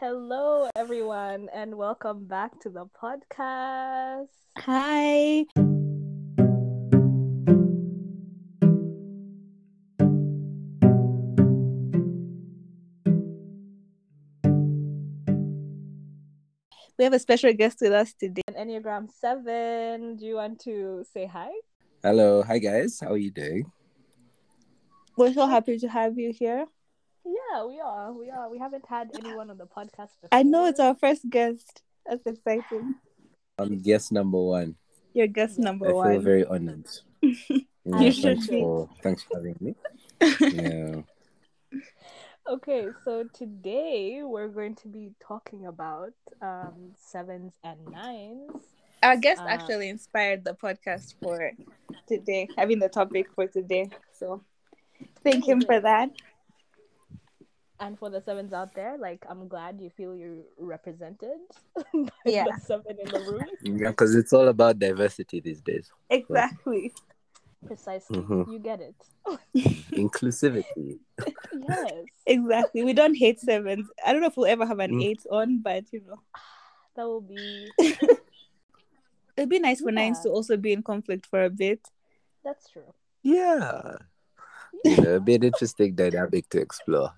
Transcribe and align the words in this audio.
Hello, 0.00 0.66
everyone, 0.76 1.50
and 1.52 1.76
welcome 1.76 2.24
back 2.24 2.58
to 2.60 2.70
the 2.70 2.86
podcast. 2.86 4.28
Hi. 4.56 5.44
We 16.96 17.04
have 17.04 17.12
a 17.12 17.18
special 17.18 17.52
guest 17.52 17.82
with 17.82 17.92
us 17.92 18.14
today. 18.14 18.40
Enneagram 18.58 19.10
7, 19.20 20.16
do 20.16 20.24
you 20.24 20.36
want 20.36 20.60
to 20.60 21.04
say 21.12 21.26
hi? 21.26 21.50
Hello, 22.02 22.42
hi 22.42 22.58
guys. 22.58 23.00
How 23.00 23.12
are 23.12 23.18
you 23.18 23.30
doing? 23.30 23.70
We're 25.18 25.34
so 25.34 25.46
happy 25.46 25.78
to 25.78 25.88
have 25.88 26.18
you 26.18 26.32
here. 26.32 26.64
Yeah, 27.52 27.64
we 27.64 27.80
are. 27.80 28.12
We 28.12 28.30
are. 28.30 28.48
We 28.50 28.58
haven't 28.58 28.84
had 28.88 29.10
anyone 29.14 29.50
on 29.50 29.58
the 29.58 29.66
podcast 29.66 30.10
before. 30.20 30.28
I 30.32 30.42
know 30.42 30.66
it's 30.66 30.80
our 30.80 30.94
first 30.94 31.28
guest. 31.28 31.82
That's 32.06 32.24
exciting. 32.26 32.94
I'm 33.58 33.78
guest 33.80 34.12
number 34.12 34.38
one. 34.38 34.76
Your 35.14 35.26
guest 35.26 35.58
number 35.58 35.88
I 35.90 35.92
one. 35.92 36.12
feel 36.12 36.20
very 36.20 36.44
honored. 36.44 36.86
Yeah, 37.86 38.00
You 38.02 38.12
should 38.12 38.22
thanks 38.22 38.46
be. 38.46 38.60
for 38.60 38.88
thanks 39.02 39.22
for 39.22 39.36
having 39.36 39.56
me. 39.58 39.74
Yeah. 40.52 41.00
Okay, 42.46 42.88
so 43.04 43.24
today 43.32 44.20
we're 44.22 44.48
going 44.48 44.74
to 44.76 44.88
be 44.88 45.12
talking 45.18 45.64
about 45.66 46.12
um 46.42 46.92
sevens 46.98 47.52
and 47.64 47.78
nines. 47.90 48.52
Our 49.02 49.16
guest 49.16 49.40
Uh, 49.40 49.48
actually 49.48 49.88
inspired 49.88 50.44
the 50.44 50.52
podcast 50.52 51.14
for 51.22 51.52
today, 52.06 52.48
having 52.56 52.78
the 52.80 52.88
topic 52.90 53.32
for 53.34 53.46
today. 53.46 53.88
So 54.12 54.44
thank 55.24 55.48
him 55.48 55.62
for 55.62 55.80
that. 55.80 56.10
And 57.80 57.98
for 57.98 58.10
the 58.10 58.20
sevens 58.20 58.52
out 58.52 58.74
there, 58.74 58.98
like 58.98 59.24
I'm 59.28 59.48
glad 59.48 59.80
you 59.80 59.88
feel 59.90 60.14
you're 60.14 60.44
represented 60.58 61.38
by 61.94 62.10
Yeah. 62.26 62.44
the 62.44 62.60
seven 62.60 62.96
in 63.02 63.08
the 63.08 63.20
room. 63.20 63.44
Yeah, 63.62 63.88
because 63.88 64.14
it's 64.14 64.32
all 64.34 64.48
about 64.48 64.78
diversity 64.78 65.40
these 65.40 65.60
days. 65.62 65.90
Exactly. 66.10 66.92
Precisely. 67.66 68.18
Mhm. 68.20 68.52
You 68.52 68.58
get 68.58 68.80
it. 68.80 68.94
Inclusivity. 69.92 70.98
yes. 71.68 71.92
Exactly. 72.26 72.84
We 72.84 72.92
don't 72.92 73.14
hate 73.16 73.40
sevens. 73.40 73.88
I 74.04 74.12
don't 74.12 74.20
know 74.20 74.28
if 74.28 74.36
we'll 74.36 74.46
ever 74.46 74.66
have 74.66 74.78
an 74.78 74.92
Mm. 74.92 75.04
eight 75.04 75.22
on, 75.30 75.58
but 75.62 75.84
you 75.92 76.02
know. 76.06 76.20
That 76.96 77.06
will 77.06 77.20
be 77.22 77.70
It'd 79.36 79.48
be 79.48 79.60
nice 79.60 79.80
for 79.80 79.92
nines 79.92 80.20
to 80.20 80.28
also 80.28 80.56
be 80.56 80.72
in 80.72 80.82
conflict 80.82 81.24
for 81.26 81.44
a 81.44 81.48
bit. 81.50 81.80
that's 82.44 82.68
true. 82.68 82.92
Yeah. 83.22 83.96
You 84.84 84.96
know, 85.00 85.20
be 85.20 85.34
an 85.36 85.44
interesting 85.44 85.94
dynamic 85.94 86.48
to 86.50 86.60
explore. 86.60 87.12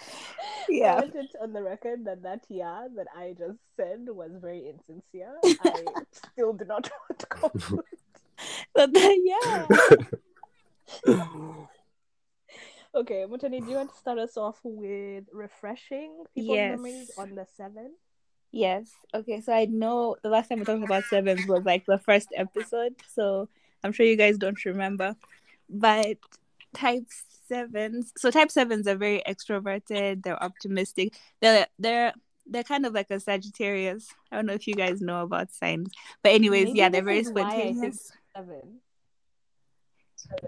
I 0.00 0.68
Yeah. 0.68 0.94
want 0.94 1.14
it 1.14 1.30
on 1.40 1.52
the 1.52 1.62
record 1.62 2.04
that 2.06 2.22
that 2.22 2.44
yeah 2.48 2.88
that 2.96 3.06
I 3.16 3.34
just 3.38 3.58
said 3.76 4.06
was 4.08 4.32
very 4.40 4.68
insincere. 4.68 5.34
I 5.60 5.86
still 6.12 6.52
do 6.52 6.64
not 6.64 6.90
want 7.08 7.28
conflict. 7.28 7.88
But 8.74 8.90
yeah. 8.94 9.66
Okay, 12.94 13.24
Mutani, 13.28 13.64
do 13.64 13.70
you 13.70 13.76
want 13.76 13.90
to 13.90 13.96
start 13.96 14.18
us 14.18 14.36
off 14.36 14.58
with 14.64 15.24
refreshing 15.32 16.24
people's 16.34 16.56
Yes. 16.56 16.70
memories 16.70 17.10
on 17.16 17.34
the 17.34 17.46
seven? 17.56 17.92
Yes. 18.50 18.90
Okay. 19.14 19.40
So 19.40 19.52
I 19.52 19.64
know 19.66 20.16
the 20.22 20.28
last 20.28 20.48
time 20.48 20.58
we 20.58 20.64
talked 20.64 20.82
about 20.84 21.04
sevens 21.04 21.46
was 21.46 21.64
like 21.64 21.86
the 21.86 21.98
first 21.98 22.28
episode. 22.36 22.94
So 23.08 23.48
I'm 23.82 23.92
sure 23.92 24.04
you 24.06 24.16
guys 24.16 24.36
don't 24.38 24.62
remember. 24.64 25.16
But 25.70 26.18
type 26.74 27.06
sevens. 27.52 28.12
So 28.16 28.30
type 28.30 28.50
sevens 28.50 28.86
are 28.88 28.96
very 28.96 29.22
extroverted. 29.26 30.22
They're 30.22 30.42
optimistic. 30.42 31.14
They're 31.40 31.66
they're 31.78 32.12
they're 32.46 32.64
kind 32.64 32.86
of 32.86 32.92
like 32.94 33.10
a 33.10 33.20
Sagittarius. 33.20 34.08
I 34.30 34.36
don't 34.36 34.46
know 34.46 34.54
if 34.54 34.66
you 34.66 34.74
guys 34.74 35.00
know 35.00 35.22
about 35.22 35.52
signs. 35.52 35.92
But 36.22 36.32
anyways, 36.32 36.66
Maybe 36.68 36.78
yeah, 36.78 36.88
they're 36.88 37.02
very 37.04 37.18
is 37.18 37.30
why 37.30 37.42
I 37.42 37.72
said 37.74 37.94
spontaneous. 37.94 38.12
Seven. 38.36 38.80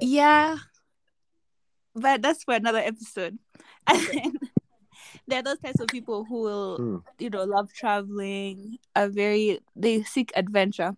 Yeah. 0.00 0.56
But 1.94 2.22
that's 2.22 2.42
for 2.44 2.54
another 2.54 2.78
episode. 2.78 3.38
And 3.86 4.38
there 5.28 5.38
are 5.40 5.42
those 5.42 5.58
types 5.60 5.80
of 5.80 5.88
people 5.88 6.24
who 6.24 6.40
will 6.40 6.76
Hmm. 6.76 6.96
you 7.18 7.30
know 7.30 7.44
love 7.44 7.72
traveling 7.72 8.78
are 8.96 9.08
very 9.08 9.60
they 9.76 10.02
seek 10.02 10.32
adventure 10.34 10.96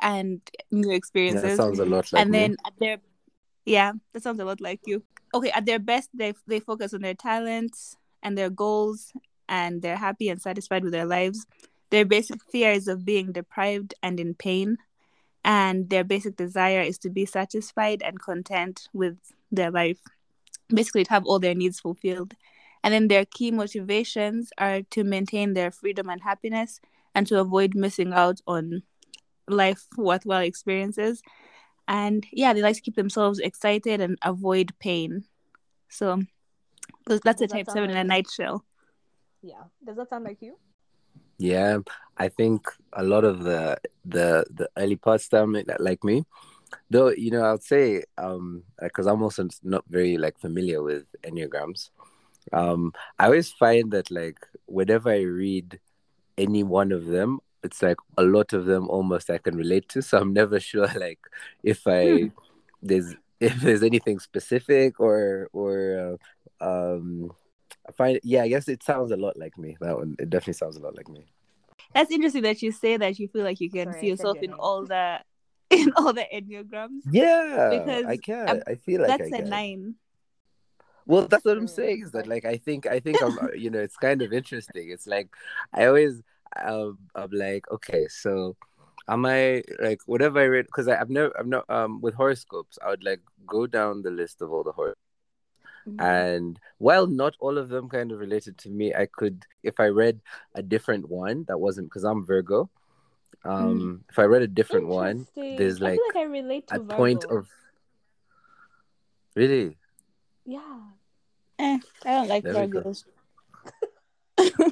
and 0.00 0.40
new 0.70 0.90
Yeah, 0.90 0.96
experiences 0.96 1.42
that 1.42 1.56
sounds 1.56 1.78
a 1.80 1.84
lot 1.84 2.12
like 2.12 2.22
and 2.22 2.30
me. 2.30 2.38
then 2.38 2.56
at 2.66 2.72
their 2.78 2.98
yeah 3.64 3.92
that 4.12 4.22
sounds 4.22 4.40
a 4.40 4.44
lot 4.44 4.60
like 4.60 4.80
you 4.86 5.02
okay 5.34 5.50
at 5.50 5.66
their 5.66 5.78
best 5.78 6.10
they 6.14 6.32
they 6.46 6.60
focus 6.60 6.94
on 6.94 7.00
their 7.00 7.14
talents 7.14 7.96
and 8.22 8.36
their 8.36 8.50
goals 8.50 9.12
and 9.48 9.82
they're 9.82 9.96
happy 9.96 10.28
and 10.28 10.40
satisfied 10.40 10.82
with 10.82 10.92
their 10.92 11.06
lives 11.06 11.46
their 11.90 12.04
basic 12.04 12.42
fear 12.50 12.72
is 12.72 12.88
of 12.88 13.04
being 13.04 13.32
deprived 13.32 13.94
and 14.02 14.18
in 14.18 14.34
pain 14.34 14.76
and 15.44 15.90
their 15.90 16.02
basic 16.04 16.36
desire 16.36 16.80
is 16.80 16.98
to 16.98 17.10
be 17.10 17.24
satisfied 17.24 18.02
and 18.02 18.20
content 18.20 18.88
with 18.92 19.16
their 19.52 19.70
life 19.70 20.00
basically 20.68 21.04
to 21.04 21.10
have 21.10 21.24
all 21.24 21.38
their 21.38 21.54
needs 21.54 21.78
fulfilled 21.78 22.34
and 22.82 22.92
then 22.92 23.08
their 23.08 23.24
key 23.24 23.50
motivations 23.50 24.50
are 24.58 24.82
to 24.90 25.04
maintain 25.04 25.54
their 25.54 25.70
freedom 25.70 26.08
and 26.08 26.22
happiness 26.22 26.80
and 27.16 27.26
to 27.26 27.40
avoid 27.40 27.74
missing 27.74 28.12
out 28.12 28.40
on 28.46 28.82
life 29.48 29.86
worthwhile 29.96 30.42
experiences. 30.42 31.22
And 31.88 32.26
yeah, 32.32 32.52
they 32.52 32.62
like 32.62 32.76
to 32.76 32.80
keep 32.82 32.96
themselves 32.96 33.38
excited 33.38 34.00
and 34.00 34.18
avoid 34.22 34.72
pain. 34.78 35.24
So 35.88 36.22
that's 37.06 37.40
a 37.40 37.46
Does 37.46 37.50
that 37.50 37.50
type 37.50 37.66
sound 37.66 37.76
seven 37.76 37.90
in 37.90 37.96
a 37.96 38.00
like- 38.00 38.24
nutshell. 38.26 38.64
Yeah. 39.42 39.62
Does 39.84 39.96
that 39.96 40.08
sound 40.08 40.24
like 40.24 40.42
you? 40.42 40.56
Yeah, 41.38 41.78
I 42.16 42.28
think 42.28 42.66
a 42.94 43.04
lot 43.04 43.24
of 43.24 43.44
the 43.44 43.76
the 44.04 44.44
the 44.50 44.68
early 44.76 44.96
parts 44.96 45.28
that 45.28 45.42
I'm 45.42 45.54
like 45.78 46.02
me, 46.02 46.24
though 46.90 47.10
you 47.10 47.30
know 47.30 47.42
I'll 47.42 47.58
say 47.60 48.04
um 48.16 48.62
because 48.80 49.06
I'm 49.06 49.22
also 49.22 49.46
not 49.62 49.84
very 49.88 50.16
like 50.16 50.38
familiar 50.38 50.82
with 50.82 51.04
enneagrams. 51.22 51.90
Um, 52.52 52.92
I 53.18 53.26
always 53.26 53.52
find 53.52 53.90
that 53.92 54.10
like 54.10 54.38
whenever 54.66 55.10
I 55.10 55.22
read 55.22 55.78
any 56.38 56.62
one 56.62 56.90
of 56.90 57.04
them, 57.06 57.40
it's 57.66 57.82
like 57.82 57.98
a 58.18 58.24
lot 58.24 58.52
of 58.52 58.66
them 58.66 58.88
almost 58.90 59.30
I 59.30 59.38
can 59.38 59.56
relate 59.56 59.88
to. 59.90 60.02
So 60.08 60.18
I'm 60.18 60.32
never 60.32 60.60
sure 60.60 60.88
like 61.06 61.20
if 61.62 61.80
I 61.86 62.32
there's 62.82 63.14
if 63.40 63.54
there's 63.62 63.82
anything 63.84 64.18
specific 64.20 65.00
or 65.00 65.48
or 65.52 66.18
uh, 66.62 66.64
um 66.64 67.32
I 67.88 67.92
find 67.92 68.20
yeah 68.24 68.42
I 68.44 68.48
guess 68.48 68.68
it 68.68 68.82
sounds 68.84 69.12
a 69.12 69.16
lot 69.18 69.36
like 69.38 69.58
me. 69.58 69.76
That 69.80 69.96
one 69.98 70.16
it 70.18 70.30
definitely 70.30 70.54
sounds 70.62 70.76
a 70.78 70.82
lot 70.86 70.96
like 70.96 71.08
me. 71.08 71.26
That's 71.94 72.10
interesting 72.10 72.42
that 72.42 72.62
you 72.62 72.72
say 72.72 72.96
that 72.96 73.18
you 73.18 73.28
feel 73.28 73.44
like 73.44 73.60
you 73.60 73.70
can 73.70 73.92
Sorry, 73.92 73.94
see 73.94 74.08
yourself 74.08 74.42
in 74.42 74.52
all 74.54 74.86
the 74.86 75.20
in 75.70 75.92
all 75.96 76.12
the 76.12 76.26
enneagrams. 76.32 77.02
Yeah, 77.04 77.20
Because 77.68 78.06
I 78.06 78.16
can. 78.18 78.60
um, 78.60 78.64
I 78.66 78.74
feel 78.76 79.00
like 79.02 79.18
That's 79.18 79.20
I 79.20 79.32
a 79.32 79.42
can. 79.42 79.42
nine. 79.42 79.96
Well, 81.06 81.28
that's 81.28 81.44
what 81.44 81.56
I'm 81.56 81.68
saying. 81.68 82.02
Is 82.04 82.12
that 82.12 82.26
like 82.26 82.44
I 82.44 82.56
think 82.56 82.86
I 82.86 82.98
think 83.00 83.22
I'm 83.22 83.38
uh, 83.38 83.52
you 83.54 83.70
know 83.70 83.78
it's 83.78 83.96
kind 83.96 84.22
of 84.22 84.32
interesting. 84.32 84.90
It's 84.90 85.06
like 85.06 85.28
I 85.72 85.86
always 85.86 86.22
um, 86.64 86.98
I'm 87.14 87.30
like 87.30 87.70
okay, 87.70 88.06
so 88.08 88.56
am 89.08 89.24
I 89.26 89.62
like 89.80 90.00
whatever 90.06 90.40
I 90.40 90.44
read 90.46 90.66
because 90.66 90.88
I've 90.88 91.10
never 91.10 91.32
I've 91.38 91.46
not 91.46 91.68
um 91.70 92.00
with 92.00 92.14
horoscopes 92.14 92.78
I 92.84 92.90
would 92.90 93.04
like 93.04 93.20
go 93.46 93.66
down 93.66 94.02
the 94.02 94.10
list 94.10 94.42
of 94.42 94.52
all 94.52 94.62
the 94.64 94.72
horoscopes 94.72 95.00
Mm-hmm. 95.86 96.00
and 96.02 96.58
while 96.78 97.06
not 97.06 97.36
all 97.38 97.56
of 97.58 97.68
them 97.68 97.88
kind 97.88 98.10
of 98.10 98.18
related 98.18 98.58
to 98.58 98.68
me, 98.70 98.92
I 98.92 99.06
could 99.06 99.46
if 99.62 99.78
I 99.78 99.86
read 99.86 100.18
a 100.56 100.60
different 100.60 101.08
one 101.08 101.44
that 101.46 101.58
wasn't 101.60 101.86
because 101.86 102.02
I'm 102.02 102.26
Virgo. 102.26 102.68
Um, 103.44 104.02
if 104.10 104.18
I 104.18 104.24
read 104.24 104.42
a 104.42 104.48
different 104.48 104.88
one, 104.88 105.18
Interesting. 105.30 105.54
there's 105.56 105.80
I 105.80 105.84
like 105.84 105.98
feel 106.00 106.06
like 106.08 106.16
I 106.16 106.26
relate 106.26 106.66
to 106.66 106.74
a 106.74 106.78
Virgo. 106.80 106.96
point 106.96 107.24
of 107.30 107.46
really 109.36 109.76
yeah. 110.44 110.80
Eh, 111.60 111.78
I 112.04 112.10
don't 112.10 112.28
like 112.28 112.42
There. 112.42 112.54
Virgos. 112.66 113.04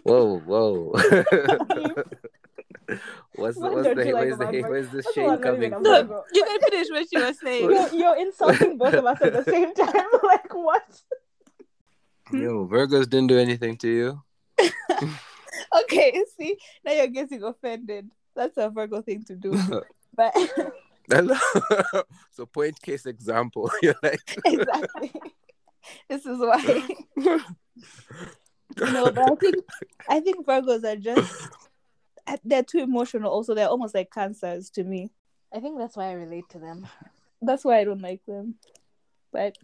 Whoa, 0.05 0.39
whoa. 0.41 0.93
what's 3.37 3.59
the, 3.59 3.71
what's 3.71 3.95
the, 3.95 4.05
you 4.07 4.13
like 4.13 4.25
where's 4.25 4.39
the, 4.39 4.45
about 4.45 4.71
where's 4.71 4.91
the 4.91 5.03
First 5.03 5.17
of 5.17 5.25
all, 5.25 5.37
shade 5.37 5.45
I'm 5.47 5.51
not 5.51 5.55
even 5.55 5.71
coming 5.71 5.73
a 5.73 5.77
from? 5.77 5.83
No, 5.83 6.03
Virgo. 6.03 6.25
you 6.33 6.45
can 6.45 6.61
finish 6.61 6.89
what 6.91 7.07
you 7.13 7.21
were 7.21 7.33
saying. 7.33 7.71
You're, 7.71 7.95
you're 7.95 8.17
insulting 8.17 8.79
both 8.83 8.95
of 8.95 9.07
us 9.07 9.23
at 9.23 9.33
the 9.33 9.45
same 9.45 9.75
time. 9.75 10.07
like 10.23 10.55
what? 10.55 11.03
Yo, 12.33 12.67
Virgos 12.67 13.09
didn't 13.09 13.29
do 13.29 13.39
anything 13.39 13.77
to 13.79 13.89
you. 13.89 14.23
okay, 15.83 16.23
see, 16.37 16.57
now 16.85 16.93
you're 16.93 17.07
getting 17.07 17.43
offended. 17.43 18.11
That's 18.37 18.57
a 18.57 18.69
Virgo 18.69 19.03
thing 19.03 19.25
to 19.25 19.37
do. 19.37 19.59
But 20.17 20.35
so 22.31 22.47
point 22.47 22.81
case 22.81 23.07
example. 23.07 23.71
You're 23.83 23.97
like 24.03 24.41
exactly. 24.45 25.13
this 26.09 26.25
is 26.25 26.39
why. 26.39 26.89
No, 28.77 29.11
but 29.11 29.31
I 29.31 29.35
think 29.37 29.65
I 30.09 30.21
think 30.21 30.47
Virgos 30.47 30.85
are 30.85 30.97
just 30.97 31.49
they're 32.45 32.63
too 32.63 32.79
emotional. 32.79 33.31
Also, 33.31 33.55
they're 33.55 33.69
almost 33.69 33.95
like 33.95 34.11
cancers 34.11 34.71
to 34.71 34.85
me. 34.85 35.11
I 35.53 35.61
think 35.61 35.79
that's 35.79 35.97
why 35.97 36.09
I 36.09 36.13
relate 36.13 36.49
to 36.51 36.59
them. 36.59 36.87
That's 37.43 37.65
why 37.65 37.79
I 37.79 37.85
don't 37.85 38.01
like 38.01 38.25
them. 38.27 38.55
But 39.33 39.57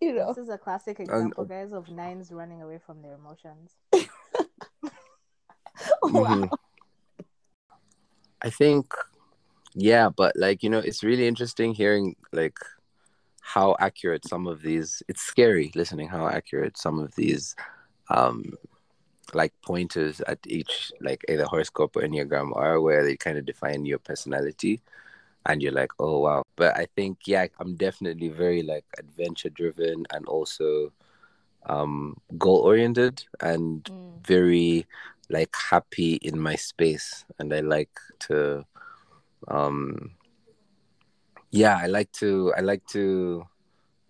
you 0.00 0.14
know, 0.14 0.28
This 0.28 0.44
is 0.44 0.48
a 0.48 0.56
classic 0.58 0.98
example, 1.00 1.44
guys, 1.44 1.72
of 1.72 1.90
nines 1.90 2.32
running 2.32 2.62
away 2.62 2.78
from 2.84 3.02
their 3.02 3.14
emotions. 3.14 3.76
wow. 3.92 4.00
Mhm. 6.02 6.50
I 8.42 8.48
think, 8.48 8.94
yeah, 9.74 10.08
but 10.08 10.34
like 10.36 10.62
you 10.62 10.70
know, 10.70 10.78
it's 10.78 11.04
really 11.04 11.26
interesting 11.26 11.74
hearing 11.74 12.16
like 12.32 12.56
how 13.42 13.76
accurate 13.78 14.26
some 14.26 14.46
of 14.46 14.62
these. 14.62 15.02
It's 15.08 15.20
scary 15.20 15.70
listening 15.74 16.08
how 16.08 16.26
accurate 16.26 16.78
some 16.78 16.98
of 16.98 17.14
these, 17.16 17.54
um, 18.10 18.54
like 19.34 19.52
pointers 19.62 20.20
at 20.22 20.38
each 20.46 20.92
like 21.00 21.24
either 21.28 21.44
horoscope 21.46 21.96
or 21.96 22.02
enneagram 22.02 22.56
are, 22.56 22.80
where 22.80 23.04
they 23.04 23.16
kind 23.16 23.38
of 23.38 23.46
define 23.46 23.86
your 23.86 23.98
personality, 23.98 24.80
and 25.46 25.62
you're 25.62 25.72
like, 25.72 25.92
oh 26.00 26.20
wow. 26.20 26.44
But 26.56 26.76
I 26.76 26.86
think 26.96 27.20
yeah, 27.26 27.46
I'm 27.60 27.76
definitely 27.76 28.28
very 28.28 28.62
like 28.62 28.84
adventure 28.98 29.50
driven 29.50 30.06
and 30.12 30.26
also 30.26 30.92
um 31.66 32.16
goal 32.38 32.58
oriented 32.58 33.24
and 33.40 33.90
Mm. 33.90 34.24
very 34.24 34.86
like 35.30 35.54
happy 35.70 36.14
in 36.22 36.38
my 36.40 36.54
space 36.56 37.24
and 37.38 37.52
i 37.54 37.60
like 37.60 37.90
to 38.18 38.64
um 39.48 40.12
yeah 41.50 41.76
i 41.80 41.86
like 41.86 42.10
to 42.12 42.52
i 42.56 42.60
like 42.60 42.84
to 42.86 43.46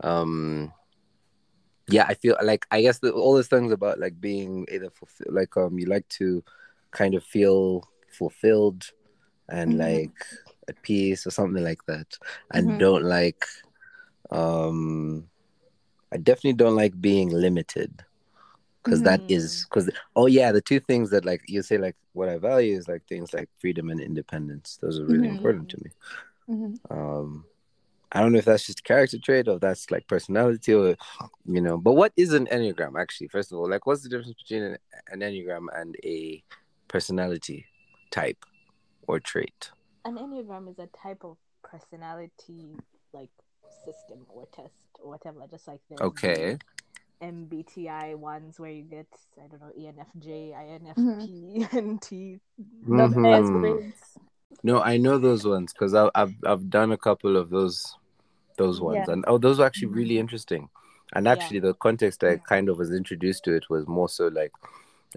um 0.03 0.73
yeah 1.91 2.05
i 2.09 2.15
feel 2.15 2.37
like 2.43 2.67
i 2.71 2.81
guess 2.81 2.99
the, 2.99 3.11
all 3.13 3.35
those 3.35 3.49
things 3.49 3.73
about 3.73 3.99
like 3.99 4.21
being 4.21 4.67
either 4.73 4.91
fulfill 4.91 5.27
like 5.33 5.57
um 5.57 5.79
you 5.79 5.87
like 5.87 6.09
to 6.09 6.43
kind 6.93 7.15
of 7.15 7.23
feel 7.25 7.89
fulfilled 8.19 8.91
and 9.49 9.73
Mhm. 9.75 9.79
like 9.79 10.25
at 10.69 10.81
peace 10.83 11.27
or 11.27 11.31
something 11.31 11.65
like 11.65 11.85
that 11.87 12.19
and 12.53 12.67
Mhm. 12.67 12.79
don't 12.79 13.05
like 13.05 13.45
um 14.31 15.29
i 16.13 16.17
definitely 16.17 16.53
don't 16.53 16.77
like 16.77 17.01
being 17.01 17.31
limited 17.31 18.05
because 18.83 19.03
that 19.03 19.23
is 19.29 19.67
because 19.69 19.91
oh 20.17 20.27
yeah 20.27 20.53
the 20.53 20.61
two 20.61 20.81
things 20.81 21.11
that 21.11 21.25
like 21.25 21.43
you 21.49 21.63
say 21.63 21.79
like 21.79 21.97
what 22.13 22.29
i 22.29 22.39
value 22.39 22.77
is 22.77 22.89
like 22.89 23.03
things 23.09 23.33
like 23.35 23.49
freedom 23.59 23.91
and 23.91 24.01
independence 24.01 24.79
those 24.81 24.99
are 24.99 25.07
really 25.07 25.29
Mhm. 25.29 25.37
important 25.37 25.69
to 25.69 25.79
me 25.85 25.91
Mhm. 26.49 26.81
um 26.91 27.45
i 28.13 28.21
don't 28.21 28.33
know 28.33 28.39
if 28.39 28.45
that's 28.45 28.67
just 28.67 28.85
character 28.85 29.19
trait 29.19 29.49
or 29.49 29.55
if 29.55 29.61
that's 29.61 29.91
like 29.91 30.07
personality 30.09 30.75
or 30.75 30.97
you 31.47 31.61
know 31.61 31.79
but 31.79 31.93
what 31.93 32.13
is 32.17 32.33
an 32.33 32.47
enneagram 32.47 33.01
actually 33.01 33.29
first 33.29 33.53
of 33.53 33.59
all 33.59 33.69
like 33.69 33.87
what's 33.87 34.03
the 34.03 34.09
difference 34.09 34.35
between 34.35 34.63
an, 34.63 34.79
an 35.09 35.21
enneagram 35.21 35.67
and 35.75 35.97
a 36.05 36.43
personality 36.89 37.65
type 38.11 38.45
or 39.07 39.21
trait 39.21 39.71
An 40.05 40.17
enneagram 40.17 40.69
is 40.71 40.79
a 40.79 40.89
type 40.89 41.25
of 41.25 41.37
personality 41.63 42.77
like 43.13 43.31
system 43.85 44.27
or 44.29 44.47
test 44.53 44.73
or 45.03 45.11
whatever. 45.11 45.41
Just 45.51 45.69
like 45.69 45.81
there's 45.89 45.99
the 45.99 46.05
okay 46.07 46.59
MBTI 47.23 48.17
ones 48.17 48.59
where 48.59 48.71
you 48.71 48.83
get 48.83 49.07
I 49.37 49.47
don't 49.47 49.61
know 49.61 49.73
ENFJ, 49.79 50.55
INFP, 50.55 51.73
and 51.73 52.01
T. 52.01 52.41
The 52.59 53.09
Mhm. 53.09 53.93
No 54.63 54.83
i 54.83 54.97
know 54.97 55.19
those 55.19 55.47
ones 55.47 55.73
because 55.73 55.95
I've, 55.95 56.11
I've 56.15 56.35
i've 56.47 56.71
done 56.71 56.93
a 56.93 56.97
couple 56.99 57.37
of 57.37 57.51
those 57.51 57.95
those 58.63 58.81
ones 58.91 59.09
Yeah. 59.09 59.13
and 59.15 59.25
oh 59.33 59.39
those 59.47 59.59
were 59.59 59.67
actually 59.71 59.93
really 60.01 60.19
interesting 60.25 60.69
and 61.15 61.27
Yeah. 61.27 61.33
actually 61.35 61.61
the 61.67 61.75
context 61.87 62.25
i 62.31 62.37
kind 62.53 62.69
of 62.69 62.79
was 62.83 62.93
introduced 63.03 63.45
to 63.45 63.55
it 63.61 63.69
was 63.75 63.87
more 63.99 64.09
so 64.19 64.29
like 64.41 64.53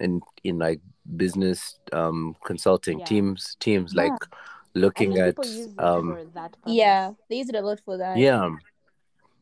in 0.07 0.21
in 0.43 0.59
like 0.67 0.81
business 1.23 1.63
um 2.01 2.19
consulting 2.51 2.99
Yeah. 2.99 3.11
teams 3.13 3.55
teams 3.65 3.93
Yeah. 3.93 4.03
like 4.03 4.19
looking 4.85 5.17
at 5.25 5.35
people 5.35 5.45
use 5.63 5.73
it 5.73 5.79
um 5.89 6.07
that. 6.33 6.51
Yeah, 6.65 7.01
they 7.29 7.37
use 7.41 7.49
it 7.49 7.55
a 7.55 7.65
lot 7.71 7.79
for 7.85 7.97
that. 7.97 8.17
yeah 8.27 8.49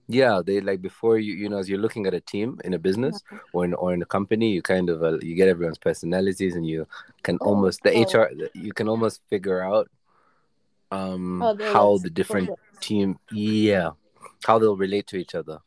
yeah 0.07 0.41
they 0.45 0.59
like 0.59 0.81
before 0.81 1.17
you 1.25 1.33
you 1.41 1.47
know 1.49 1.57
as 1.57 1.69
you're 1.69 1.79
looking 1.85 2.05
at 2.07 2.13
a 2.13 2.19
team 2.33 2.59
in 2.65 2.73
a 2.73 2.79
business 2.87 3.23
or 3.53 3.63
in 3.65 3.73
or 3.73 3.93
in 3.93 4.01
a 4.01 4.05
company 4.05 4.51
you 4.51 4.61
kind 4.61 4.89
of 4.89 5.03
uh, 5.03 5.17
you 5.21 5.35
get 5.35 5.47
everyone's 5.47 5.77
personalities 5.77 6.55
and 6.55 6.65
you 6.67 6.85
can 7.23 7.37
Oh, 7.41 7.45
almost 7.49 7.83
the 7.83 7.91
wow. 7.95 8.05
hr 8.13 8.25
you 8.53 8.73
can 8.73 8.87
almost 8.93 9.21
figure 9.29 9.61
out 9.63 9.87
um 10.91 11.39
How 11.41 11.55
how 11.73 11.97
the 11.99 12.09
different 12.09 12.47
together. 12.49 12.70
Team 12.81 13.17
yeah 13.31 13.91
how 14.45 14.57
they'll 14.59 14.75
relate 14.85 15.07
to 15.07 15.17
each 15.17 15.35
other 15.35 15.59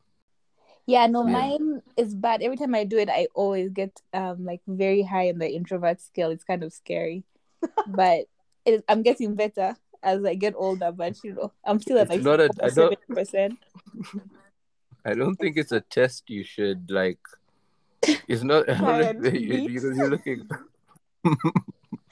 Yeah, 0.87 1.07
no, 1.09 1.25
Yeah. 1.25 1.33
mine 1.33 1.81
is 1.97 2.13
bad. 2.15 2.43
Every 2.45 2.59
time 2.61 2.75
I 2.77 2.85
do 2.85 2.99
it, 3.01 3.09
I 3.09 3.25
always 3.33 3.73
get 3.73 3.93
um 4.13 4.45
like 4.45 4.61
very 4.69 5.01
high 5.01 5.29
in 5.33 5.39
the 5.41 5.49
introvert 5.49 5.99
scale. 6.05 6.29
It's 6.35 6.45
kind 6.45 6.61
of 6.67 6.77
scary, 6.77 7.25
but 8.01 8.29
it, 8.69 8.85
I'm 8.91 9.01
getting 9.01 9.33
better 9.35 9.69
as 10.03 10.21
I 10.29 10.35
get 10.37 10.53
older. 10.65 10.93
But 10.93 11.17
you 11.25 11.33
know, 11.41 11.49
I'm 11.65 11.81
still 11.81 11.97
at 11.97 12.13
It's 12.13 12.21
like 12.21 12.29
not 12.29 12.41
a- 12.45 12.53
I 12.61 12.69
don't- 12.69 13.01
percent. 13.09 13.57
I 15.09 15.13
don't 15.17 15.37
think 15.41 15.57
it's 15.57 15.73
a 15.73 15.81
test 15.81 16.29
you 16.29 16.45
should 16.45 16.91
like. 17.01 17.25
It's 18.29 18.45
not. 18.45 18.69
I 18.69 18.77
don't 18.77 18.85
Try 18.85 19.01
think 19.01 19.17
and 19.17 19.25
that 19.25 19.41
you, 19.41 19.69
because 19.73 19.97
you're 19.97 20.13
looking. 20.13 20.41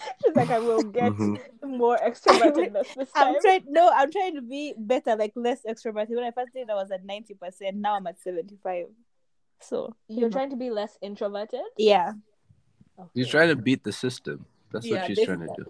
She's 0.24 0.34
like, 0.34 0.50
I 0.50 0.58
will 0.58 0.82
get 0.82 1.12
Mhm. 1.12 1.38
more 1.64 1.98
extrovertedness 1.98 2.94
this 2.96 3.10
time. 3.12 3.34
I'm 3.36 3.40
trying. 3.40 3.64
No, 3.68 3.90
I'm 3.94 4.10
trying 4.10 4.34
to 4.34 4.42
be 4.42 4.74
better, 4.76 5.16
like 5.16 5.32
less 5.36 5.60
extroverted. 5.68 6.10
When 6.16 6.24
I 6.24 6.30
first 6.30 6.52
did, 6.54 6.70
I 6.70 6.74
was 6.74 6.90
at 6.90 7.04
ninety 7.04 7.34
percent. 7.34 7.76
Now 7.76 7.94
I'm 7.96 8.06
at 8.06 8.20
seventy 8.20 8.56
five. 8.62 8.86
So 9.60 9.94
you 10.08 10.20
You're 10.20 10.28
know. 10.28 10.32
trying 10.34 10.50
to 10.50 10.56
be 10.56 10.70
less 10.70 10.98
introverted. 11.02 11.60
yeah, 11.78 12.12
She's 13.14 13.26
Okay. 13.26 13.30
trying 13.30 13.48
to 13.48 13.56
beat 13.56 13.84
the 13.84 13.92
system. 13.92 14.44
That's 14.72 14.86
yeah. 14.86 14.96
what 14.96 15.06
she's 15.06 15.24
trying 15.24 15.40
to 15.40 15.52
do. 15.56 15.64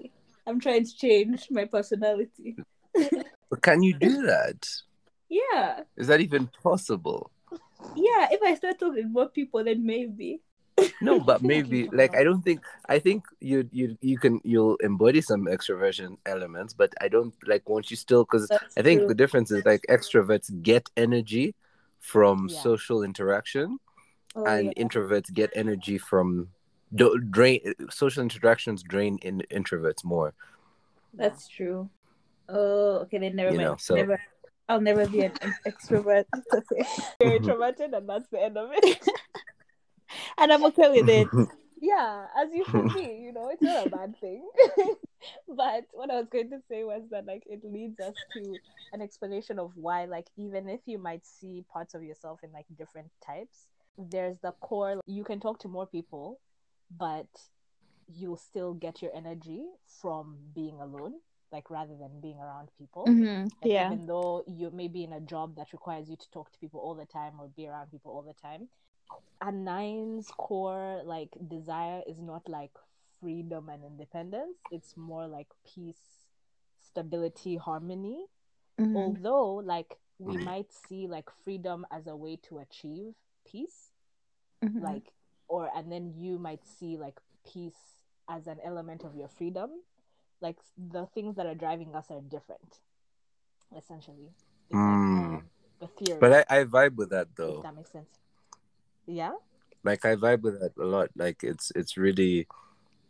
I'm 0.47 0.59
trying 0.61 0.85
to 0.85 0.97
change 0.97 1.49
my 1.51 1.65
personality. 1.67 2.57
But 3.51 3.61
can 3.63 3.83
you 3.83 3.93
do 3.93 4.23
that? 4.23 4.67
Yeah, 5.29 5.81
Is 5.97 6.07
that 6.07 6.21
even 6.21 6.49
possible? 6.63 7.31
yeah. 7.95 8.29
If 8.31 8.41
I 8.43 8.55
start 8.55 8.79
talking 8.79 9.03
to 9.03 9.09
more 9.09 9.29
people, 9.29 9.63
then 9.65 9.85
maybe. 9.85 10.41
No, 11.01 11.21
but 11.21 11.43
maybe 11.53 11.89
like 11.93 12.17
I 12.17 12.25
don't 12.25 12.43
think 12.43 12.61
I 12.89 12.99
think 12.99 13.25
you 13.41 13.69
you 13.73 13.97
you 14.01 14.19
can 14.19 14.41
you'll 14.45 14.77
embody 14.77 15.21
some 15.21 15.47
extroversion 15.47 16.17
elements, 16.27 16.73
but 16.75 16.93
I 17.01 17.09
don't 17.09 17.35
like 17.47 17.69
won't 17.69 17.91
you 17.91 17.97
still 17.97 18.25
because 18.25 18.51
I 18.77 18.83
think 18.83 19.01
true. 19.01 19.09
the 19.09 19.15
difference 19.15 19.51
is 19.51 19.65
like 19.65 19.83
extroverts 19.89 20.49
get 20.63 20.89
energy 20.97 21.55
from 22.01 22.49
Yeah. 22.49 22.61
social 22.61 23.03
interaction 23.03 23.79
Oh, 24.35 24.47
and 24.47 24.73
yeah. 24.75 24.83
introverts 24.85 25.31
get 25.33 25.51
energy 25.55 25.99
from 25.99 26.49
do, 26.95 27.19
drain 27.19 27.61
social 27.91 28.23
interactions 28.23 28.83
drain 28.83 29.19
in 29.23 29.43
introverts 29.51 30.05
more. 30.05 30.33
That's 31.13 31.47
true. 31.49 31.91
Oh, 32.49 33.01
okay. 33.05 33.19
Then 33.19 33.37
never 33.37 33.51
You 33.53 33.59
mind. 33.59 33.69
know, 33.69 33.77
so- 33.77 33.95
Never. 33.95 34.19
I'll 34.69 34.81
never 34.81 35.07
be 35.07 35.21
an 35.21 35.33
extrovert. 35.67 36.25
You're 37.21 37.33
introverted, 37.37 37.93
mm-hmm. 37.93 37.95
and 37.95 38.09
that's 38.09 38.29
the 38.31 38.41
end 38.43 38.57
of 38.57 38.71
it. 38.73 39.07
And 40.39 40.53
I'm 40.53 40.65
okay 40.67 40.89
with 40.91 41.09
it. 41.09 41.29
yeah, 41.81 42.27
as 42.37 42.53
you 42.53 42.65
should 42.65 42.93
be. 42.95 43.01
You 43.25 43.33
know, 43.33 43.49
it's 43.53 43.63
not 43.63 43.87
a 43.87 43.91
bad 43.91 44.15
thing. 44.21 44.49
but 45.49 45.85
what 45.93 46.11
I 46.11 46.17
was 46.17 46.29
going 46.31 46.51
to 46.51 46.61
say 46.69 46.85
was 46.85 47.03
that 47.11 47.27
like 47.27 47.43
it 47.47 47.61
leads 47.65 48.01
us 48.01 48.15
to 48.35 48.59
an 48.93 49.01
explanation 49.03 49.59
of 49.59 49.73
why, 49.77 50.05
like, 50.05 50.27
even 50.37 50.69
if 50.69 50.81
you 50.87 50.99
might 50.99 51.25
see 51.25 51.65
parts 51.73 51.95
of 51.95 52.03
yourself 52.03 52.41
in 52.43 52.53
like 52.53 52.67
different 52.77 53.11
types, 53.25 53.67
there's 53.97 54.39
the 54.43 54.53
core. 54.61 55.01
You 55.07 55.25
can 55.25 55.41
talk 55.41 55.59
to 55.61 55.69
more 55.69 55.87
people, 55.87 56.41
but 56.97 57.27
you'll 58.15 58.37
still 58.37 58.75
get 58.75 59.01
your 59.01 59.11
energy 59.15 59.65
from 60.01 60.37
being 60.55 60.81
alone, 60.81 61.15
like 61.51 61.71
rather 61.71 61.97
than 61.97 62.21
being 62.21 62.39
around 62.39 62.69
people. 62.79 63.07
Mhm. 63.07 63.45
Like, 63.63 63.71
Yeah. 63.71 63.87
Even 63.87 64.07
though 64.07 64.45
you 64.47 64.71
may 64.71 64.89
be 64.89 65.05
in 65.05 65.13
a 65.13 65.21
job 65.21 65.57
that 65.57 65.73
requires 65.73 66.11
you 66.11 66.17
to 66.17 66.31
talk 66.31 66.51
to 66.53 66.59
people 66.59 66.81
all 66.81 66.95
the 66.95 67.07
time 67.07 67.41
or 67.41 67.49
be 67.49 67.67
around 67.67 67.91
people 67.91 68.13
all 68.13 68.23
the 68.23 68.35
time, 68.35 68.69
a 69.41 69.51
nine's 69.51 70.31
core 70.37 71.03
like 71.05 71.31
desire 71.49 72.03
is 72.07 72.21
not 72.21 72.49
like 72.49 72.71
freedom 73.21 73.69
and 73.69 73.85
independence. 73.85 74.59
It's 74.71 74.97
more 74.97 75.27
like 75.27 75.49
peace, 75.65 76.29
stability, 76.81 77.57
harmony. 77.57 78.27
Mhm. 78.79 78.97
Although 78.97 79.55
like 79.57 79.99
we 80.19 80.37
might 80.37 80.73
see 80.73 81.07
like 81.09 81.29
freedom 81.45 81.85
as 81.91 82.07
a 82.07 82.15
way 82.17 82.37
to 82.49 82.59
achieve 82.59 83.15
peace, 83.45 83.91
Mhm. 84.63 84.83
like 84.83 85.13
or 85.49 85.71
and 85.75 85.91
then 85.91 86.15
you 86.17 86.39
might 86.39 86.65
see 86.65 86.97
like 86.97 87.19
peace 87.45 87.97
as 88.29 88.47
an 88.47 88.59
element 88.65 89.03
of 89.05 89.15
your 89.17 89.29
freedom. 89.29 89.71
Like 90.41 90.59
the 90.77 91.07
things 91.07 91.37
that 91.37 91.47
are 91.47 91.55
driving 91.55 91.95
us 91.95 92.11
are 92.11 92.21
different, 92.21 92.81
essentially. 93.77 94.31
It's 94.71 94.79
like 94.79 94.81
Mm. 94.81 95.37
uh, 95.37 95.41
the 95.81 95.87
theory. 95.89 96.21
But 96.21 96.47
I, 96.51 96.61
I 96.61 96.65
vibe 96.65 96.97
with 96.97 97.11
that 97.11 97.29
if 97.29 97.37
though. 97.37 97.63
that 97.63 97.75
makes 97.75 97.91
sense. 97.91 98.09
Yeah. 99.07 99.33
Like 99.85 100.05
I 100.05 100.17
vibe 100.17 100.43
with 100.43 100.61
that 100.61 100.73
a 100.81 100.85
lot. 100.85 101.11
Like 101.17 101.43
it's 101.43 101.73
it's 101.75 101.97
really 101.97 102.47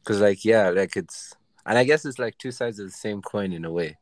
because 0.01 0.21
like 0.21 0.45
yeah, 0.45 0.71
like 0.71 0.97
it's 0.97 1.35
and 1.67 1.79
I 1.79 1.85
guess 1.85 2.05
it's 2.05 2.19
like 2.19 2.39
two 2.39 2.51
sides 2.51 2.79
of 2.79 2.87
the 2.87 2.93
same 2.93 3.23
coin 3.23 3.53
in 3.53 3.65
a 3.65 3.71
way, 3.71 3.99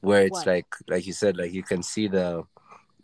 where 0.00 0.22
it's 0.22 0.32
What? 0.32 0.46
like 0.46 0.66
like 0.88 1.06
you 1.06 1.12
said, 1.12 1.36
like 1.36 1.52
you 1.52 1.62
can 1.62 1.82
see 1.82 2.08
the 2.08 2.44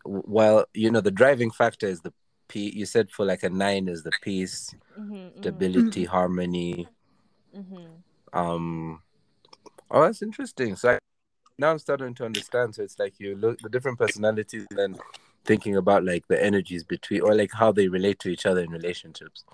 while 0.05 0.65
you 0.73 0.91
know 0.91 1.01
the 1.01 1.11
driving 1.11 1.51
factor 1.51 1.87
is 1.87 2.01
the 2.01 2.13
p. 2.49 2.71
You 2.75 2.87
said 2.87 3.11
for 3.11 3.27
like 3.27 3.43
a 3.43 3.51
nine 3.51 3.89
is 3.89 4.03
the 4.05 4.13
peace, 4.23 4.75
Mm-hmm, 4.99 5.41
stability, 5.41 6.05
harmony. 6.05 6.89
mm-hmm. 7.57 8.39
Um, 8.39 9.03
oh, 9.91 10.03
that's 10.03 10.23
interesting. 10.23 10.77
So 10.77 10.91
I, 10.91 10.99
now 11.59 11.73
I'm 11.73 11.79
starting 11.79 12.15
to 12.15 12.25
understand. 12.25 12.75
So 12.75 12.83
it's 12.83 12.99
like 12.99 13.19
you 13.19 13.37
look 13.37 13.59
the 13.61 13.69
different 13.69 13.99
personalities 13.99 14.67
and 14.71 14.99
thinking 15.49 15.77
about 15.77 16.05
like 16.05 16.29
the 16.29 16.41
energies 16.51 16.85
between 16.85 17.23
or 17.23 17.35
like 17.35 17.51
how 17.53 17.73
they 17.73 17.89
relate 17.89 18.19
to 18.21 18.29
each 18.29 18.45
other 18.45 18.61
in 18.61 18.71
relationships 18.71 19.45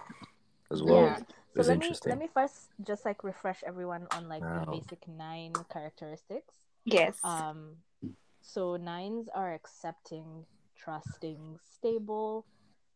as 0.71 0.83
well. 0.83 1.05
Yeah. 1.05 1.19
So 1.55 1.61
is 1.61 1.69
let 1.69 1.79
me 1.79 1.87
interesting. 1.87 2.11
let 2.11 2.19
me 2.19 2.29
first 2.35 2.57
just 2.85 3.05
like 3.05 3.23
refresh 3.23 3.63
everyone 3.65 4.09
on 4.11 4.29
like 4.29 4.43
the 4.43 4.67
basic 4.69 5.07
nine 5.09 5.53
characteristics. 5.73 6.55
Yes. 6.85 7.17
Um, 7.23 7.77
so 8.43 8.77
nines 8.77 9.29
are 9.33 9.55
accepting, 9.55 10.45
trusting, 10.77 11.59
stable, 11.77 12.45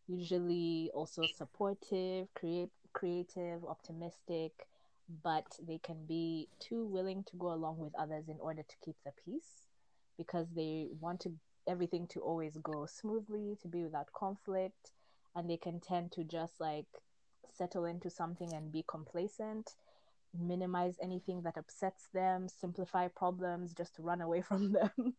usually 0.09 0.91
also 0.93 1.23
supportive, 1.37 2.27
create, 2.35 2.71
creative, 2.93 3.65
optimistic, 3.65 4.53
but 5.23 5.47
they 5.67 5.79
can 5.79 6.05
be 6.07 6.49
too 6.59 6.85
willing 6.85 7.23
to 7.31 7.37
go 7.37 7.53
along 7.53 7.79
with 7.79 7.93
others 7.97 8.29
in 8.29 8.37
order 8.41 8.63
to 8.63 8.77
keep 8.85 8.97
the 9.07 9.13
peace 9.25 9.63
because 10.19 10.49
they 10.57 10.89
want 11.01 11.21
to 11.21 11.33
everything 11.69 12.07
to 12.09 12.21
always 12.21 12.57
go 12.63 12.87
smoothly, 12.87 13.57
to 13.63 13.69
be 13.69 13.83
without 13.83 14.13
conflict, 14.13 14.93
and 15.37 15.49
they 15.49 15.57
can 15.57 15.81
tend 15.81 16.13
to 16.13 16.25
just 16.25 16.61
like 16.61 16.87
settle 17.53 17.85
into 17.85 18.11
something 18.11 18.53
and 18.53 18.73
be 18.73 18.85
complacent 18.87 19.75
minimize 20.37 20.97
anything 21.03 21.43
that 21.43 21.57
upsets 21.57 22.09
them, 22.13 22.49
simplify 22.49 23.09
problems 23.09 23.73
just 23.73 23.95
to 23.97 24.03
run 24.03 24.21
away 24.21 24.41
from 24.49 24.73
them. 24.73 25.15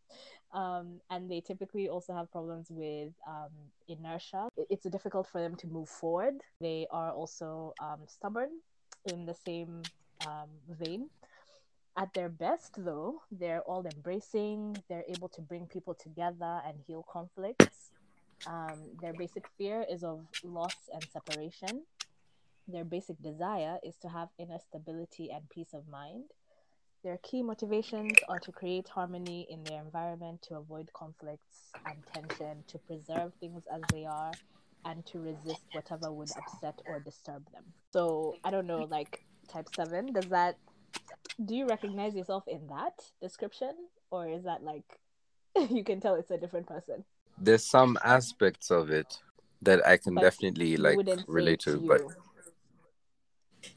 um, 0.53 0.99
and 1.09 1.29
they 1.29 1.41
typically 1.41 1.89
also 1.89 2.13
have 2.13 2.31
problems 2.31 2.67
with 2.69 3.13
um, 3.27 3.49
inertia. 3.87 4.49
It's 4.69 4.85
difficult 4.85 5.27
for 5.27 5.41
them 5.41 5.55
to 5.57 5.67
move 5.67 5.89
forward. 5.89 6.35
They 6.61 6.87
are 6.91 7.11
also 7.11 7.73
um, 7.81 7.99
stubborn 8.07 8.49
in 9.05 9.25
the 9.25 9.35
same 9.35 9.81
um, 10.25 10.49
vein. 10.69 11.09
At 11.99 12.13
their 12.13 12.29
best, 12.29 12.73
though, 12.77 13.21
they're 13.29 13.61
all 13.61 13.85
embracing, 13.85 14.77
they're 14.87 15.03
able 15.07 15.29
to 15.29 15.41
bring 15.41 15.67
people 15.67 15.93
together 15.93 16.61
and 16.65 16.79
heal 16.87 17.05
conflicts. 17.11 17.91
Um, 18.47 18.79
their 19.01 19.13
basic 19.13 19.45
fear 19.57 19.85
is 19.91 20.03
of 20.03 20.25
loss 20.43 20.89
and 20.93 21.05
separation 21.11 21.83
their 22.71 22.85
basic 22.85 23.21
desire 23.21 23.79
is 23.83 23.95
to 23.97 24.09
have 24.09 24.29
inner 24.37 24.59
stability 24.59 25.31
and 25.31 25.47
peace 25.49 25.73
of 25.73 25.87
mind. 25.87 26.25
Their 27.03 27.17
key 27.23 27.41
motivations 27.41 28.13
are 28.27 28.39
to 28.39 28.51
create 28.51 28.89
harmony 28.89 29.47
in 29.49 29.63
their 29.63 29.81
environment, 29.81 30.41
to 30.43 30.57
avoid 30.57 30.91
conflicts 30.93 31.71
and 31.85 31.97
tension, 32.13 32.63
to 32.67 32.77
preserve 32.79 33.33
things 33.39 33.63
as 33.73 33.81
they 33.91 34.05
are, 34.05 34.31
and 34.85 35.05
to 35.07 35.19
resist 35.19 35.63
whatever 35.71 36.11
would 36.11 36.29
upset 36.37 36.79
or 36.87 36.99
disturb 36.99 37.43
them. 37.53 37.63
So, 37.91 38.35
I 38.43 38.51
don't 38.51 38.67
know, 38.67 38.83
like 38.83 39.23
type 39.47 39.67
7, 39.75 40.13
does 40.13 40.25
that, 40.25 40.57
do 41.43 41.55
you 41.55 41.67
recognize 41.67 42.15
yourself 42.15 42.43
in 42.47 42.67
that 42.67 42.93
description? 43.21 43.73
Or 44.11 44.27
is 44.27 44.43
that 44.43 44.63
like, 44.63 44.99
you 45.69 45.83
can 45.83 45.99
tell 45.99 46.15
it's 46.15 46.31
a 46.31 46.37
different 46.37 46.67
person? 46.67 47.05
There's 47.37 47.65
some 47.65 47.97
aspects 48.03 48.71
of 48.71 48.89
it 48.89 49.19
that 49.61 49.85
I 49.85 49.97
can 49.97 50.15
But 50.15 50.21
definitely 50.21 50.77
like 50.77 50.99
relate 51.27 51.55
it's 51.55 51.65
to, 51.65 51.79
but 51.87 52.01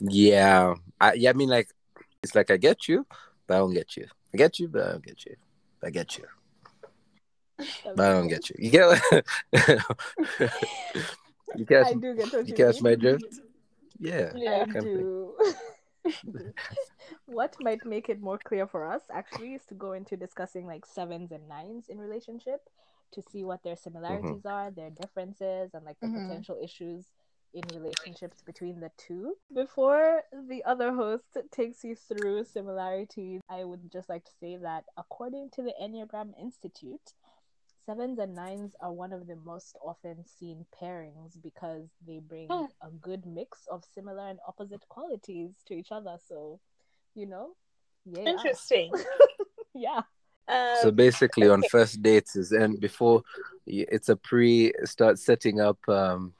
yeah, 0.00 0.74
I 1.00 1.14
yeah, 1.14 1.30
I 1.30 1.32
mean 1.32 1.48
like 1.48 1.68
it's 2.22 2.34
like 2.34 2.50
I 2.50 2.56
get 2.56 2.88
you, 2.88 3.06
but 3.46 3.54
I 3.54 3.58
don't 3.58 3.74
get 3.74 3.96
you. 3.96 4.06
I 4.32 4.36
get 4.36 4.58
you, 4.58 4.68
but 4.68 4.86
I 4.86 4.92
don't 4.92 5.04
get 5.04 5.24
you. 5.26 5.36
I 5.84 5.90
get 5.90 6.18
you, 6.18 6.24
but 7.94 8.06
I 8.06 8.12
don't 8.12 8.28
get 8.28 8.48
you. 8.50 8.56
You 8.58 8.70
get 8.70 9.02
you 11.56 11.66
catch 11.66 11.86
I 11.86 11.94
do 11.94 12.14
get 12.14 12.32
you 12.32 12.44
you 12.46 12.54
catch 12.54 12.80
my 12.80 12.94
drift? 12.94 13.24
Yeah. 13.98 14.32
Yeah. 14.36 14.62
I 14.62 14.64
Kind 14.64 14.76
of 14.76 14.82
thing. 14.84 15.02
do. 15.02 15.34
what 17.26 17.56
might 17.60 17.84
make 17.84 18.08
it 18.08 18.20
more 18.20 18.38
clear 18.38 18.66
for 18.66 18.86
us 18.86 19.02
actually 19.12 19.54
is 19.54 19.64
to 19.66 19.74
go 19.74 19.92
into 19.92 20.16
discussing 20.16 20.66
like 20.66 20.84
sevens 20.86 21.30
and 21.32 21.48
nines 21.48 21.88
in 21.88 21.98
relationship 21.98 22.60
to 23.12 23.22
see 23.22 23.44
what 23.44 23.62
their 23.62 23.76
similarities 23.76 24.46
are, 24.46 24.70
their 24.70 24.90
differences, 24.90 25.70
and 25.74 25.84
like 25.84 25.98
the 26.00 26.08
Mhm. 26.08 26.22
potential 26.26 26.58
issues 26.62 27.06
in 27.54 27.62
relationships 27.74 28.40
between 28.42 28.80
the 28.80 28.90
two. 28.96 29.36
Before 29.54 30.22
the 30.48 30.64
other 30.64 30.94
host 30.94 31.36
takes 31.50 31.84
you 31.84 31.94
through 31.94 32.44
similarities, 32.44 33.42
I 33.50 33.64
would 33.64 33.92
just 33.92 34.08
like 34.08 34.24
to 34.24 34.32
say 34.40 34.56
that 34.56 34.84
according 34.96 35.50
to 35.50 35.62
the 35.62 35.74
Enneagram 35.80 36.32
Institute, 36.40 37.12
sevens 37.86 38.18
and 38.18 38.34
nines 38.34 38.74
are 38.80 38.92
one 38.92 39.12
of 39.12 39.26
the 39.26 39.36
most 39.36 39.76
often 39.84 40.24
seen 40.38 40.64
pairings 40.80 41.40
because 41.42 41.88
they 42.06 42.20
bring 42.20 42.48
Hmm. 42.48 42.66
a 42.82 42.90
good 43.00 43.26
mix 43.26 43.66
of 43.70 43.84
similar 43.94 44.28
and 44.28 44.38
opposite 44.46 44.86
qualities 44.88 45.50
to 45.66 45.74
each 45.74 45.90
other. 45.92 46.16
So, 46.28 46.60
you 47.14 47.26
know, 47.26 47.54
yeah, 48.04 48.24
Interesting. 48.24 48.92
yeah, 49.74 50.02
Um, 50.48 50.76
So 50.82 50.90
basically, 50.90 51.48
on 51.48 51.62
first 51.70 52.02
dates 52.02 52.34
is 52.36 52.52
and 52.52 52.80
before 52.80 53.22
it's 53.66 54.08
a 54.08 54.16
pre 54.16 54.72
start 54.84 55.18
setting 55.18 55.60
up 55.60 55.78
um 55.88 56.34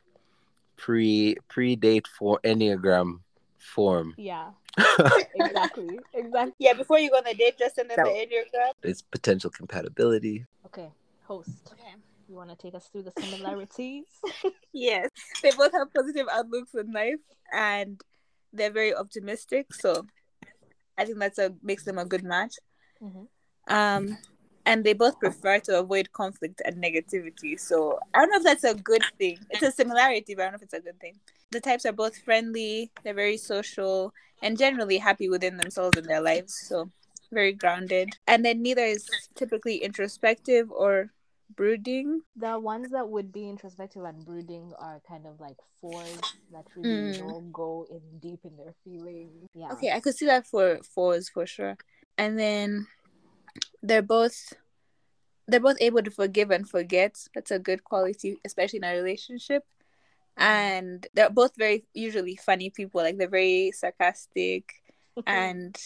pre 0.77 1.37
pre 1.49 1.77
date 1.77 2.09
for 2.19 2.41
enneagram 2.45 3.21
form. 3.59 4.15
yeah, 4.19 4.51
exactly, 5.35 5.99
exactly. 6.15 6.55
yeah, 6.59 6.73
before 6.73 6.99
you 6.99 7.11
go 7.11 7.17
on 7.19 7.25
the 7.25 7.35
date, 7.35 7.57
just 7.59 7.77
send 7.77 7.91
them 7.91 7.99
So- 7.99 8.05
the 8.05 8.19
Enneagram. 8.27 8.73
It's 8.83 9.03
potential 9.03 9.51
compatibility. 9.51 10.47
Okay, 10.67 10.91
host, 11.27 11.73
Okay. 11.73 11.95
you 12.29 12.35
want 12.35 12.51
to 12.51 12.57
take 12.57 12.75
us 12.75 12.89
through 12.89 13.03
the 13.03 13.13
similarities? 13.21 14.05
Yes. 14.75 15.11
They 15.43 15.51
both 15.51 15.73
have 15.73 15.93
positive 15.95 16.27
outlooks 16.33 16.75
in 16.75 16.93
life 16.93 17.21
and 17.53 18.01
they're 18.55 18.71
very 18.73 18.95
optimistic. 18.95 19.75
So 19.75 20.07
I 20.97 21.05
think 21.05 21.19
that's 21.19 21.39
a 21.39 21.55
makes 21.63 21.85
them 21.85 21.99
a 21.99 22.07
good 22.07 22.25
match. 22.25 22.55
Mhm. 23.03 23.29
Um 23.69 24.19
and 24.65 24.83
they 24.85 24.93
both 24.95 25.19
prefer 25.19 25.59
to 25.59 25.79
avoid 25.81 26.13
conflict 26.13 26.63
and 26.65 26.83
negativity. 26.83 27.59
So 27.61 27.99
I 28.15 28.21
don't 28.21 28.31
know 28.31 28.37
if 28.39 28.45
that's 28.45 28.65
a 28.65 28.75
good 28.75 29.03
thing. 29.19 29.39
It's 29.51 29.63
a 29.63 29.73
similarity, 29.73 30.35
but 30.35 30.43
I 30.43 30.45
don't 30.47 30.53
know 30.53 30.57
if 30.57 30.63
it's 30.63 30.73
a 30.75 30.81
good 30.81 31.01
thing. 31.01 31.21
The 31.51 31.61
types 31.61 31.85
are 31.85 31.93
both 31.93 32.17
friendly, 32.17 32.91
they're 33.03 33.13
very 33.13 33.37
social, 33.37 34.15
and 34.43 34.57
generally 34.57 34.99
happy 34.99 35.29
within 35.29 35.57
themselves 35.59 35.99
and 35.99 36.07
their 36.07 36.23
lives. 36.23 36.55
So 36.69 36.91
very 37.33 37.53
grounded. 37.53 38.11
And 38.27 38.45
then 38.45 38.63
neither 38.63 38.85
is 38.85 39.09
typically 39.35 39.79
introspective 39.79 40.71
or 40.71 41.11
brooding. 41.57 42.23
The 42.37 42.59
ones 42.59 42.91
that 42.91 43.09
would 43.09 43.33
be 43.33 43.49
introspective 43.49 44.05
and 44.05 44.25
brooding 44.25 44.73
are 44.79 45.01
kind 45.07 45.27
of 45.27 45.41
like 45.41 45.57
fours 45.81 46.21
that 46.53 46.67
really 46.77 47.13
Mm. 47.13 47.19
don't 47.19 47.53
go 47.53 47.87
in 47.91 48.19
deep 48.21 48.41
in 48.45 48.57
their 48.57 48.75
feelings. 48.85 49.49
Yeah. 49.55 49.73
Okay, 49.73 49.91
I 49.93 50.01
could 50.01 50.15
see 50.15 50.27
that 50.27 50.47
for 50.47 50.79
fours 50.83 51.29
for 51.29 51.47
sure. 51.47 51.77
And 52.19 52.39
then 52.39 52.87
they're 53.83 54.03
both 54.03 54.53
they're 55.49 55.61
both 55.61 55.77
able 55.81 56.03
to 56.03 56.11
forgive 56.11 56.51
and 56.51 56.69
forget. 56.69 57.17
That's 57.35 57.51
a 57.51 57.59
good 57.59 57.83
quality, 57.83 58.39
especially 58.45 58.79
in 58.79 58.85
a 58.85 58.95
relationship. 58.95 59.65
And 60.37 61.07
they're 61.15 61.31
both 61.31 61.57
very 61.57 61.85
usually 61.93 62.37
funny 62.37 62.71
people. 62.71 63.03
Like 63.03 63.19
they're 63.19 63.29
very 63.29 63.73
sarcastic 63.75 64.73
and 65.27 65.77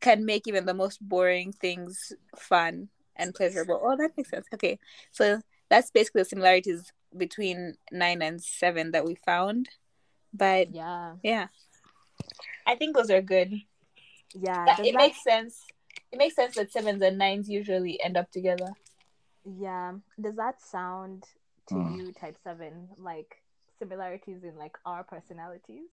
can 0.00 0.24
make 0.24 0.48
even 0.48 0.66
the 0.66 0.74
most 0.74 0.98
boring 1.00 1.52
things 1.52 2.12
fun 2.36 2.88
and 3.16 3.34
pleasurable. 3.34 3.80
Oh, 3.82 3.96
that 3.96 4.16
makes 4.16 4.30
sense. 4.30 4.46
Okay, 4.54 4.78
so 5.10 5.40
that's 5.68 5.90
basically 5.90 6.22
the 6.22 6.26
similarities 6.28 6.92
between 7.16 7.74
nine 7.92 8.22
and 8.22 8.42
seven 8.42 8.92
that 8.92 9.04
we 9.04 9.14
found. 9.14 9.68
But 10.32 10.74
yeah. 10.74 11.14
yeah, 11.22 11.48
I 12.66 12.76
think 12.76 12.96
those 12.96 13.10
are 13.10 13.22
good. 13.22 13.52
Yeah. 14.34 14.64
Yeah, 14.66 14.76
it 14.80 14.92
that- 14.92 14.98
makes 14.98 15.22
sense. 15.22 15.66
It 16.12 16.18
makes 16.18 16.34
sense 16.34 16.56
that 16.56 16.72
sevens 16.72 17.02
and 17.02 17.18
nines 17.18 17.48
usually 17.48 18.00
end 18.02 18.16
up 18.16 18.30
together. 18.32 18.68
Yeah. 19.44 19.94
Does 20.20 20.36
that 20.36 20.60
sound 20.60 21.24
to 21.68 21.74
Mm. 21.74 21.96
you, 21.96 22.12
type 22.12 22.36
seven, 22.42 22.88
like 22.98 23.42
similarities 23.78 24.42
in 24.42 24.56
like 24.56 24.76
our 24.84 25.04
personalities? 25.04 25.88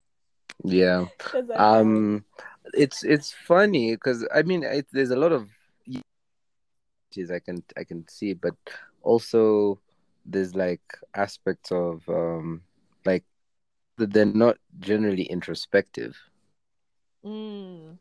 Yeah. 0.62 1.06
Does 1.32 1.48
that 1.48 1.56
sound- 1.56 1.86
Um, 1.86 2.24
it's 2.72 3.04
it's 3.04 3.32
funny 3.32 3.94
because 3.94 4.26
I 4.34 4.42
mean 4.42 4.62
it, 4.64 4.86
there's 4.92 5.10
a 5.10 5.16
lot 5.16 5.32
of 5.32 5.48
issues 7.12 7.30
I 7.30 7.38
can 7.38 7.62
I 7.76 7.84
can 7.84 8.06
see, 8.08 8.32
but 8.32 8.54
also 9.02 9.78
there's 10.24 10.54
like 10.54 10.82
aspects 11.14 11.70
of 11.70 12.02
um 12.08 12.62
like 13.04 13.24
that 13.98 14.12
they're 14.12 14.24
not 14.24 14.56
generally 14.80 15.24
introspective. 15.24 16.16
Mm. 17.24 17.96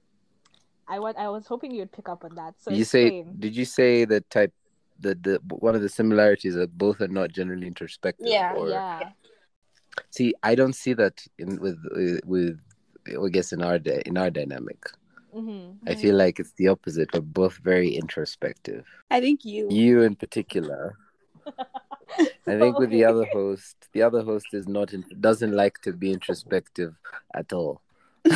I 0.88 1.00
wa- 1.00 1.14
I 1.18 1.30
was 1.30 1.46
hoping 1.48 1.72
you'd 1.72 1.92
pick 1.92 2.10
up 2.10 2.24
on 2.26 2.36
that. 2.36 2.56
So 2.60 2.72
you 2.72 2.84
say 2.84 3.06
explain. 3.20 3.36
did 3.40 3.56
you 3.56 3.66
say 3.66 4.06
that 4.06 4.30
type 4.30 4.54
that 5.00 5.24
the 5.24 5.40
one 5.50 5.76
of 5.76 5.82
the 5.82 5.90
similarities 5.90 6.56
that 6.56 6.78
both 6.78 7.02
are 7.02 7.08
not 7.08 7.32
generally 7.32 7.68
introspective? 7.68 8.28
Yeah, 8.28 8.54
or, 8.56 8.70
yeah. 8.70 9.10
See, 10.14 10.36
I 10.44 10.54
don't 10.54 10.76
see 10.76 10.94
that 10.94 11.26
in 11.40 11.60
with 11.60 11.80
with, 11.92 12.20
with 12.24 12.60
I 13.08 13.30
guess 13.30 13.52
in 13.52 13.64
our 13.64 13.80
day 13.80 14.04
in 14.06 14.16
our 14.16 14.30
dynamic. 14.30 14.86
Mm-hmm. 15.34 15.90
I 15.90 15.96
feel 15.96 16.16
like 16.16 16.40
it's 16.40 16.52
the 16.52 16.68
opposite. 16.68 17.10
We're 17.12 17.22
both 17.22 17.58
very 17.58 17.96
introspective. 17.96 18.86
I 19.10 19.20
think 19.22 19.44
you. 19.44 19.68
You 19.72 20.04
in 20.04 20.16
particular. 20.16 20.96
I 22.48 22.60
think 22.60 22.78
with 22.78 22.92
the 22.92 23.06
other 23.06 23.26
host, 23.34 23.88
the 23.94 24.04
other 24.04 24.22
host 24.22 24.54
is 24.54 24.68
not 24.68 24.94
in, 24.94 25.04
doesn't 25.20 25.52
like 25.52 25.82
to 25.82 25.94
be 25.94 26.14
introspective 26.14 26.94
at 27.34 27.52
all. 27.52 27.82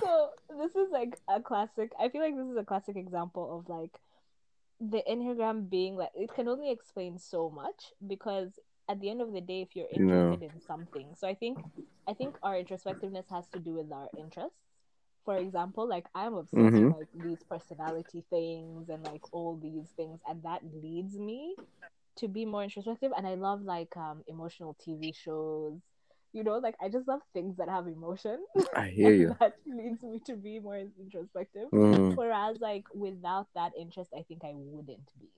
So 0.00 0.30
this 0.58 0.74
is 0.74 0.90
like 0.90 1.18
a 1.28 1.40
classic 1.40 1.92
i 1.98 2.08
feel 2.08 2.20
like 2.20 2.36
this 2.36 2.46
is 2.46 2.56
a 2.56 2.64
classic 2.64 2.96
example 2.96 3.58
of 3.58 3.68
like 3.68 3.92
the 4.90 5.02
enneagram 5.08 5.70
being 5.70 5.96
like 5.96 6.10
it 6.14 6.30
can 6.34 6.48
only 6.48 6.70
explain 6.70 7.18
so 7.18 7.50
much 7.50 7.92
because 8.06 8.58
at 8.88 9.00
the 9.00 9.10
end 9.10 9.22
of 9.22 9.32
the 9.32 9.40
day, 9.40 9.62
if 9.62 9.76
you're 9.76 9.88
interested 9.92 10.42
in 10.42 10.60
something, 10.60 11.14
so 11.16 11.28
I 11.28 11.34
think 11.34 11.58
I 12.08 12.14
think 12.14 12.36
our 12.42 12.54
introspectiveness 12.54 13.30
has 13.30 13.48
to 13.50 13.60
do 13.60 13.74
with 13.74 13.92
our 13.92 14.08
interests. 14.18 14.58
For 15.24 15.36
example, 15.38 15.88
like 15.88 16.06
I'm 16.14 16.34
obsessed 16.34 16.74
Mhm. 16.74 16.88
with 16.88 16.90
like 16.90 17.08
these 17.14 17.42
personality 17.44 18.24
things 18.30 18.88
and 18.88 19.02
like 19.04 19.22
all 19.32 19.56
these 19.56 19.90
things, 19.96 20.20
and 20.26 20.42
that 20.42 20.62
leads 20.64 21.18
me 21.18 21.56
to 22.16 22.28
be 22.28 22.44
more 22.44 22.64
introspective. 22.64 23.12
And 23.16 23.26
I 23.26 23.34
love 23.34 23.62
like 23.62 23.96
um 23.96 24.22
emotional 24.26 24.74
TV 24.84 25.12
shows. 25.12 25.80
You 26.32 26.44
know, 26.44 26.58
like 26.58 26.76
I 26.80 26.88
just 26.88 27.06
love 27.06 27.20
things 27.32 27.56
that 27.58 27.68
have 27.68 27.86
emotion. 27.86 28.38
I 28.74 28.88
hear 28.96 29.12
you. 29.12 29.36
that 29.40 29.56
leads 29.66 30.02
me 30.02 30.20
to 30.26 30.36
be 30.36 30.60
more 30.60 30.78
introspective. 30.98 31.68
Mhm. 31.70 32.16
Whereas, 32.16 32.58
like, 32.60 32.84
without 32.94 33.48
that 33.54 33.72
interest, 33.78 34.10
I 34.16 34.22
think 34.22 34.42
I 34.44 34.52
wouldn't 34.54 35.10
be 35.20 35.28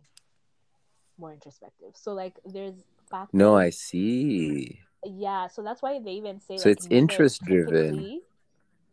more 1.18 1.32
introspective. 1.32 1.96
So, 1.96 2.12
like, 2.12 2.38
there's 2.44 2.74
factors. 3.10 3.38
No, 3.38 3.56
I 3.56 3.70
see. 3.70 4.80
Yeah, 5.04 5.48
so 5.48 5.62
that's 5.62 5.82
why 5.82 5.98
they 6.00 6.12
even 6.12 6.40
say 6.40 6.56
So 6.58 6.68
like, 6.70 6.78
it's 6.78 6.86
interest-driven. 6.86 8.22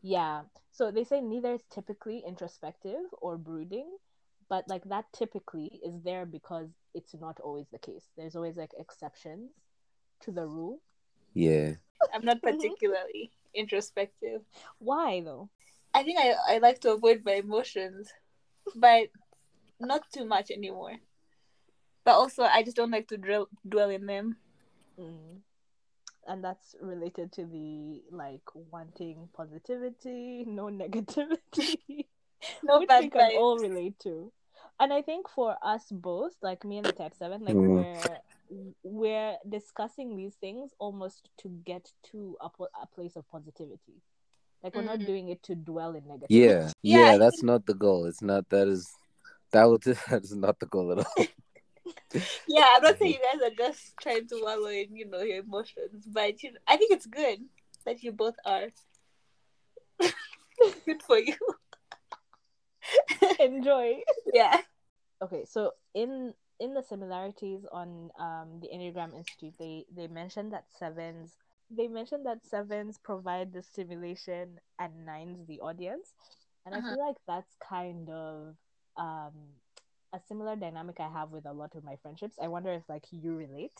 Yeah, 0.01 0.41
so 0.71 0.89
they 0.91 1.03
say 1.03 1.21
neither 1.21 1.53
is 1.53 1.61
typically 1.69 2.23
introspective 2.25 3.05
or 3.21 3.37
brooding, 3.37 3.87
but 4.49 4.67
like 4.67 4.83
that 4.85 5.05
typically 5.13 5.79
is 5.85 6.01
there 6.03 6.25
because 6.25 6.69
it's 6.95 7.13
not 7.13 7.39
always 7.39 7.67
the 7.71 7.77
case. 7.79 8.09
There's 8.17 8.35
always 8.35 8.57
like 8.57 8.71
exceptions 8.77 9.51
to 10.21 10.31
the 10.31 10.45
rule. 10.47 10.81
Yeah. 11.33 11.75
I'm 12.13 12.25
not 12.25 12.41
Mhm. 12.41 12.51
particularly 12.53 13.31
introspective. 13.53 14.41
Why 14.79 15.21
though? 15.21 15.49
I 15.93 16.03
think 16.03 16.19
I, 16.19 16.55
I 16.55 16.57
like 16.59 16.79
to 16.81 16.93
avoid 16.93 17.23
my 17.25 17.33
emotions, 17.33 18.11
but 18.75 19.09
not 19.79 20.03
too 20.11 20.25
much 20.25 20.51
anymore. 20.51 20.97
But 22.03 22.15
also, 22.15 22.43
I 22.43 22.63
just 22.63 22.77
don't 22.77 22.91
like 22.91 23.07
to 23.09 23.17
drill, 23.17 23.47
dwell 23.67 23.89
in 23.89 24.05
them. 24.07 24.37
Mm. 24.97 25.41
And 26.27 26.43
that's 26.43 26.75
related 26.81 27.31
to 27.33 27.45
the 27.45 28.01
like 28.09 28.41
wanting 28.53 29.29
positivity, 29.33 30.45
no 30.47 30.65
negativity. 30.83 32.07
No 32.63 32.79
which 32.79 32.87
bad 32.89 33.03
we 33.03 33.09
can 33.11 33.37
all 33.37 33.59
relate 33.59 33.99
to. 33.99 34.31
And 34.79 34.91
I 34.91 35.03
think 35.03 35.29
for 35.29 35.55
us 35.61 35.85
both, 35.91 36.33
like 36.41 36.65
me 36.65 36.77
and 36.79 36.87
the 36.87 36.91
type 36.91 37.13
seven, 37.13 37.45
like 37.45 37.53
Mm. 37.55 37.69
we're 37.69 38.17
we're 38.83 39.37
discussing 39.47 40.15
these 40.17 40.35
things 40.35 40.71
almost 40.79 41.29
to 41.39 41.49
get 41.63 41.91
to 42.11 42.37
a, 42.41 42.49
po- 42.49 42.67
a 42.81 42.87
place 42.87 43.15
of 43.15 43.27
positivity. 43.29 44.01
Like 44.63 44.75
we're 44.75 44.83
not 44.83 44.99
Mhm. 44.99 45.05
doing 45.05 45.29
it 45.29 45.41
to 45.43 45.55
dwell 45.55 45.95
in 45.95 46.03
negativity. 46.03 46.27
Yeah. 46.29 46.71
Yeah, 46.83 46.97
Yeah, 47.05 47.11
I 47.13 47.17
that's 47.17 47.41
not 47.43 47.65
the 47.65 47.73
goal. 47.73 48.05
It's 48.05 48.21
not 48.21 48.47
that 48.49 48.67
is 48.67 48.91
that 49.51 49.65
would 49.65 49.81
that 50.09 50.23
is 50.23 50.35
not 50.35 50.59
the 50.59 50.65
goal 50.67 50.91
at 50.91 50.99
all. 51.05 51.25
Yeah, 52.47 52.67
I'm 52.75 52.83
not 52.83 52.97
saying 52.99 53.13
you 53.13 53.19
guys 53.23 53.41
are 53.41 53.55
just 53.55 53.95
trying 54.01 54.27
to 54.27 54.39
wallow 54.43 54.67
in, 54.67 54.93
you 54.95 55.05
know, 55.09 55.21
your 55.21 55.39
emotions, 55.39 56.05
but 56.07 56.43
you 56.43 56.51
know, 56.51 56.59
I 56.67 56.75
think 56.75 56.91
it's 56.91 57.05
good 57.05 57.39
that 57.85 58.03
you 58.03 58.11
both 58.11 58.35
are. 58.45 58.67
good 60.85 61.01
for 61.03 61.17
you. 61.17 61.35
Enjoy. 63.39 64.01
Yeah. 64.33 64.59
Okay, 65.21 65.45
so 65.45 65.71
in 65.93 66.33
in 66.61 66.73
the 66.73 66.83
similarities 66.83 67.65
on 67.73 68.11
um 68.19 68.61
the 68.61 68.69
Enneagram 68.73 69.15
Institute, 69.17 69.55
they 69.59 69.85
they 69.95 70.07
mentioned 70.07 70.53
that 70.53 70.65
sevens 70.79 71.37
they 71.71 71.87
mentioned 71.89 72.25
that 72.27 72.45
sevens 72.45 72.99
provide 73.03 73.53
the 73.53 73.63
stimulation 73.63 74.59
and 74.79 75.05
nines 75.05 75.45
the 75.47 75.59
audience, 75.61 76.13
and 76.65 76.75
I 76.75 76.79
Uh-huh. 76.79 76.89
feel 76.89 76.99
like 77.07 77.17
that's 77.27 77.55
kind 77.69 78.09
of 78.09 78.55
um 78.97 79.33
a 80.13 80.19
similar 80.27 80.55
dynamic 80.55 80.99
I 80.99 81.09
have 81.09 81.31
with 81.31 81.45
a 81.45 81.53
lot 81.53 81.75
of 81.75 81.83
my 81.83 81.97
friendships. 82.01 82.37
I 82.41 82.47
wonder 82.49 82.71
if 82.73 82.83
like 82.89 83.05
you 83.11 83.35
relate, 83.35 83.77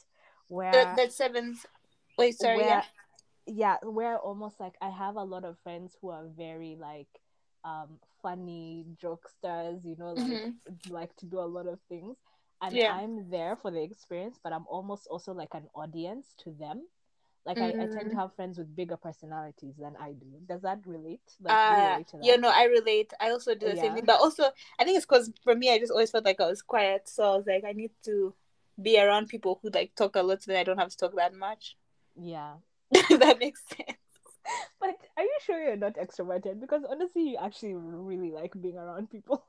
where 0.50 0.74
That, 0.74 0.96
that 0.98 1.14
sevens. 1.14 1.66
Wait, 2.18 2.36
sorry. 2.36 2.58
where, 2.58 2.68
yeah. 2.68 2.84
yeah, 3.46 3.78
where 3.84 4.18
almost 4.18 4.60
like 4.60 4.76
I 4.82 4.90
have 4.90 5.16
a 5.16 5.24
lot 5.24 5.46
of 5.46 5.58
friends 5.64 5.96
who 6.02 6.10
are 6.10 6.28
very 6.38 6.78
like 6.80 7.08
um 7.66 8.00
funny 8.22 8.86
jokesters, 9.02 9.86
you 9.86 9.96
know, 9.98 10.14
like 10.14 10.42
Mhm. 10.44 10.54
like 10.90 11.16
to 11.18 11.26
do 11.26 11.40
a 11.40 11.48
lot 11.58 11.68
of 11.68 11.80
things. 11.90 12.18
And 12.62 12.76
Yeah. 12.76 12.94
I'm 12.94 13.30
there 13.30 13.56
for 13.56 13.72
the 13.72 13.82
experience, 13.82 14.40
but 14.44 14.54
I'm 14.54 14.66
almost 14.68 15.08
also 15.08 15.34
like 15.34 15.54
an 15.54 15.68
audience 15.76 16.34
to 16.44 16.52
them. 16.60 16.84
Like 17.46 17.60
I, 17.60 17.70
I 17.80 17.88
tend 17.88 18.12
to 18.12 18.16
Mm. 18.16 18.16
have 18.18 18.36
friends 18.36 18.58
with 18.60 18.76
bigger 18.76 18.98
personalities 18.98 19.76
than 19.80 19.96
I 20.00 20.12
do. 20.14 20.28
Does 20.48 20.62
that 20.62 20.80
relate? 20.86 21.22
Like 21.42 21.58
you 21.68 21.76
Uh, 21.76 21.82
relate 21.90 22.08
that? 22.12 22.20
yeah, 22.22 22.36
no, 22.36 22.50
I 22.50 22.66
relate. 22.66 23.14
I 23.20 23.32
also 23.32 23.56
do 23.56 23.66
the 23.68 23.76
Yeah. 23.76 23.82
same 23.82 23.94
thing, 23.96 24.06
but 24.06 24.20
also 24.20 24.52
I 24.80 24.84
think 24.84 24.98
it's 24.98 25.06
because 25.06 25.32
for 25.44 25.56
me, 25.56 25.72
I 25.74 25.80
just 25.80 25.92
always 25.92 26.12
felt 26.12 26.26
like 26.26 26.40
I 26.40 26.48
was 26.48 26.62
quiet, 26.62 27.10
so 27.10 27.24
I 27.24 27.36
was 27.38 27.48
like, 27.48 27.64
I 27.66 27.74
need 27.74 27.92
to 28.06 28.34
be 28.82 29.00
around 29.00 29.28
people 29.28 29.60
who 29.62 29.70
like 29.70 29.96
talk 29.96 30.16
a 30.16 30.24
lot, 30.24 30.44
so 30.44 30.52
that 30.52 30.60
I 30.60 30.64
don't 30.64 30.78
have 30.78 30.90
to 30.92 30.98
talk 30.98 31.16
that 31.16 31.34
much. 31.34 31.76
yeah. 32.16 32.56
That 33.10 33.40
makes 33.40 33.64
sense. 33.68 33.98
But 34.82 34.98
are 35.16 35.24
you 35.24 35.38
sure 35.46 35.64
you're 35.64 35.78
not 35.78 35.96
extroverted? 35.96 36.60
Because 36.60 36.84
honestly, 36.84 37.30
you 37.30 37.38
actually 37.38 37.76
really 37.76 38.32
like 38.32 38.54
being 38.62 38.78
around 38.78 39.10
people. 39.10 39.48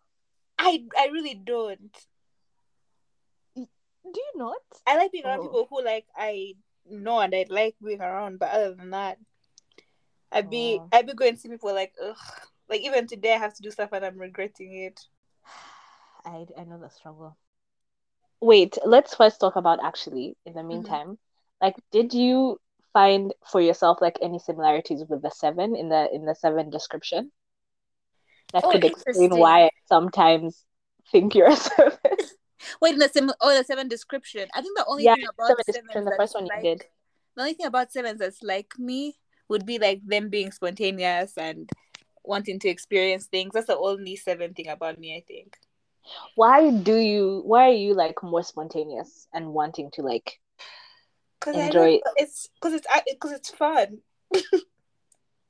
I 0.59 0.85
I 0.99 1.07
really 1.13 1.35
don't. 1.35 1.95
Do 4.05 4.21
you 4.21 4.33
not? 4.37 4.63
I 4.87 4.97
like 4.97 5.13
being 5.13 5.25
around 5.25 5.41
Oh. 5.41 5.43
people 5.43 5.67
who 5.69 5.83
like 5.85 6.07
I 6.17 6.57
know 6.87 7.21
and 7.21 7.35
I 7.35 7.47
like 7.49 7.77
being 7.83 8.01
around, 8.01 8.39
but 8.39 8.51
other 8.51 8.75
than 8.75 8.91
that, 8.91 9.19
I'd 10.33 10.51
be 10.51 10.83
Oh. 10.83 10.93
I'd 10.93 11.07
be 11.07 11.15
going 11.15 11.35
to 11.35 11.41
see 11.41 11.49
people 11.49 11.73
like 11.75 11.95
ugh. 12.03 12.17
Like 12.69 12.81
even 12.83 13.07
today, 13.07 13.35
I 13.35 13.39
have 13.39 13.55
to 13.55 13.63
do 13.63 13.71
stuff 13.71 13.93
and 13.93 14.05
I'm 14.05 14.19
regretting 14.19 14.73
it. 14.75 15.01
I 16.25 16.47
I 16.57 16.65
know 16.65 16.79
the 16.79 16.91
struggle. 16.91 17.37
Wait, 18.41 18.79
let's 18.85 19.15
first 19.15 19.41
talk 19.41 19.57
about 19.57 19.83
actually, 19.83 20.37
in 20.45 20.53
the 20.55 20.63
Mm-hmm. 20.71 20.95
meantime, 20.95 21.19
like 21.61 21.77
did 21.91 22.13
you 22.13 22.61
find 22.93 23.33
for 23.47 23.61
yourself 23.61 24.01
like 24.01 24.19
any 24.21 24.39
similarities 24.39 25.05
with 25.09 25.23
the 25.23 25.31
seven 25.31 25.75
in 25.77 25.89
the 25.89 26.09
in 26.15 26.25
the 26.27 26.35
seven 26.35 26.69
description? 26.71 27.33
That 28.53 28.65
Oh, 28.65 28.71
could 28.71 28.85
explain 28.85 29.37
why 29.37 29.65
I 29.67 29.71
sometimes 29.87 30.65
think 31.11 31.35
you're 31.35 31.49
a 31.51 31.57
seven. 31.57 31.99
Wait, 32.81 32.95
in 32.95 32.99
the 32.99 33.09
sim- 33.09 33.33
oh 33.41 33.57
the 33.57 33.65
seven 33.65 33.89
description. 33.89 34.49
I 34.55 34.63
think 34.63 34.77
the 34.77 34.87
only 34.87 35.05
yeah, 35.05 35.15
thing 35.15 35.27
about 35.29 35.65
seven 35.71 36.05
the 36.05 36.11
that's 36.11 36.17
first 36.17 36.35
one 36.35 36.47
like, 36.47 36.65
you 36.65 36.71
did. 36.77 36.85
The 37.37 37.43
only 37.43 37.55
thing 37.55 37.67
about 37.67 37.93
sevens 37.93 38.19
that's 38.19 38.43
like 38.43 38.79
me 38.79 39.17
would 39.49 39.67
be 39.67 39.79
like 39.79 40.01
them 40.07 40.29
being 40.29 40.53
spontaneous 40.53 41.37
and 41.37 41.71
wanting 42.25 42.59
to 42.61 42.69
experience 42.69 43.27
things. 43.27 43.53
That's 43.55 43.67
the 43.67 43.79
only 43.79 44.17
seven 44.17 44.55
thing 44.55 44.69
about 44.69 44.99
me, 44.99 45.17
I 45.17 45.25
think. 45.27 45.57
Why 46.35 46.71
do 46.71 46.97
you 46.97 47.43
why 47.45 47.71
are 47.71 47.75
you 47.75 47.95
like 47.95 48.23
more 48.23 48.43
spontaneous 48.43 49.29
and 49.33 49.49
wanting 49.49 49.91
to 49.93 50.03
like 50.03 50.39
Enjoy 51.47 51.95
it. 51.95 52.03
it's 52.17 52.49
because 52.55 52.75
it's 52.75 52.87
because 53.11 53.33
it's 53.33 53.51
fun. 53.51 53.99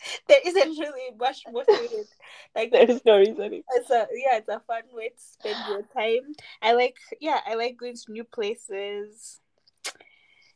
there 0.29 0.41
isn't 0.45 0.79
really 0.79 1.15
much 1.19 1.47
more 1.51 1.65
to 1.65 1.71
it. 1.71 2.09
Like 2.55 2.71
there 2.71 2.91
is 2.91 3.01
no 3.05 3.19
reason. 3.19 3.63
it's 3.75 3.91
a 3.91 4.07
yeah, 4.15 4.37
it's 4.39 4.49
a 4.49 4.61
fun 4.61 4.83
way 4.93 5.09
to 5.11 5.15
spend 5.21 5.67
your 5.67 5.83
time. 5.83 6.35
I 6.61 6.73
like 6.73 6.97
yeah, 7.21 7.41
I 7.47 7.55
like 7.55 7.77
going 7.77 7.97
to 7.97 8.13
new 8.13 8.25
places, 8.25 9.41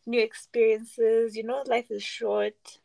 new 0.06 0.20
experiences. 0.20 1.36
You 1.36 1.44
know, 1.44 1.62
life 1.66 1.90
is 1.90 2.02
short. 2.02 2.78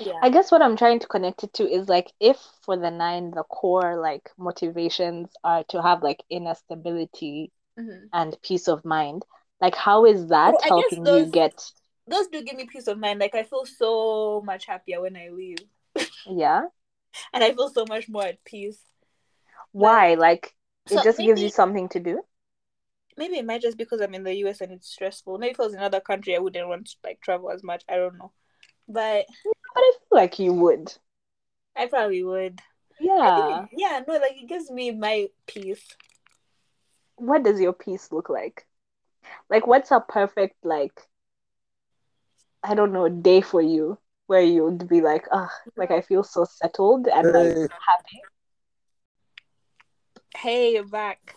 Yeah. 0.00 0.12
I 0.22 0.30
guess 0.30 0.50
what 0.50 0.62
I'm 0.62 0.76
trying 0.76 1.00
to 1.00 1.06
connect 1.06 1.44
it 1.44 1.52
to 1.54 1.70
is 1.70 1.88
like 1.88 2.10
if 2.18 2.38
for 2.62 2.76
the 2.76 2.90
nine 2.90 3.30
the 3.30 3.42
core 3.44 4.00
like 4.00 4.30
motivations 4.38 5.30
are 5.44 5.62
to 5.64 5.82
have 5.82 6.02
like 6.02 6.24
inner 6.30 6.54
stability 6.54 7.52
Mhm. 7.78 8.08
and 8.12 8.36
peace 8.42 8.68
of 8.68 8.84
mind, 8.84 9.24
like 9.60 9.74
how 9.74 10.06
is 10.06 10.28
that 10.28 10.52
Well, 10.52 10.60
I 10.64 10.68
guess 10.68 10.70
helping 10.70 11.06
you 11.06 11.26
get 11.26 11.70
Those 12.06 12.28
do 12.28 12.42
give 12.42 12.56
me 12.56 12.66
peace 12.66 12.86
of 12.86 12.98
mind. 12.98 13.20
Like 13.20 13.34
I 13.34 13.42
feel 13.42 13.64
so 13.66 14.42
much 14.44 14.66
happier 14.66 15.00
when 15.00 15.16
I 15.16 15.28
leave, 15.30 15.58
yeah? 16.26 16.66
and 17.32 17.44
I 17.44 17.52
feel 17.52 17.68
so 17.68 17.84
much 17.86 18.08
more 18.08 18.24
at 18.24 18.44
peace. 18.44 18.80
Why? 19.72 20.14
Like 20.14 20.54
it 20.90 20.96
So 20.96 21.02
just 21.02 21.18
gives 21.18 21.42
you 21.42 21.48
something 21.50 21.88
to 21.90 22.00
do? 22.00 22.22
Maybe 23.16 23.36
it 23.38 23.44
might 23.46 23.62
just 23.62 23.76
because 23.78 24.00
I'm 24.00 24.14
in 24.14 24.24
the 24.24 24.34
US 24.36 24.60
and 24.60 24.72
it's 24.72 24.88
stressful. 24.88 25.38
Maybe 25.38 25.52
if 25.52 25.60
I 25.60 25.64
was 25.64 25.72
in 25.72 25.78
another 25.78 26.00
country, 26.00 26.34
I 26.34 26.40
wouldn't 26.40 26.68
want 26.68 26.86
to 26.88 26.96
like 27.04 27.20
travel 27.20 27.50
as 27.50 27.62
much. 27.62 27.84
I 27.88 27.96
don't 27.96 28.18
know, 28.18 28.32
but 28.88 29.26
But 29.44 29.80
I 29.80 29.92
feel 29.98 30.18
like 30.18 30.38
you 30.38 30.52
would. 30.54 30.96
I 31.76 31.86
probably 31.86 32.22
would. 32.24 32.60
Yeah. 32.98 33.34
think, 33.34 33.70
yeah, 33.76 34.02
no, 34.06 34.14
like 34.14 34.36
it 34.36 34.48
gives 34.48 34.70
me 34.70 34.90
my 34.92 35.28
peace. 35.46 35.96
What 37.16 37.42
does 37.42 37.60
your 37.60 37.72
peace 37.72 38.12
look 38.12 38.28
like? 38.28 38.66
Like 39.50 39.66
what's 39.66 39.90
a 39.90 40.00
perfect 40.00 40.64
like 40.64 41.00
I 42.64 42.74
don't 42.74 42.92
know, 42.92 43.04
a 43.06 43.10
day 43.10 43.40
for 43.42 43.60
you 43.62 43.98
where 44.26 44.40
you'd 44.42 44.88
be 44.88 45.00
like, 45.00 45.26
ah, 45.32 45.50
like 45.76 45.90
I 45.92 46.00
feel 46.02 46.24
so 46.24 46.44
settled 46.44 47.06
and 47.08 47.32
like 47.32 47.54
Hey. 47.54 47.68
happy. 47.86 48.22
Hey, 50.36 50.74
you're 50.74 50.84
back. 50.84 51.36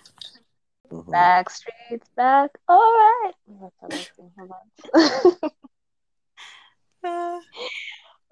Mhm. 0.91 1.11
Back 1.11 1.49
streets 1.49 2.09
back. 2.15 2.51
All 2.67 2.77
right. 2.93 3.33
That's 3.61 3.75
how 3.81 3.89
I 3.93 4.05
sing. 4.15 4.31
Hold 4.37 4.51
on. 4.51 5.51
Uh, 7.03 7.39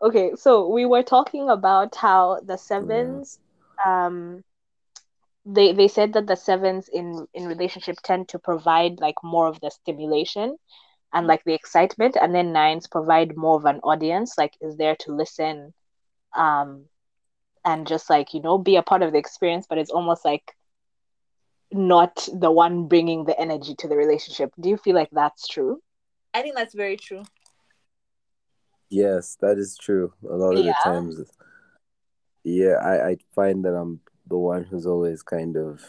okay, 0.02 0.32
so 0.36 0.68
we 0.70 0.86
were 0.86 1.04
talking 1.04 1.50
about 1.50 1.96
how 1.96 2.40
the 2.46 2.58
sevens, 2.58 3.40
um, 3.86 4.44
they 5.46 5.72
they 5.74 5.88
said 5.88 6.14
that 6.14 6.28
the 6.28 6.36
sevens 6.36 6.88
in 6.90 7.28
in 7.34 7.48
relationship 7.48 7.96
tend 8.04 8.28
to 8.30 8.40
provide 8.40 9.00
like 9.00 9.16
more 9.24 9.48
of 9.48 9.60
the 9.62 9.70
stimulation, 9.72 10.58
and 11.16 11.26
like 11.26 11.44
the 11.46 11.54
excitement 11.54 12.16
and 12.22 12.36
then 12.36 12.54
nines 12.54 12.88
provide 12.88 13.36
more 13.36 13.56
of 13.58 13.66
an 13.66 13.80
audience 13.80 14.38
like 14.38 14.54
is 14.62 14.78
there 14.78 14.96
to 14.98 15.12
listen 15.12 15.74
um 16.36 16.86
and 17.66 17.88
just 17.88 18.10
like 18.10 18.34
you 18.34 18.42
know 18.42 18.60
be 18.60 18.76
a 18.76 18.84
part 18.84 19.02
of 19.02 19.12
the 19.12 19.18
experience 19.18 19.66
but 19.68 19.80
it's 19.80 19.90
almost 19.90 20.24
like 20.24 20.56
not 21.72 22.30
the 22.40 22.52
one 22.52 22.88
bringing 22.88 23.26
the 23.26 23.40
energy 23.40 23.74
to 23.76 23.88
the 23.88 23.96
relationship 23.96 24.52
do 24.60 24.70
you 24.70 24.78
feel 24.78 24.94
like 24.96 25.10
that's 25.12 25.48
true 25.48 25.82
I 26.36 26.42
think 26.42 26.56
that's 26.56 26.74
very 26.74 26.98
true. 26.98 27.24
Yes, 28.90 29.38
that 29.40 29.58
is 29.58 29.78
true. 29.78 30.12
A 30.30 30.36
lot 30.36 30.58
of 30.58 30.66
Yeah. 30.66 30.74
the 30.74 30.90
times, 30.90 31.22
yeah, 32.44 32.74
I, 32.74 33.12
I 33.12 33.18
find 33.34 33.64
that 33.64 33.74
I'm 33.74 34.02
the 34.28 34.38
one 34.38 34.66
who's 34.66 34.86
always 34.86 35.24
kind 35.24 35.56
of 35.56 35.82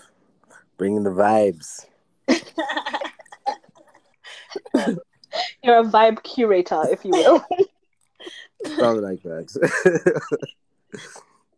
bringing 0.77 1.03
the 1.03 1.11
vibes. 1.11 1.87
you're 5.67 5.79
a 5.81 5.85
vibe 5.85 6.23
curator 6.23 6.87
if 6.91 7.05
you 7.05 7.13
will 7.13 7.45
Something 8.65 9.03
like 9.05 9.23
that. 9.23 10.23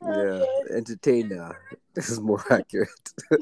Yeah, 0.00 0.38
yes. 0.38 0.70
entertainer 0.70 1.58
is 1.96 2.20
more 2.20 2.42
accurate. 2.50 2.88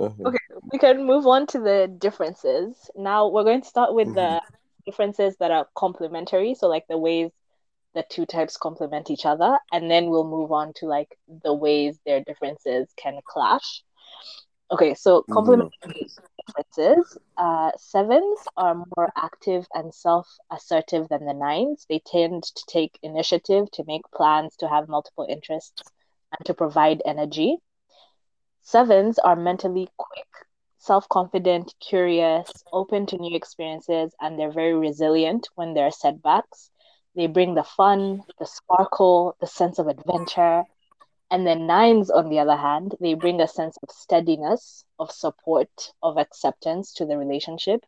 Okay. 0.00 0.38
we 0.72 0.78
can 0.78 1.06
move 1.06 1.26
on 1.26 1.46
to 1.46 1.58
the 1.60 1.92
differences 1.98 2.90
now 2.96 3.28
we're 3.28 3.44
going 3.44 3.62
to 3.62 3.68
start 3.68 3.94
with 3.94 4.12
the 4.14 4.40
differences 4.84 5.36
that 5.38 5.50
are 5.50 5.66
complementary 5.76 6.54
so 6.54 6.66
like 6.68 6.84
the 6.88 6.98
ways 6.98 7.30
the 7.94 8.04
two 8.10 8.26
types 8.26 8.56
complement 8.56 9.10
each 9.10 9.24
other 9.26 9.58
and 9.72 9.90
then 9.90 10.10
we'll 10.10 10.28
move 10.28 10.52
on 10.52 10.72
to 10.74 10.86
like 10.86 11.16
the 11.44 11.54
ways 11.54 11.98
their 12.04 12.22
differences 12.24 12.88
can 12.96 13.18
clash 13.26 13.82
okay 14.70 14.94
so 14.94 15.22
Mhm. 15.22 15.32
complementary 15.32 16.08
uh 17.36 17.70
sevens 17.76 18.38
are 18.56 18.74
more 18.96 19.12
active 19.16 19.66
and 19.74 19.94
self-assertive 19.94 21.08
than 21.08 21.24
the 21.26 21.34
nines. 21.34 21.86
They 21.88 22.00
tend 22.00 22.42
to 22.44 22.64
take 22.66 22.98
initiative 23.02 23.70
to 23.72 23.84
make 23.86 24.10
plans 24.14 24.56
to 24.56 24.68
have 24.68 24.88
multiple 24.88 25.26
interests 25.28 25.82
and 26.36 26.46
to 26.46 26.54
provide 26.54 27.02
energy. 27.04 27.58
Sevens 28.62 29.18
are 29.18 29.36
mentally 29.36 29.88
quick 29.96 30.26
self-confident 30.78 31.74
curious 31.80 32.50
open 32.72 33.04
to 33.06 33.18
new 33.18 33.36
experiences 33.36 34.14
and 34.20 34.38
they're 34.38 34.52
very 34.52 34.74
resilient 34.74 35.48
when 35.54 35.74
there 35.74 35.86
are 35.86 35.90
setbacks. 35.90 36.70
They 37.14 37.26
bring 37.26 37.54
the 37.54 37.64
fun, 37.64 38.22
the 38.38 38.46
sparkle, 38.46 39.36
the 39.40 39.46
sense 39.46 39.78
of 39.78 39.88
adventure. 39.88 40.64
And 41.30 41.46
then 41.46 41.66
nines, 41.66 42.10
on 42.10 42.28
the 42.30 42.38
other 42.38 42.56
hand, 42.56 42.94
they 43.00 43.14
bring 43.14 43.40
a 43.40 43.48
sense 43.48 43.76
of 43.82 43.90
steadiness, 43.90 44.84
of 44.98 45.10
support, 45.10 45.92
of 46.02 46.16
acceptance 46.16 46.94
to 46.94 47.04
the 47.04 47.18
relationship. 47.18 47.84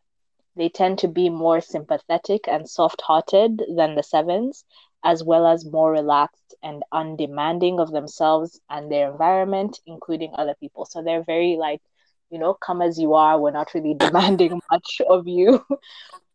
They 0.55 0.69
tend 0.69 0.99
to 0.99 1.07
be 1.07 1.29
more 1.29 1.61
sympathetic 1.61 2.47
and 2.47 2.69
soft 2.69 3.01
hearted 3.01 3.63
than 3.75 3.95
the 3.95 4.03
sevens, 4.03 4.63
as 5.03 5.23
well 5.23 5.47
as 5.47 5.65
more 5.65 5.91
relaxed 5.91 6.53
and 6.61 6.83
undemanding 6.91 7.79
of 7.79 7.91
themselves 7.91 8.59
and 8.69 8.91
their 8.91 9.11
environment, 9.11 9.79
including 9.87 10.33
other 10.35 10.55
people. 10.59 10.85
So 10.85 11.01
they're 11.01 11.23
very 11.23 11.57
like, 11.57 11.81
you 12.29 12.37
know, 12.37 12.53
come 12.53 12.81
as 12.81 12.99
you 12.99 13.15
are. 13.15 13.39
We're 13.39 13.51
not 13.51 13.73
really 13.73 13.93
demanding 13.97 14.61
much 14.71 15.01
of 15.07 15.27
you. 15.27 15.65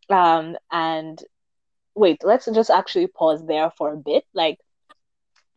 Um, 0.09 0.57
and 0.71 1.21
wait, 1.97 2.23
let's 2.23 2.47
just 2.47 2.71
actually 2.71 3.09
pause 3.09 3.45
there 3.45 3.71
for 3.71 3.93
a 3.93 3.97
bit. 3.97 4.25
Like, 4.35 4.61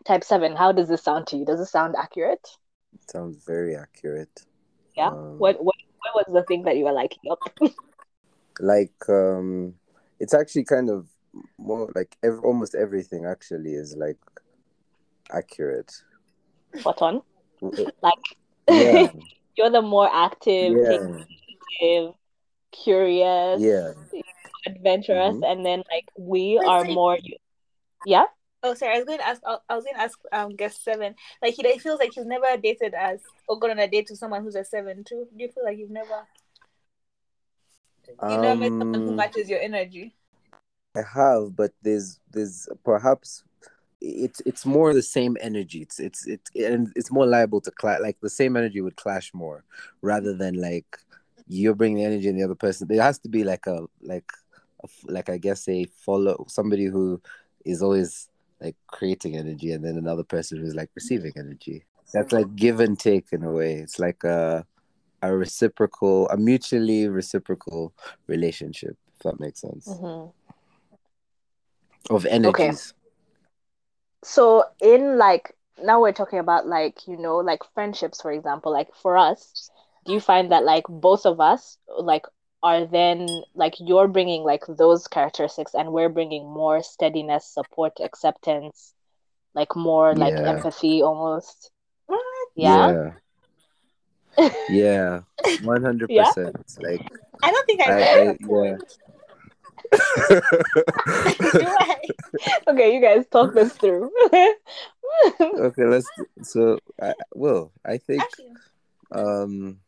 type 0.10 0.24
seven, 0.24 0.56
how 0.56 0.72
does 0.72 0.89
this 0.89 1.04
sound 1.04 1.28
to 1.28 1.38
you? 1.38 1.45
Does 1.45 1.60
it 1.60 1.67
sound 1.67 1.95
accurate? 1.95 2.45
Sounds 3.08 3.45
very 3.45 3.76
accurate. 3.76 4.45
Yeah. 4.98 5.10
Um, 5.10 5.38
What 5.38 5.63
what 5.63 5.76
what 6.02 6.15
was 6.15 6.34
the 6.34 6.43
thing 6.43 6.63
that 6.63 6.78
you 6.78 6.86
were 6.86 6.91
like, 6.91 7.15
yup? 7.24 7.39
like 8.60 8.98
um 9.08 9.76
it's 10.19 10.34
actually 10.34 10.65
kind 10.65 10.89
of 10.89 11.08
more 11.58 11.89
like 11.95 12.17
ev- 12.24 12.43
almost 12.43 12.76
everything 12.76 13.26
actually 13.26 13.74
is 13.74 13.95
like 13.95 14.17
accurate 15.32 15.93
Spot 16.76 17.02
on. 17.02 17.22
Like 18.02 18.26
yeah 18.67 19.08
you're 19.56 19.69
the 19.69 19.82
more 19.82 20.10
active, 20.12 20.74
yeah 20.74 22.12
curious, 22.72 23.62
yeah 23.62 23.93
adventurous, 24.65 25.36
Mhm. 25.36 25.52
and 25.52 25.65
then 25.65 25.84
like 25.91 26.08
we 26.17 26.58
are 26.58 26.84
more 26.86 27.17
yeah. 28.06 28.26
Oh, 28.62 28.74
sorry. 28.74 28.95
I 28.95 28.98
was 28.98 29.06
going 29.06 29.19
to 29.19 29.28
ask. 29.28 29.41
I 29.45 29.76
was 29.76 29.84
going 29.84 29.95
to 29.95 30.02
ask. 30.02 30.19
Um, 30.32 30.56
guest 30.56 30.84
seven. 30.84 31.15
Like 31.41 31.54
he, 31.56 31.63
he 31.63 31.80
feels 31.80 32.00
like 32.00 32.12
he's 32.13 32.26
never 32.26 32.58
dated 32.58 32.93
as 32.93 33.22
or 33.48 33.58
gone 33.60 33.72
on 33.72 33.80
a 33.80 33.88
date 33.88 34.08
with 34.10 34.19
someone 34.19 34.43
who's 34.43 34.56
a 34.56 34.63
seven 34.65 35.04
too. 35.04 35.28
Do 35.36 35.43
you 35.43 35.52
feel 35.52 35.63
like 35.63 35.78
you've 35.78 35.89
never, 35.89 36.28
you 38.28 38.38
never 38.38 38.60
met 38.60 38.74
someone 38.78 39.02
who 39.06 39.12
Um, 39.12 39.15
matches 39.15 39.50
your 39.50 39.60
energy? 39.60 40.15
i 40.95 41.02
have 41.13 41.56
but 41.56 41.72
there's 41.82 42.19
there's 42.32 42.67
perhaps 42.84 43.43
it's 44.02 44.41
it's 44.45 44.65
more 44.65 44.93
the 44.93 45.02
same 45.02 45.38
energy 45.41 45.82
it's 45.82 46.00
it's 46.00 46.26
it's 46.28 46.50
and 46.56 46.91
it's 46.95 47.12
more 47.12 47.26
liable 47.26 47.62
to 47.62 47.72
clash 47.72 48.00
like 48.02 48.17
the 48.22 48.30
same 48.30 48.56
energy 48.58 48.82
would 48.82 48.95
clash 48.95 49.34
more 49.34 49.63
rather 50.02 50.34
than 50.34 50.56
like 50.56 50.98
you're 51.48 51.76
bringing 51.76 51.98
the 51.98 52.04
energy 52.04 52.28
in 52.28 52.38
the 52.38 52.43
other 52.43 52.56
person 52.56 52.88
there 52.88 53.02
has 53.02 53.19
to 53.19 53.30
be 53.30 53.43
like 53.43 53.67
a 53.67 53.86
like 54.02 54.32
a 54.84 54.88
like 55.06 55.30
i 55.30 55.38
guess 55.38 55.67
a 55.67 55.86
follow 56.06 56.45
somebody 56.48 56.86
who 56.86 57.22
is 57.65 57.82
always 57.82 58.30
like 58.62 58.76
creating 58.88 59.36
energy 59.38 59.72
and 59.72 59.84
then 59.84 59.98
another 59.98 60.24
person 60.24 60.60
who's 60.60 60.76
like 60.76 60.89
receiving 60.95 61.34
energy. 61.38 61.86
That's 62.13 62.32
like 62.32 62.56
give 62.56 62.80
and 62.80 62.98
take 62.98 63.28
in 63.32 63.43
a 63.43 63.52
way. 63.52 63.76
It's 63.76 64.00
like 64.00 64.24
a 64.24 64.65
a 65.22 65.36
reciprocal 65.36 66.30
a 66.30 66.38
mutually 66.38 67.08
reciprocal 67.08 67.93
relationship 68.28 68.98
if 69.15 69.24
that 69.24 69.39
makes 69.39 69.62
sense. 69.62 69.88
Mhm. 69.88 70.32
of 72.10 72.26
energies. 72.26 72.93
So 74.24 74.65
in 74.82 75.17
like 75.17 75.56
now 75.82 76.02
we're 76.02 76.12
talking 76.12 76.39
about 76.39 76.67
like 76.67 77.08
you 77.08 77.17
know 77.17 77.38
like 77.38 77.62
friendships 77.74 78.22
for 78.22 78.32
example 78.32 78.72
like 78.72 78.93
for 78.95 79.17
us 79.17 79.69
do 80.06 80.13
you 80.13 80.19
find 80.19 80.52
that 80.52 80.65
like 80.65 80.84
both 80.89 81.26
of 81.26 81.39
us 81.39 81.78
like 81.98 82.26
are 82.62 82.86
then 82.86 83.28
like 83.56 83.76
you're 83.80 84.08
bringing 84.08 84.43
like 84.43 84.63
those 84.67 85.08
characteristics 85.08 85.74
and 85.74 85.91
we're 85.93 86.10
bringing 86.10 86.43
more 86.50 86.84
steadiness 86.84 87.45
support 87.45 87.93
acceptance 88.02 88.93
like 89.56 89.76
more 89.76 90.13
like 90.15 90.34
Yeah. 90.34 90.50
empathy 90.56 91.02
almost. 91.02 91.72
What? 92.08 92.50
yeah? 92.56 93.12
Yeah. 94.38 94.50
Yeah. 94.69 95.19
100% 95.43 96.08
Yeah? 96.10 96.32
like 96.80 97.02
I 97.43 97.52
don't 97.52 97.65
think 97.65 97.82
I've 97.82 97.89
I, 97.89 98.02
I 98.02 98.38
yeah. 98.39 98.78
Do 101.52 101.65
I? 101.65 101.95
okay 102.67 102.93
you 102.93 103.02
guys 103.02 103.26
talk 103.32 103.54
this 103.54 103.74
through. 103.74 104.12
Okay 105.41 105.86
let's 105.86 106.08
so 106.43 106.78
I, 107.02 107.13
well 107.34 107.72
i 107.86 107.98
think 107.98 108.22
um 109.12 109.80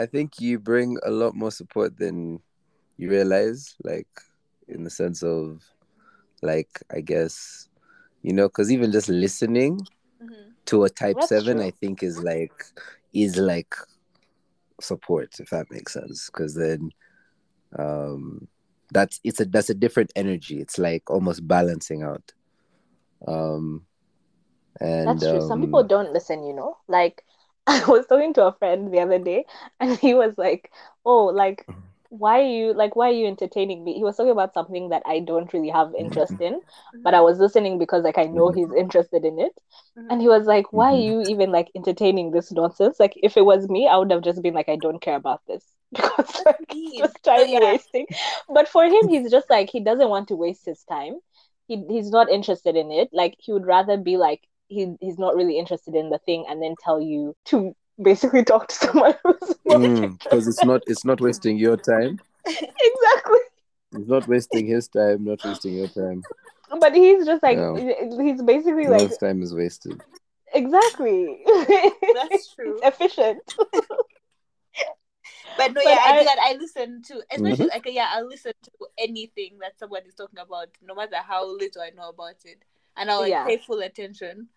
i 0.00 0.06
think 0.06 0.40
you 0.40 0.58
bring 0.58 0.96
a 1.04 1.10
lot 1.10 1.34
more 1.34 1.50
support 1.50 1.96
than 1.98 2.40
you 2.96 3.10
realize 3.10 3.76
like 3.84 4.08
in 4.68 4.84
the 4.84 4.90
sense 4.90 5.22
of 5.22 5.62
like 6.42 6.80
i 6.92 7.00
guess 7.00 7.68
you 8.22 8.32
know 8.32 8.48
because 8.48 8.72
even 8.72 8.90
just 8.92 9.08
listening 9.08 9.80
mhm. 10.22 10.52
to 10.64 10.84
a 10.84 10.90
type 10.90 11.16
That's 11.16 11.28
7 11.28 11.58
true. 11.58 11.66
i 11.66 11.70
think 11.70 12.02
is 12.02 12.22
like 12.22 12.64
is 13.12 13.36
like 13.36 13.74
support 14.80 15.38
if 15.38 15.50
that 15.50 15.70
makes 15.70 15.92
sense 15.92 16.30
because 16.30 16.54
then 16.54 16.90
um 17.78 18.48
that's 18.92 19.20
it's 19.22 19.40
a 19.40 19.44
that's 19.44 19.70
a 19.70 19.74
different 19.74 20.10
energy 20.16 20.60
it's 20.60 20.78
like 20.78 21.08
almost 21.10 21.46
balancing 21.46 22.02
out 22.02 22.32
um 23.28 23.84
and 24.80 25.06
That's 25.06 25.28
true. 25.28 25.40
Some 25.40 25.60
um, 25.60 25.66
people 25.66 25.84
don't 25.84 26.12
listen, 26.12 26.44
you 26.44 26.54
know. 26.54 26.76
Like 26.88 27.24
I 27.84 27.84
was 27.86 28.06
talking 28.06 28.34
to 28.34 28.46
a 28.46 28.52
friend 28.54 28.92
the 28.92 29.00
other 29.00 29.18
day 29.18 29.44
and 29.80 29.98
he 29.98 30.14
was 30.14 30.34
like, 30.38 30.72
"Oh, 31.04 31.26
like 31.26 31.66
why 32.08 32.40
are 32.40 32.44
you 32.46 32.74
like 32.74 32.96
why 32.96 33.08
are 33.10 33.12
you 33.12 33.26
entertaining 33.26 33.84
me?" 33.84 33.94
He 33.94 34.04
was 34.04 34.16
talking 34.16 34.32
about 34.32 34.54
something 34.54 34.90
that 34.90 35.02
I 35.06 35.20
don't 35.20 35.52
really 35.52 35.70
have 35.70 35.94
interest 35.98 36.40
in, 36.40 36.60
but 37.04 37.14
I 37.14 37.20
was 37.20 37.38
listening 37.38 37.78
because 37.78 38.04
like 38.04 38.18
I 38.18 38.24
know 38.26 38.50
he's 38.50 38.72
interested 38.72 39.24
in 39.24 39.38
it. 39.40 39.52
And 40.10 40.20
he 40.20 40.28
was 40.28 40.46
like, 40.46 40.72
"Why 40.72 40.92
are 40.92 40.98
you 40.98 41.22
even 41.22 41.52
like 41.52 41.70
entertaining 41.76 42.32
this 42.32 42.50
nonsense?" 42.52 42.98
Like 43.00 43.14
if 43.22 43.36
it 43.36 43.44
was 43.46 43.68
me, 43.68 43.86
I 43.88 43.96
would 43.96 44.10
have 44.10 44.22
just 44.22 44.42
been 44.42 44.54
like, 44.54 44.68
"I 44.68 44.76
don't 44.76 45.00
care 45.00 45.16
about 45.16 45.42
this." 45.46 45.64
Because 45.92 46.36
like 46.46 46.76
it's 46.76 46.96
just 46.96 47.22
time 47.24 47.48
yeah. 47.48 47.60
wasting. 47.60 48.06
But 48.48 48.68
for 48.68 48.84
him, 48.84 49.08
he's 49.08 49.30
just 49.30 49.48
like 49.50 49.70
he 49.70 49.80
doesn't 49.80 50.08
want 50.10 50.28
to 50.28 50.36
waste 50.36 50.66
his 50.66 50.84
time. 50.84 51.20
He 51.68 51.84
he's 51.88 52.10
not 52.10 52.28
interested 52.30 52.76
in 52.76 52.90
it. 52.92 53.10
Like 53.12 53.36
he 53.38 53.52
would 53.52 53.66
rather 53.66 53.96
be 53.96 54.16
like 54.16 54.42
he 54.70 54.96
he's 55.00 55.18
not 55.18 55.36
really 55.36 55.58
interested 55.58 55.94
in 55.94 56.08
the 56.10 56.18
thing 56.24 56.46
and 56.48 56.62
then 56.62 56.74
tell 56.82 57.00
you 57.00 57.34
to 57.50 57.74
basically 58.00 58.42
talk 58.44 58.68
to 58.68 58.74
someone 58.74 59.14
who's 59.24 59.54
more 59.66 60.08
because 60.08 60.48
it's 60.48 60.64
not 60.64 60.80
it's 60.86 61.04
not 61.04 61.20
wasting 61.20 61.58
your 61.58 61.76
time 61.76 62.18
exactly. 62.46 63.40
it's 63.92 64.08
not 64.08 64.26
wasting 64.26 64.66
his 64.66 64.88
time 64.88 65.24
not 65.24 65.44
wasting 65.44 65.74
your 65.74 65.88
time 65.88 66.22
But 66.80 66.94
he's 66.94 67.26
just 67.26 67.42
like 67.42 67.58
No. 67.58 67.74
he's 67.76 68.40
basically 68.42 68.84
no 68.86 68.96
like 68.96 69.18
time 69.18 69.42
is 69.42 69.52
wasted 69.52 70.00
exactly. 70.54 71.44
That's 72.14 72.52
true. 72.54 72.78
Efficient. 72.82 73.38
But 75.56 75.72
no, 75.74 75.74
But 75.74 75.84
yeah, 75.84 75.98
I, 76.06 76.10
I- 76.14 76.18
do 76.18 76.24
that. 76.24 76.38
I 76.40 76.52
listen 76.58 77.02
to, 77.08 77.14
especially 77.32 77.66
Mm-hmm. 77.66 77.74
like 77.86 77.86
yeah, 77.94 78.08
I 78.14 78.22
listen 78.22 78.52
to 78.64 78.70
anything 78.98 79.58
that 79.60 79.78
someone 79.78 80.02
is 80.06 80.14
talking 80.14 80.38
about, 80.38 80.68
no 80.82 80.94
matter 80.94 81.16
how 81.16 81.46
little 81.46 81.82
I 81.82 81.90
know 81.90 82.08
about 82.10 82.36
it, 82.44 82.62
and 82.96 83.10
I'll 83.10 83.20
like 83.20 83.30
Yeah. 83.30 83.44
pay 83.46 83.58
full 83.58 83.80
attention. 83.80 84.48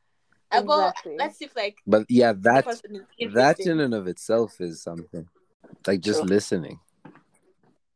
Uh, 0.53 0.63
well, 0.65 0.89
Exactly. 0.89 1.15
let's 1.17 1.37
see 1.37 1.45
if 1.45 1.55
like 1.55 1.77
But 1.87 2.05
yeah, 2.09 2.33
that 2.39 2.65
that 3.33 3.59
in 3.59 3.79
and 3.79 3.93
of 3.93 4.07
itself 4.07 4.59
is 4.59 4.81
something. 4.81 5.27
Like 5.87 6.01
just 6.01 6.19
True. 6.21 6.29
listening. 6.29 6.79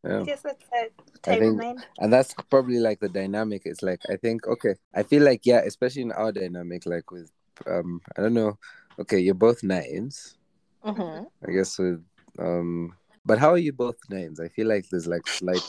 Yeah. 0.03 0.23
Yes, 0.25 0.41
that's 0.41 0.63
that 0.71 0.91
I 1.27 1.39
think- 1.39 1.61
and 1.99 2.13
that's 2.13 2.33
probably 2.49 2.79
like 2.79 2.99
the 2.99 3.09
dynamic 3.09 3.63
it's 3.65 3.81
like 3.81 3.99
i 4.09 4.15
think 4.15 4.47
okay 4.47 4.75
i 4.93 5.03
feel 5.03 5.23
like 5.23 5.41
yeah 5.45 5.61
especially 5.65 6.03
in 6.03 6.11
our 6.11 6.31
dynamic 6.31 6.85
like 6.85 7.11
with 7.11 7.31
um 7.65 7.99
i 8.15 8.21
don't 8.21 8.33
know 8.35 8.57
okay 8.99 9.19
you're 9.19 9.33
both 9.33 9.63
nines 9.63 10.37
hmm 10.83 11.23
i 11.47 11.51
guess 11.51 11.77
with 11.79 12.01
um 12.39 12.93
but 13.25 13.39
how 13.39 13.49
are 13.49 13.57
you 13.57 13.73
both 13.73 13.97
nines 14.09 14.39
i 14.39 14.47
feel 14.47 14.67
like 14.67 14.85
there's 14.89 15.07
like 15.07 15.27
slight 15.27 15.67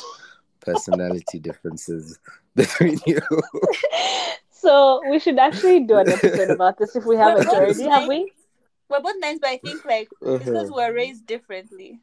personality 0.60 1.38
differences 1.40 2.18
between 2.54 2.98
you 3.06 3.20
So 4.68 5.00
we 5.08 5.18
should 5.18 5.38
actually 5.38 5.80
do 5.84 5.96
an 5.96 6.10
episode 6.10 6.50
about 6.50 6.76
this 6.78 6.94
if 6.94 7.06
we 7.06 7.16
haven't 7.16 7.46
Well, 7.46 7.56
already, 7.56 7.84
have 7.84 8.06
we? 8.06 8.30
We're 8.90 9.00
both 9.00 9.14
nice, 9.18 9.38
but 9.40 9.48
I 9.48 9.56
think 9.56 9.82
like 9.86 10.08
it's 10.20 10.28
uh-huh. 10.28 10.38
because 10.44 10.70
we're 10.70 10.92
raised 10.94 11.26
differently. 11.26 12.00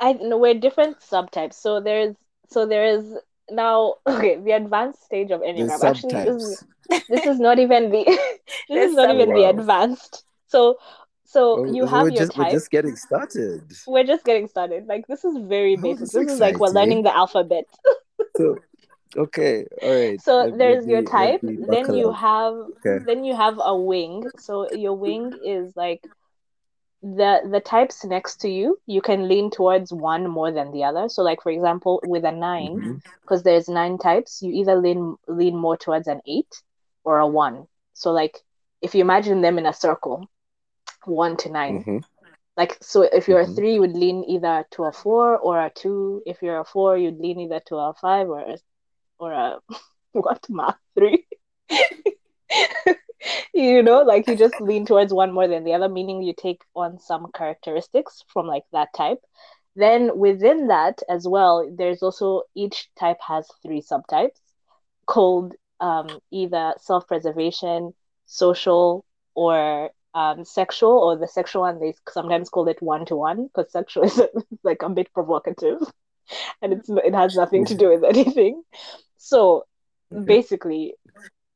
I 0.00 0.12
know 0.12 0.38
we're 0.38 0.54
different 0.54 1.00
subtypes. 1.00 1.54
So 1.54 1.80
there's 1.80 2.14
so 2.48 2.66
there 2.66 2.86
is 2.86 3.16
now 3.50 3.94
okay 4.06 4.36
the 4.38 4.52
advanced 4.52 5.02
stage 5.04 5.32
of 5.32 5.40
the 5.40 5.46
enneagram. 5.46 5.82
Actually, 5.82 6.12
this 6.12 6.42
is, 6.44 6.64
this 7.08 7.26
is 7.26 7.40
not 7.40 7.58
even 7.58 7.90
the 7.90 8.04
this 8.06 8.38
There's 8.68 8.90
is 8.90 8.96
not 8.96 9.12
even 9.12 9.34
the 9.34 9.48
advanced. 9.48 10.24
So 10.46 10.78
so 11.24 11.62
Well, 11.62 11.74
you 11.74 11.84
have 11.86 12.02
we're 12.04 12.10
your 12.10 12.18
just 12.26 12.32
type. 12.32 12.46
we're 12.46 12.52
just 12.52 12.70
getting 12.70 12.94
started 12.94 13.72
We're 13.88 14.04
just 14.04 14.24
getting 14.24 14.46
started. 14.46 14.86
Like 14.86 15.08
this 15.08 15.24
is 15.24 15.36
very 15.38 15.76
Oh, 15.76 15.82
basic. 15.82 15.98
that's 15.98 16.12
This 16.12 16.32
is 16.34 16.38
like 16.40 16.60
we're 16.60 16.68
learning 16.68 17.02
the 17.02 17.16
alphabet. 17.16 17.64
so 18.36 18.58
okay 19.16 19.66
all 19.82 19.90
right 19.94 20.20
So 20.20 20.42
Let- 20.42 20.58
there's 20.58 20.84
let 20.86 20.90
your 20.92 21.02
type. 21.02 21.40
Then 21.42 21.94
you 21.94 22.10
up. 22.10 22.16
have 22.16 22.54
Okay. 22.86 23.04
then 23.04 23.24
you 23.24 23.34
have 23.34 23.58
a 23.62 23.76
wing. 23.76 24.24
So 24.38 24.70
your 24.72 24.94
wing 24.94 25.32
is 25.44 25.76
like 25.76 26.02
the 27.02 27.40
the 27.50 27.60
types 27.60 28.04
next 28.04 28.40
to 28.42 28.48
you. 28.48 28.78
You 28.86 29.02
can 29.02 29.28
lean 29.28 29.50
towards 29.50 29.92
one 29.92 30.26
more 30.28 30.50
than 30.50 30.72
the 30.72 30.84
other. 30.84 31.08
So 31.08 31.22
like 31.22 31.42
for 31.42 31.50
example, 31.52 32.00
with 32.04 32.24
a 32.24 32.32
9 32.32 32.80
Mhm. 32.80 33.02
because 33.22 33.42
there's 33.42 33.68
nine 33.68 33.98
types, 33.98 34.42
you 34.42 34.52
either 34.52 34.76
lean 34.76 35.16
lean 35.28 35.56
more 35.56 35.76
towards 35.76 36.08
an 36.08 36.20
eight 36.26 36.62
or 37.04 37.18
a 37.18 37.26
one. 37.26 37.66
So 37.92 38.10
like 38.12 38.42
if 38.80 38.94
you 38.94 39.00
imagine 39.02 39.40
them 39.42 39.58
in 39.58 39.66
a 39.66 39.72
circle, 39.72 40.28
one 41.04 41.36
to 41.38 41.50
9 41.50 41.84
Mhm. 41.84 42.04
Like 42.56 42.78
so 42.80 43.02
if 43.02 43.28
you're 43.28 43.44
Mhm. 43.44 43.50
a 43.52 43.54
three, 43.54 43.74
you 43.74 43.80
would 43.80 43.96
lean 43.96 44.24
either 44.24 44.64
to 44.72 44.84
a 44.84 44.92
four 44.92 45.36
or 45.38 45.60
a 45.60 45.70
two. 45.70 46.22
If 46.24 46.40
you're 46.42 46.60
a 46.60 46.64
four, 46.64 46.96
you'd 46.96 47.18
lean 47.20 47.40
either 47.40 47.60
to 47.66 47.76
a 47.76 47.92
five 47.94 48.28
or 48.28 48.40
a 48.40 48.56
or 49.18 49.32
a 49.32 49.58
what 50.12 50.44
math 50.48 50.76
three. 50.96 51.26
you 53.54 53.82
know, 53.82 54.02
like 54.02 54.26
you 54.26 54.36
just 54.36 54.60
lean 54.60 54.86
towards 54.86 55.12
one 55.12 55.32
more 55.32 55.48
than 55.48 55.64
the 55.64 55.74
other, 55.74 55.88
meaning 55.88 56.22
you 56.22 56.34
take 56.36 56.62
on 56.74 56.98
some 56.98 57.26
characteristics 57.34 58.24
from 58.32 58.46
like 58.46 58.64
that 58.72 58.88
type. 58.94 59.18
Then 59.76 60.16
within 60.18 60.68
that 60.68 61.02
as 61.08 61.26
well, 61.26 61.68
there's 61.76 62.02
also 62.02 62.42
each 62.54 62.88
type 62.98 63.18
has 63.26 63.48
three 63.62 63.82
subtypes 63.82 64.38
called 65.06 65.54
um, 65.80 66.08
either 66.30 66.74
self-preservation, 66.78 67.92
social, 68.26 69.04
or 69.34 69.90
um, 70.14 70.44
sexual. 70.44 70.92
Or 70.92 71.16
the 71.16 71.26
sexual 71.26 71.62
one 71.62 71.80
they 71.80 71.94
sometimes 72.08 72.50
call 72.50 72.68
it 72.68 72.80
one-to-one 72.80 73.48
because 73.48 73.72
sexual 73.72 74.04
is 74.04 74.20
like 74.62 74.82
a 74.82 74.88
bit 74.90 75.12
provocative, 75.12 75.78
and 76.62 76.72
it's 76.72 76.88
it 76.88 77.14
has 77.14 77.36
nothing 77.36 77.64
to 77.66 77.74
do 77.74 77.90
with 77.90 78.04
anything. 78.14 78.62
So 79.16 79.64
basically, 80.24 80.94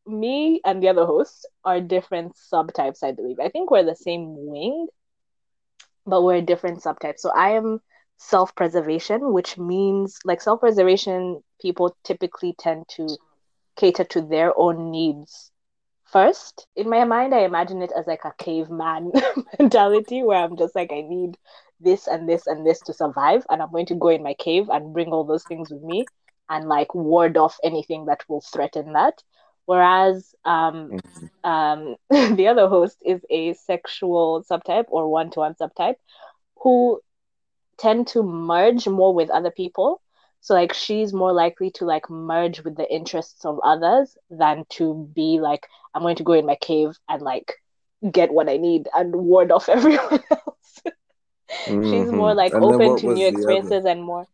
me 0.07 0.61
and 0.65 0.83
the 0.83 0.89
other 0.89 1.07
hosts 1.07 1.47
are 1.65 1.81
different 1.81 2.35
subtypes, 2.53 3.03
I 3.03 3.13
believe. 3.13 3.39
I 3.41 3.49
think 3.49 3.71
we're 3.71 3.85
the 3.85 3.97
same 3.97 4.35
wing, 4.49 4.89
but 6.07 6.23
we're 6.23 6.43
different 6.43 6.83
subtypes. 6.83 7.21
So 7.21 7.31
I 7.31 7.51
am 7.51 7.81
self 8.19 8.55
preservation, 8.55 9.33
which 9.33 9.59
means 9.59 10.19
like 10.25 10.41
self 10.41 10.61
preservation, 10.61 11.43
people 11.61 11.97
typically 12.05 12.55
tend 12.59 12.89
to 12.97 13.19
cater 13.77 14.05
to 14.05 14.23
their 14.23 14.59
own 14.59 14.91
needs 14.91 15.51
first. 16.05 16.67
In 16.77 16.89
my 16.89 17.05
mind, 17.05 17.35
I 17.35 17.41
imagine 17.41 17.83
it 17.83 17.93
as 17.97 18.07
like 18.07 18.25
a 18.25 18.35
caveman 18.39 19.13
mentality 19.59 20.23
where 20.23 20.43
I'm 20.43 20.57
just 20.57 20.75
like, 20.75 20.93
I 20.93 21.03
need 21.03 21.37
this 21.81 22.07
and 22.07 22.29
this 22.29 22.47
and 22.47 22.67
this 22.67 22.83
to 22.83 22.93
survive, 22.93 23.45
and 23.51 23.63
I'm 23.63 23.71
going 23.71 23.87
to 23.87 23.95
go 23.95 24.09
in 24.09 24.23
my 24.23 24.35
cave 24.35 24.69
and 24.71 24.93
bring 24.93 25.09
all 25.13 25.25
those 25.25 25.45
things 25.45 25.71
with 25.71 25.83
me 25.83 26.09
and 26.49 26.69
like 26.69 26.95
ward 26.95 27.37
off 27.37 27.59
anything 27.63 28.07
that 28.07 28.25
will 28.29 28.41
threaten 28.41 28.93
that. 28.95 29.23
Whereas 29.67 30.35
um, 30.45 30.93
Mhm. 30.93 31.31
um, 31.45 31.97
the 32.11 32.49
other 32.49 32.69
host 32.69 32.99
is 33.05 33.21
a 33.31 33.55
sexual 33.55 34.45
subtype 34.51 34.87
or 34.89 35.09
one 35.11 35.31
to 35.31 35.41
one 35.41 35.55
subtype 35.55 35.97
who 36.63 37.01
tend 37.79 38.07
to 38.09 38.23
merge 38.23 38.87
more 38.89 39.15
with 39.15 39.31
other 39.31 39.51
people. 39.51 40.01
So 40.41 40.55
like 40.55 40.73
she's 40.73 41.13
more 41.13 41.33
likely 41.33 41.71
to 41.73 41.85
like 41.85 42.09
merge 42.11 42.63
with 42.63 42.77
the 42.77 42.91
interests 42.93 43.45
of 43.45 43.59
others 43.65 44.17
than 44.31 44.65
to 44.71 45.11
be 45.15 45.39
like, 45.41 45.67
I'm 45.95 46.03
going 46.03 46.17
to 46.17 46.25
go 46.25 46.33
in 46.33 46.47
my 46.47 46.57
cave 46.57 46.97
and 47.09 47.23
like 47.23 47.53
get 48.11 48.33
what 48.33 48.49
I 48.49 48.57
need 48.57 48.89
and 48.95 49.15
ward 49.15 49.51
off 49.51 49.69
everyone 49.69 50.21
else. 50.31 50.48
She's 51.81 52.13
more 52.13 52.33
Mhm. 52.33 52.35
like 52.35 52.55
And 52.55 52.63
open 52.63 52.95
to 52.97 53.09
new 53.09 53.27
experiences 53.27 53.85
and 53.85 54.03
more. 54.03 54.27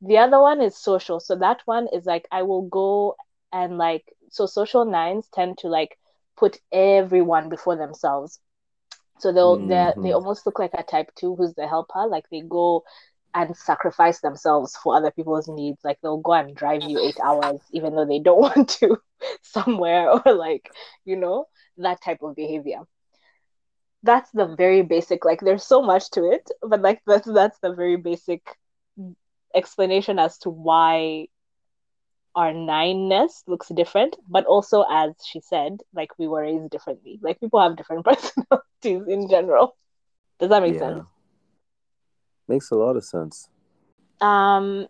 The 0.00 0.18
other 0.18 0.40
one 0.40 0.60
is 0.60 0.76
social. 0.76 1.20
So 1.20 1.36
that 1.36 1.62
one 1.66 1.88
is 1.92 2.06
like 2.06 2.26
I 2.32 2.42
will 2.42 2.62
go 2.62 3.16
and 3.52 3.78
like 3.78 4.04
so 4.30 4.46
social 4.46 4.84
nines 4.84 5.28
tend 5.32 5.58
to 5.58 5.68
like 5.68 5.98
put 6.36 6.58
everyone 6.72 7.48
before 7.48 7.76
themselves. 7.76 8.40
So 9.18 9.32
they'll 9.32 9.66
they 9.66 9.92
they 10.02 10.12
almost 10.12 10.46
look 10.46 10.58
like 10.58 10.74
a 10.74 10.82
type 10.82 11.10
two 11.14 11.36
who's 11.36 11.54
the 11.54 11.66
helper. 11.68 12.06
Like 12.08 12.28
they 12.30 12.42
go 12.42 12.84
and 13.34 13.56
sacrifice 13.56 14.20
themselves 14.20 14.76
for 14.76 14.96
other 14.96 15.10
people's 15.10 15.48
needs. 15.48 15.80
Like 15.84 16.00
they'll 16.02 16.18
go 16.18 16.34
and 16.34 16.54
drive 16.56 16.84
you 16.84 17.00
eight 17.00 17.18
hours 17.24 17.60
even 17.72 17.94
though 17.94 18.06
they 18.06 18.18
don't 18.20 18.40
want 18.56 18.68
to 18.80 18.98
somewhere 19.42 20.10
or 20.10 20.34
like, 20.34 20.70
you 21.04 21.16
know, 21.16 21.48
that 21.78 22.02
type 22.02 22.22
of 22.22 22.36
behavior. 22.36 22.80
That's 24.02 24.30
the 24.32 24.46
very 24.56 24.82
basic, 24.82 25.24
like 25.24 25.40
there's 25.40 25.64
so 25.64 25.82
much 25.82 26.10
to 26.12 26.24
it, 26.30 26.50
but 26.62 26.80
like 26.80 27.02
that's 27.06 27.26
that's 27.32 27.58
the 27.60 27.72
very 27.74 27.96
basic 27.96 28.42
explanation 29.54 30.18
as 30.18 30.38
to 30.38 30.50
why 30.50 31.26
our 32.34 32.52
nine-ness 32.52 33.42
looks 33.46 33.68
different, 33.68 34.16
but 34.28 34.44
also 34.46 34.84
as 34.90 35.12
she 35.24 35.40
said, 35.40 35.78
like 35.94 36.10
we 36.18 36.26
were 36.28 36.42
raised 36.42 36.70
differently. 36.70 37.18
Like 37.22 37.40
people 37.40 37.60
have 37.60 37.76
different 37.76 38.04
personalities 38.06 39.06
in 39.08 39.28
general. 39.28 39.76
Does 40.38 40.50
that 40.50 40.62
make 40.62 40.76
Yeah. 40.76 40.76
sense? 40.76 41.04
Makes 42.48 42.70
a 42.70 42.76
lot 42.76 42.96
of 42.96 43.04
sense. 43.04 43.48
Um, 44.20 44.86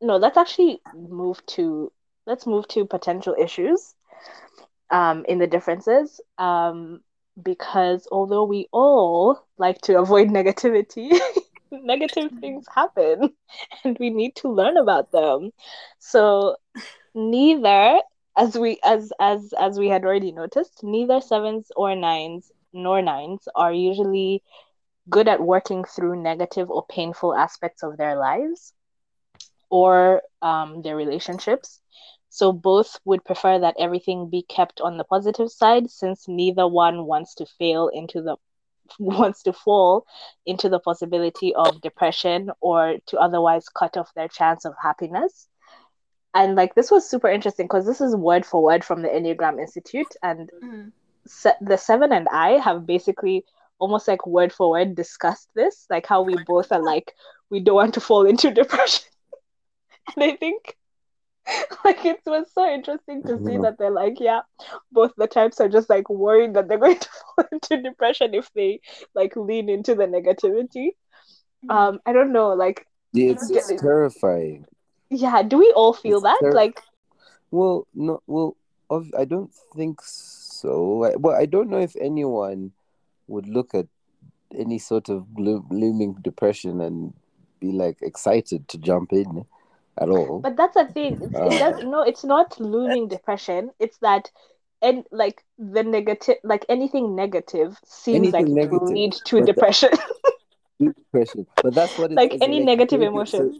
no, 0.00 0.16
let's 0.16 0.36
actually 0.36 0.80
move 0.94 1.44
to 1.46 1.92
let's 2.26 2.46
move 2.46 2.66
to 2.68 2.84
potential 2.86 3.34
issues 3.38 3.94
um, 4.90 5.24
in 5.28 5.38
the 5.38 5.46
differences. 5.46 6.20
Um, 6.38 7.00
because 7.42 8.06
although 8.10 8.44
we 8.44 8.68
all 8.72 9.46
like 9.58 9.80
to 9.82 9.98
avoid 9.98 10.28
negativity, 10.28 11.18
negative 11.70 12.32
things 12.40 12.66
happen, 12.74 13.32
and 13.84 13.96
we 13.98 14.10
need 14.10 14.36
to 14.36 14.48
learn 14.48 14.76
about 14.76 15.12
them. 15.12 15.50
So 15.98 16.56
neither, 17.14 18.00
as 18.36 18.56
we 18.56 18.78
as 18.84 19.12
as 19.20 19.52
as 19.58 19.78
we 19.78 19.88
had 19.88 20.04
already 20.04 20.32
noticed, 20.32 20.82
neither 20.82 21.20
sevens 21.20 21.70
or 21.76 21.94
nines 21.94 22.50
nor 22.72 23.02
nines 23.02 23.48
are 23.54 23.72
usually 23.72 24.42
good 25.08 25.28
at 25.28 25.40
working 25.40 25.84
through 25.84 26.22
negative 26.22 26.70
or 26.70 26.86
painful 26.86 27.34
aspects 27.34 27.82
of 27.82 27.96
their 27.96 28.16
lives 28.16 28.72
or 29.70 30.22
um, 30.42 30.82
their 30.82 30.96
relationships. 30.96 31.80
So 32.30 32.52
both 32.52 32.98
would 33.04 33.24
prefer 33.24 33.58
that 33.58 33.74
everything 33.78 34.30
be 34.30 34.42
kept 34.42 34.80
on 34.80 34.96
the 34.96 35.04
positive 35.04 35.50
side, 35.50 35.90
since 35.90 36.28
neither 36.28 36.66
one 36.66 37.04
wants 37.06 37.34
to 37.36 37.46
fail 37.58 37.88
into 37.88 38.22
the 38.22 38.36
wants 38.98 39.42
to 39.44 39.52
fall 39.52 40.06
into 40.46 40.68
the 40.68 40.80
possibility 40.80 41.54
of 41.54 41.80
depression 41.80 42.50
or 42.60 42.96
to 43.06 43.18
otherwise 43.18 43.68
cut 43.68 43.96
off 43.96 44.14
their 44.14 44.28
chance 44.28 44.64
of 44.64 44.74
happiness. 44.80 45.48
And 46.34 46.54
like 46.54 46.74
this 46.74 46.90
was 46.90 47.08
super 47.08 47.28
interesting 47.28 47.66
because 47.66 47.86
this 47.86 48.00
is 48.00 48.14
word 48.16 48.46
for 48.46 48.62
word 48.62 48.84
from 48.84 49.02
the 49.02 49.08
Enneagram 49.08 49.60
Institute, 49.60 50.14
and 50.22 50.50
Mm. 50.62 50.92
se- 51.26 51.58
the 51.60 51.76
seven 51.76 52.12
and 52.12 52.28
I 52.28 52.58
have 52.58 52.86
basically 52.86 53.44
almost 53.80 54.06
like 54.06 54.26
word 54.26 54.52
for 54.52 54.70
word 54.70 54.94
discussed 54.94 55.48
this, 55.54 55.86
like 55.90 56.06
how 56.06 56.22
we 56.22 56.36
both 56.46 56.70
are 56.70 56.82
like 56.82 57.14
we 57.50 57.60
don't 57.60 57.74
want 57.74 57.94
to 57.94 58.00
fall 58.00 58.24
into 58.26 58.50
depression. 58.62 59.06
and 60.14 60.24
I 60.24 60.36
think 60.36 60.76
like 61.84 62.04
it 62.04 62.20
was 62.26 62.46
so 62.52 62.66
interesting 62.72 63.22
to 63.24 63.38
see 63.44 63.58
that 63.58 63.76
they're 63.78 63.90
like, 63.90 64.20
yeah, 64.20 64.40
both 64.92 65.12
the 65.16 65.26
types 65.26 65.60
are 65.60 65.68
just 65.68 65.90
like 65.90 66.08
worried 66.08 66.54
that 66.54 66.68
they're 66.68 66.78
going 66.86 66.98
to 66.98 67.08
fall 67.36 67.44
into 67.52 67.82
depression 67.82 68.34
if 68.34 68.50
they 68.54 68.80
like 69.14 69.36
lean 69.36 69.68
into 69.68 69.94
the 69.94 70.04
negativity. 70.06 70.90
Um, 71.68 72.00
I 72.06 72.12
don't 72.12 72.32
know, 72.32 72.50
like 72.54 72.86
Yeah, 73.12 73.30
it's, 73.32 73.50
it's 73.50 73.70
Yeah. 73.70 73.76
terrifying. 73.78 74.66
yeah, 75.10 75.42
do 75.42 75.58
we 75.58 75.72
all 75.76 75.92
feel 75.92 76.18
It's 76.18 76.24
that? 76.24 76.40
ter- 76.40 76.54
Like 76.54 76.80
Well, 77.50 77.86
no, 77.94 78.22
well, 78.26 78.56
of, 78.88 79.12
I 79.18 79.24
don't 79.24 79.52
think 79.74 80.00
so. 80.02 81.04
I, 81.04 81.16
well, 81.16 81.36
I 81.36 81.46
don't 81.46 81.68
know 81.70 81.80
if 81.80 81.96
anyone 82.00 82.72
would 83.28 83.48
look 83.48 83.74
at 83.74 83.86
any 84.56 84.78
sort 84.78 85.08
of 85.08 85.34
gloom, 85.34 85.66
looming 85.70 86.14
depression 86.22 86.80
and 86.80 87.14
be 87.60 87.72
like 87.72 87.98
excited 88.02 88.68
to 88.68 88.78
jump 88.78 89.12
in 89.12 89.44
at 90.00 90.08
all. 90.08 90.40
But 90.40 90.56
that's 90.56 90.74
the 90.74 90.86
thing. 90.86 91.18
It's, 91.20 91.34
it 91.34 91.36
uh, 91.36 91.70
does 91.70 91.84
no. 91.84 92.02
It's 92.02 92.24
not 92.24 92.58
looming 92.60 93.08
depression. 93.08 93.70
It's 93.78 93.98
that, 93.98 94.30
and 94.82 95.04
like 95.10 95.44
the 95.58 95.82
negative, 95.82 96.36
like 96.42 96.64
anything 96.68 97.14
negative 97.14 97.78
seems 97.84 98.32
Anything 98.34 98.54
like 98.54 98.70
negative, 98.70 98.88
lead 98.88 99.12
to 99.12 99.36
but 99.36 99.46
the- 99.46 99.52
depression. 99.52 99.90
depression, 100.80 101.46
but 101.62 101.74
that's 101.74 101.96
what 101.98 102.10
it 102.12 102.14
Like 102.14 102.38
any 102.40 102.60
negative 102.60 103.00
so 103.28 103.52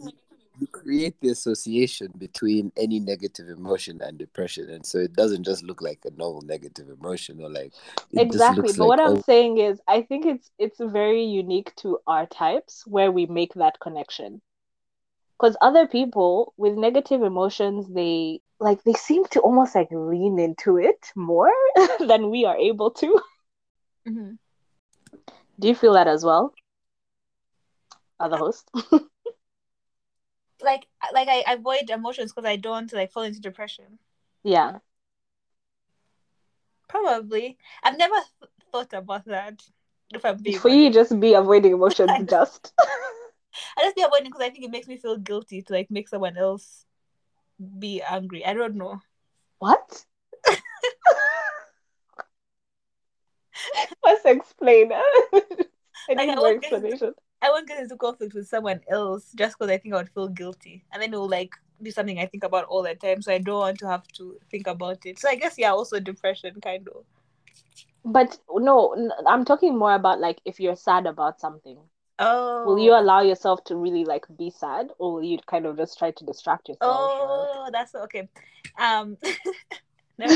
you 0.60 0.66
create 0.66 1.18
the 1.20 1.30
association 1.30 2.12
between 2.18 2.70
any 2.76 3.00
negative 3.00 3.48
emotion 3.48 4.00
and 4.02 4.18
depression, 4.18 4.68
and 4.70 4.84
so 4.84 4.98
it 4.98 5.14
doesn't 5.14 5.44
just 5.44 5.64
look 5.64 5.80
like 5.80 6.00
a 6.04 6.10
normal 6.10 6.42
negative 6.42 6.90
emotion 6.90 7.40
or 7.40 7.48
like 7.48 7.72
exactly. 8.12 8.70
But 8.76 8.86
what 8.86 9.00
I'm 9.00 9.18
oh, 9.18 9.22
saying 9.22 9.58
is, 9.58 9.80
I 9.88 10.02
think 10.02 10.26
it's 10.26 10.50
it's 10.58 10.78
very 10.78 11.24
unique 11.24 11.74
to 11.76 11.98
our 12.06 12.26
types 12.26 12.84
where 12.86 13.10
we 13.10 13.26
make 13.26 13.54
that 13.54 13.80
connection. 13.80 14.42
Because 15.40 15.56
other 15.62 15.86
people 15.86 16.52
with 16.58 16.74
negative 16.76 17.22
emotions, 17.22 17.88
they 17.88 18.42
like 18.58 18.82
they 18.84 18.92
seem 18.92 19.24
to 19.26 19.40
almost 19.40 19.74
like 19.74 19.88
lean 19.90 20.38
into 20.38 20.76
it 20.76 21.10
more 21.16 21.50
than 21.98 22.28
we 22.28 22.44
are 22.44 22.58
able 22.58 22.90
to. 22.90 23.20
Mhm. 24.06 24.38
Do 25.58 25.68
you 25.68 25.74
feel 25.74 25.94
that 25.94 26.08
as 26.08 26.24
well? 26.24 26.52
Other 28.18 28.36
host? 28.36 28.70
Like, 30.62 30.86
like 31.14 31.28
I 31.28 31.54
avoid 31.54 31.88
emotions 31.88 32.32
because 32.32 32.46
I 32.46 32.56
don't 32.56 32.92
like 32.92 33.12
fall 33.12 33.22
into 33.22 33.40
depression. 33.40 33.98
Yeah. 34.44 34.80
Probably. 36.86 37.56
I've 37.82 37.96
never 37.96 38.14
th- 38.14 38.52
thought 38.70 38.92
about 38.92 39.24
that. 39.24 39.62
If 40.12 40.22
I'm 40.26 40.36
being 40.42 40.58
For 40.58 40.68
you, 40.68 40.92
just 40.92 41.18
be 41.18 41.32
avoiding 41.32 41.72
emotions 41.80 42.28
just. 42.28 42.74
I 43.78 43.82
just 43.82 43.96
be 43.96 44.02
avoiding 44.02 44.26
because 44.26 44.42
I 44.42 44.50
think 44.50 44.64
it 44.64 44.70
makes 44.70 44.88
me 44.88 44.96
feel 44.96 45.16
guilty 45.16 45.62
to 45.62 45.72
like 45.72 45.90
make 45.90 46.08
someone 46.08 46.36
else 46.36 46.84
be 47.78 48.02
angry. 48.02 48.44
I 48.44 48.54
don't 48.54 48.76
know. 48.76 49.00
What? 49.58 50.04
Let's 54.04 54.24
explain. 54.24 54.92
I 54.92 56.14
Like, 56.14 56.18
need 56.18 56.30
I 56.30 56.34
more 56.36 56.48
into- 56.52 56.66
explanation. 56.66 57.14
I 57.42 57.48
won't 57.50 57.66
get 57.68 57.80
into 57.82 57.96
conflict 57.96 58.34
with 58.34 58.48
someone 58.48 58.80
else 58.90 59.32
just 59.34 59.58
because 59.58 59.70
I 59.70 59.78
think 59.78 59.94
I 59.94 59.98
would 59.98 60.10
feel 60.10 60.28
guilty, 60.28 60.84
and 60.92 61.00
then 61.02 61.12
it 61.14 61.16
will 61.16 61.28
like 61.28 61.54
be 61.82 61.90
something 61.90 62.18
I 62.18 62.26
think 62.26 62.44
about 62.44 62.64
all 62.64 62.82
the 62.82 62.94
time. 62.94 63.22
So 63.22 63.32
I 63.32 63.38
don't 63.38 63.58
want 63.58 63.78
to 63.78 63.88
have 63.88 64.06
to 64.18 64.38
think 64.50 64.66
about 64.66 65.06
it. 65.06 65.18
So 65.18 65.28
I 65.28 65.36
guess 65.36 65.54
yeah, 65.56 65.72
also 65.72 65.98
depression 66.00 66.60
kind 66.60 66.86
of. 66.88 67.04
But 68.04 68.38
no, 68.50 68.94
I'm 69.26 69.44
talking 69.44 69.76
more 69.78 69.94
about 69.94 70.20
like 70.20 70.40
if 70.44 70.60
you're 70.60 70.76
sad 70.76 71.06
about 71.06 71.40
something. 71.40 71.78
Oh. 72.20 72.30
Will 72.62 72.78
you 72.78 72.94
allow 72.94 73.20
yourself 73.20 73.64
to 73.64 73.76
really 73.76 74.04
like 74.06 74.24
be 74.36 74.50
sad, 74.50 74.92
or 74.98 75.12
will 75.14 75.22
you 75.24 75.38
kind 75.46 75.66
of 75.66 75.76
just 75.76 75.98
try 75.98 76.10
to 76.12 76.24
distract 76.24 76.70
yourself? 76.70 77.12
or- 77.18 77.50
Oh, 77.60 77.68
that's 77.72 77.94
okay. 77.94 78.28
Um, 78.78 79.16
no, 80.18 80.26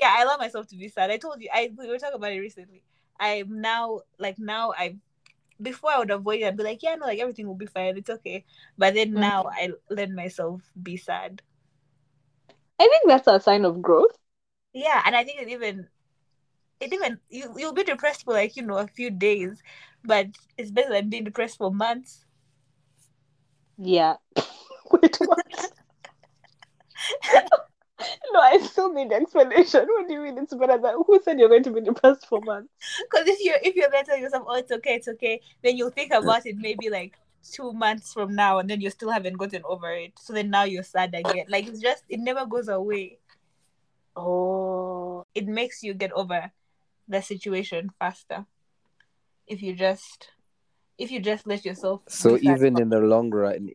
yeah, 0.00 0.14
I 0.16 0.22
allow 0.22 0.36
myself 0.36 0.68
to 0.68 0.76
be 0.76 0.88
sad. 0.88 1.10
I 1.10 1.18
told 1.18 1.40
you, 1.40 1.48
I 1.52 1.72
we 1.76 1.88
were 1.88 1.98
talking 1.98 2.16
about 2.16 2.32
it 2.32 2.40
recently. 2.40 2.82
I'm 3.20 3.60
now 3.60 4.00
like 4.18 4.38
now 4.38 4.72
I 4.76 4.96
before 5.62 5.92
I 5.92 5.98
would 5.98 6.10
avoid 6.10 6.40
it. 6.42 6.46
I'd 6.46 6.56
be 6.56 6.64
like, 6.64 6.82
yeah, 6.82 6.96
no, 6.96 7.06
like 7.06 7.20
everything 7.20 7.46
will 7.48 7.56
be 7.56 7.66
fine. 7.66 7.96
It's 7.96 8.10
okay. 8.10 8.44
But 8.78 8.94
then 8.94 9.14
Mhm. 9.14 9.20
now 9.20 9.46
I 9.50 9.70
let 9.90 10.10
myself 10.10 10.62
be 10.82 10.96
sad. 10.96 11.42
I 12.78 12.86
think 12.86 13.02
that's 13.08 13.26
a 13.26 13.40
sign 13.40 13.64
of 13.64 13.82
growth. 13.82 14.16
Yeah, 14.72 15.02
and 15.06 15.14
I 15.16 15.24
think 15.24 15.40
it 15.40 15.48
even 15.48 15.88
it 16.80 16.92
even 16.92 17.18
you 17.30 17.52
you'll 17.56 17.72
be 17.72 17.84
depressed 17.84 18.24
for 18.24 18.34
like 18.34 18.56
you 18.56 18.62
know 18.62 18.78
a 18.78 18.86
few 18.86 19.10
days, 19.10 19.62
but 20.04 20.28
it's 20.58 20.70
better 20.70 20.90
than 20.90 21.08
being 21.08 21.24
depressed 21.24 21.58
for 21.58 21.72
months. 21.72 22.24
Yeah. 23.78 24.16
Wait, 24.90 25.16
what? 25.24 25.70
no, 28.32 28.40
I 28.40 28.58
still 28.58 28.92
need 28.92 29.12
explanation. 29.12 29.86
What 29.88 30.08
do 30.08 30.14
you 30.14 30.20
mean 30.20 30.38
it's 30.38 30.54
better 30.54 30.78
than 30.78 31.02
who 31.06 31.20
said 31.22 31.38
you're 31.38 31.48
going 31.48 31.62
to 31.64 31.72
be 31.72 31.80
depressed 31.80 32.26
for 32.26 32.40
months? 32.40 32.72
Because 33.10 33.28
if 33.28 33.38
you're 33.42 33.58
if 33.62 33.74
you're 33.74 33.90
telling 34.04 34.22
yourself, 34.22 34.44
oh, 34.46 34.56
it's 34.56 34.72
okay, 34.72 34.94
it's 34.94 35.08
okay, 35.08 35.40
then 35.62 35.76
you'll 35.76 35.90
think 35.90 36.12
about 36.12 36.46
it 36.46 36.56
maybe 36.56 36.90
like 36.90 37.14
two 37.52 37.72
months 37.72 38.12
from 38.12 38.34
now, 38.34 38.58
and 38.58 38.68
then 38.68 38.80
you 38.80 38.90
still 38.90 39.10
haven't 39.10 39.38
gotten 39.38 39.62
over 39.64 39.90
it. 39.92 40.12
So 40.18 40.32
then 40.32 40.50
now 40.50 40.64
you're 40.64 40.82
sad 40.82 41.14
again. 41.14 41.46
Like 41.48 41.66
it's 41.66 41.80
just 41.80 42.04
it 42.08 42.20
never 42.20 42.46
goes 42.46 42.68
away. 42.68 43.18
Oh, 44.16 45.24
It 45.34 45.46
makes 45.46 45.82
you 45.82 45.94
get 45.94 46.12
over 46.12 46.50
the 47.08 47.20
situation 47.20 47.90
faster 47.98 48.46
if 49.46 49.62
you 49.62 49.74
just 49.74 50.30
if 50.96 51.10
you 51.10 51.20
just 51.20 51.46
let 51.46 51.64
yourself. 51.64 52.02
so 52.08 52.38
even 52.40 52.78
in 52.80 52.88
the 52.88 53.00
long 53.00 53.30
run. 53.30 53.70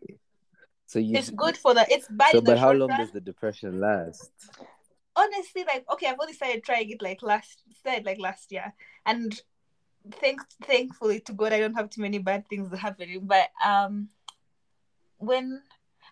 So 0.85 0.97
you 0.97 1.17
it's 1.17 1.29
good 1.29 1.57
for 1.57 1.73
the 1.73 1.85
it's 1.89 2.07
bad. 2.09 2.31
So, 2.31 2.41
but 2.41 2.57
how 2.57 2.71
long 2.71 2.89
run. 2.89 2.99
does 2.99 3.11
the 3.11 3.21
depression 3.21 3.79
last? 3.79 4.31
honestly 5.19 5.63
like 5.65 5.85
okay 5.91 6.07
i've 6.07 6.19
only 6.19 6.33
started 6.33 6.63
trying 6.63 6.89
it 6.89 7.01
like 7.01 7.21
last 7.21 7.61
started 7.77 8.05
like 8.05 8.19
last 8.19 8.51
year 8.51 8.73
and 9.05 9.41
thank 10.13 10.39
thankfully 10.63 11.19
to 11.19 11.33
god 11.33 11.51
i 11.51 11.59
don't 11.59 11.73
have 11.73 11.89
too 11.89 12.01
many 12.01 12.19
bad 12.19 12.47
things 12.47 12.75
happening 12.77 13.21
but 13.23 13.49
um 13.65 14.07
when 15.17 15.61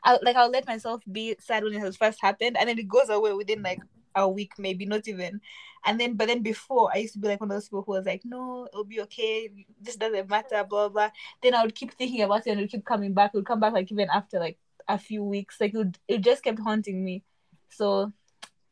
i 0.03 0.17
like 0.23 0.35
i'll 0.35 0.51
let 0.51 0.67
myself 0.67 1.01
be 1.11 1.35
sad 1.39 1.63
when 1.63 1.73
it 1.73 1.79
has 1.79 1.95
first 1.95 2.19
happened 2.21 2.57
and 2.59 2.67
then 2.67 2.77
it 2.77 2.87
goes 2.87 3.09
away 3.09 3.33
within 3.33 3.61
like 3.61 3.79
a 4.15 4.27
week 4.27 4.53
maybe 4.57 4.85
not 4.85 5.07
even. 5.07 5.41
And 5.85 5.99
then 5.99 6.15
but 6.15 6.27
then 6.27 6.41
before 6.41 6.89
i 6.93 6.97
used 6.97 7.13
to 7.13 7.19
be 7.19 7.27
like 7.29 7.39
one 7.39 7.49
of 7.51 7.55
those 7.55 7.65
people 7.69 7.83
who 7.83 7.93
was 7.93 8.05
like 8.05 8.21
no 8.25 8.67
it'll 8.71 8.83
be 8.83 9.01
okay. 9.01 9.51
This 9.81 9.95
doesn't 9.95 10.29
matter 10.29 10.63
blah 10.69 10.89
blah 10.89 11.09
then 11.41 11.53
i 11.55 11.61
would 11.63 11.75
keep 11.75 11.93
thinking 11.93 12.21
about 12.21 12.45
it 12.47 12.51
and 12.51 12.59
it 12.59 12.63
would 12.63 12.71
keep 12.71 12.85
coming 12.85 13.13
back. 13.13 13.31
It 13.33 13.37
would 13.37 13.45
come 13.45 13.59
back 13.59 13.73
like 13.73 13.91
even 13.91 14.09
after 14.13 14.39
like 14.39 14.57
a 14.87 14.97
few 14.97 15.23
weeks. 15.23 15.59
Like 15.61 15.73
it, 15.73 15.77
would, 15.77 15.97
it 16.07 16.21
just 16.21 16.43
kept 16.43 16.59
haunting 16.59 17.03
me. 17.03 17.23
So 17.69 18.11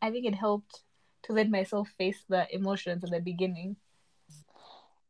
I 0.01 0.11
think 0.11 0.25
it 0.25 0.35
helped 0.35 0.81
to 1.23 1.33
let 1.33 1.49
myself 1.49 1.89
face 1.97 2.23
the 2.29 2.47
emotions 2.53 3.03
at 3.03 3.11
the 3.11 3.19
beginning. 3.19 3.77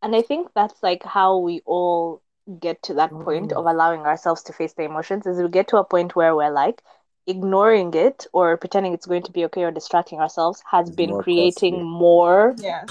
and 0.02 0.16
I 0.16 0.22
think 0.22 0.50
that's 0.56 0.82
like 0.84 1.04
how 1.04 1.38
we 1.38 1.62
all 1.66 2.22
get 2.60 2.82
to 2.84 2.94
that 2.96 3.10
point 3.12 3.52
Mm. 3.52 3.58
of 3.58 3.66
allowing 3.66 4.02
ourselves 4.02 4.44
to 4.44 4.54
face 4.54 4.74
the 4.74 4.84
emotions 4.84 5.26
is 5.26 5.42
we 5.42 5.50
get 5.50 5.68
to 5.70 5.78
a 5.78 5.84
point 5.84 6.16
where 6.16 6.36
we're 6.36 6.52
like 6.52 6.82
ignoring 7.28 7.94
it 7.94 8.28
or 8.34 8.58
pretending 8.58 8.94
it's 8.94 9.06
going 9.08 9.24
to 9.24 9.32
be 9.32 9.46
okay 9.46 9.64
or 9.64 9.72
distracting 9.72 10.20
ourselves 10.20 10.62
has 10.70 10.88
It's 10.88 10.96
been 10.96 11.10
more 11.12 11.24
creating 11.24 11.74
costly. 11.76 11.90
more 11.90 12.56
Yeah. 12.58 12.86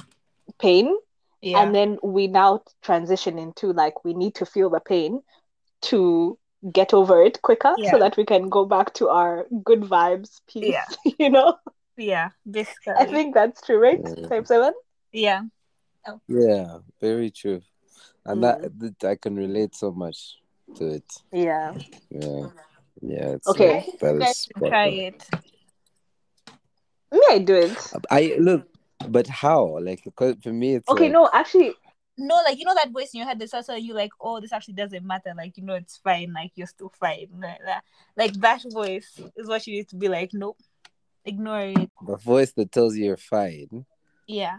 pain 0.58 0.96
Yeah. 1.40 1.62
and 1.62 1.74
then 1.74 1.98
we 2.02 2.26
now 2.26 2.62
transition 2.82 3.38
into 3.38 3.72
like 3.72 4.04
we 4.04 4.12
need 4.14 4.34
to 4.36 4.46
feel 4.46 4.70
the 4.70 4.80
pain 4.80 5.22
to 5.82 6.38
get 6.72 6.94
over 6.94 7.22
it 7.22 7.42
quicker 7.42 7.74
Yeah. 7.78 7.90
so 7.92 7.98
that 7.98 8.16
we 8.16 8.24
can 8.24 8.48
go 8.48 8.64
back 8.64 8.94
to 8.94 9.08
our 9.08 9.46
good 9.62 9.82
vibes 9.82 10.40
peace 10.48 10.64
Yeah. 10.74 10.84
you 11.18 11.30
know 11.30 11.58
yeah. 11.96 12.30
Basically. 12.50 12.94
i 12.98 13.04
think 13.04 13.34
that's 13.34 13.60
true 13.62 13.78
right 13.78 14.00
Yeah. 14.02 14.28
type 14.28 14.46
7 14.46 14.72
Yeah. 15.12 15.42
Yeah, 16.28 16.78
very 17.00 17.30
true. 17.30 17.62
And 18.26 18.42
Mm. 18.42 18.42
that, 18.42 18.78
that 18.80 19.04
I 19.12 19.16
can 19.16 19.36
relate 19.36 19.74
so 19.74 19.90
much 19.92 20.36
to 20.76 20.86
it. 21.00 21.08
yeah 21.32 21.72
Yeah. 22.10 22.48
Yeah. 23.06 23.28
It's 23.34 23.46
Okay. 23.48 23.74
like, 23.74 23.98
that 24.00 24.10
You 24.10 24.16
is 24.16 24.22
guys 24.22 24.36
should 24.44 24.56
spot 24.56 24.68
try 24.70 24.88
on. 24.88 24.92
Uh, 24.92 25.02
it. 25.02 25.28
me 27.12 27.20
i 27.30 27.38
do 27.38 27.54
it 27.54 27.78
I 28.10 28.36
look, 28.38 28.66
but 29.08 29.26
how? 29.26 29.78
Like, 29.80 30.02
because 30.04 30.36
for 30.42 30.52
me, 30.52 30.74
it's 30.76 30.88
okay 30.88 31.04
like, 31.04 31.12
no 31.12 31.28
actually 31.32 31.74
No, 32.16 32.36
like 32.44 32.58
you 32.58 32.64
know 32.64 32.74
that 32.74 32.90
voice 32.92 33.10
in 33.12 33.18
your 33.18 33.26
head 33.26 33.38
that 33.38 33.48
starts 33.48 33.66
telling 33.66 33.84
you 33.84 33.94
like, 33.94 34.12
oh, 34.20 34.40
this 34.40 34.52
actually 34.52 34.74
doesn't 34.74 35.04
matter. 35.04 35.32
Like 35.36 35.56
you 35.56 35.64
know 35.64 35.74
it's 35.74 35.96
fine. 35.98 36.32
Like 36.32 36.52
you're 36.54 36.66
still 36.66 36.92
fine. 36.98 37.28
Like 37.38 37.58
that, 37.64 37.82
like 38.16 38.32
that 38.34 38.62
voice 38.72 39.20
is 39.36 39.48
what 39.48 39.66
you 39.66 39.74
need 39.76 39.88
to 39.88 39.96
be 39.96 40.08
like. 40.08 40.30
Nope, 40.32 40.58
ignore 41.24 41.60
it. 41.60 41.90
the 42.06 42.16
voice 42.16 42.52
that 42.52 42.72
tells 42.72 42.96
you 42.96 43.06
you're 43.06 43.16
fine. 43.16 43.84
Yeah. 44.26 44.58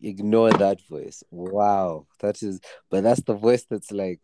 Ignore 0.00 0.50
that 0.54 0.80
voice. 0.88 1.22
Wow, 1.30 2.06
that 2.20 2.42
is. 2.42 2.60
But 2.90 3.04
that's 3.04 3.22
the 3.22 3.34
voice 3.34 3.64
that's 3.70 3.92
like, 3.92 4.20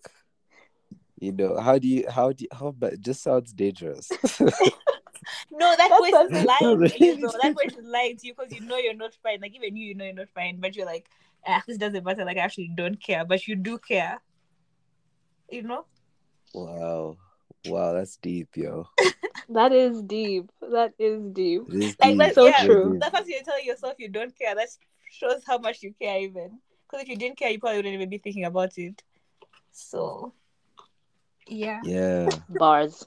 you 1.21 1.33
know, 1.33 1.59
how 1.59 1.79
do 1.79 1.87
you, 1.89 2.05
how 2.09 2.33
do 2.33 2.45
you, 2.45 2.49
how? 2.57 2.73
But 2.73 2.95
it 2.95 3.01
just 3.01 3.23
sounds 3.23 3.53
dangerous. 3.53 4.11
No, 5.51 5.75
that 5.77 5.89
That's 5.91 5.99
voice 6.01 6.12
what- 6.12 6.33
is 6.33 6.45
lying 6.45 6.79
to 6.89 6.99
you. 7.05 7.07
Really? 7.11 7.23
Though. 7.23 7.33
That 7.43 7.55
voice 7.55 7.77
is 7.77 7.85
lying 7.85 8.16
to 8.16 8.27
you 8.27 8.35
because 8.35 8.53
you 8.53 8.61
know 8.62 8.77
you're 8.79 8.95
not 8.95 9.14
fine. 9.23 9.41
Like 9.43 9.55
even 9.55 9.77
you, 9.77 9.89
you 9.89 9.95
know 9.95 10.05
you're 10.05 10.14
not 10.14 10.29
fine, 10.31 10.59
but 10.61 10.75
you're 10.77 10.87
like, 10.87 11.07
ah, 11.47 11.62
this 11.66 11.77
doesn't 11.77 12.05
matter. 12.05 12.25
Like 12.25 12.37
I 12.39 12.41
actually 12.41 12.71
don't 12.75 13.03
care, 13.03 13.25
but 13.25 13.47
you 13.47 13.57
do 13.57 13.79
care. 13.79 14.21
You 15.51 15.62
know. 15.62 15.85
wow, 16.55 17.16
wow, 17.66 17.93
that's 17.93 18.16
deep, 18.16 18.57
yo. 18.57 18.89
that 19.51 19.73
is 19.73 20.03
deep 20.03 20.51
that 20.61 20.93
is 20.99 21.21
deep 21.33 21.62
It 21.69 21.75
is 21.83 21.97
Like 22.01 22.11
deep, 22.11 22.19
that's 22.19 22.35
So 22.35 22.47
yeah, 22.47 22.64
true. 22.64 22.93
deep. 22.93 23.01
The 23.03 23.11
fact 23.11 23.29
you're 23.29 23.43
telling 23.43 23.64
yourself 23.66 23.95
you 23.99 24.09
don't 24.09 24.37
care, 24.39 24.55
that 24.55 24.69
shows 25.11 25.43
how 25.47 25.59
much 25.59 25.83
you 25.83 25.95
care 26.01 26.21
even. 26.21 26.59
Because 26.89 27.03
if 27.03 27.09
you 27.09 27.16
didn't 27.16 27.37
care, 27.39 27.51
you 27.51 27.59
probably 27.59 27.79
wouldn't 27.79 27.95
even 27.95 28.09
be 28.09 28.19
thinking 28.19 28.45
about 28.45 28.79
it. 28.79 29.03
So, 29.73 30.33
yeah. 31.49 31.80
Yeah. 31.84 32.28
Bars. 32.49 33.07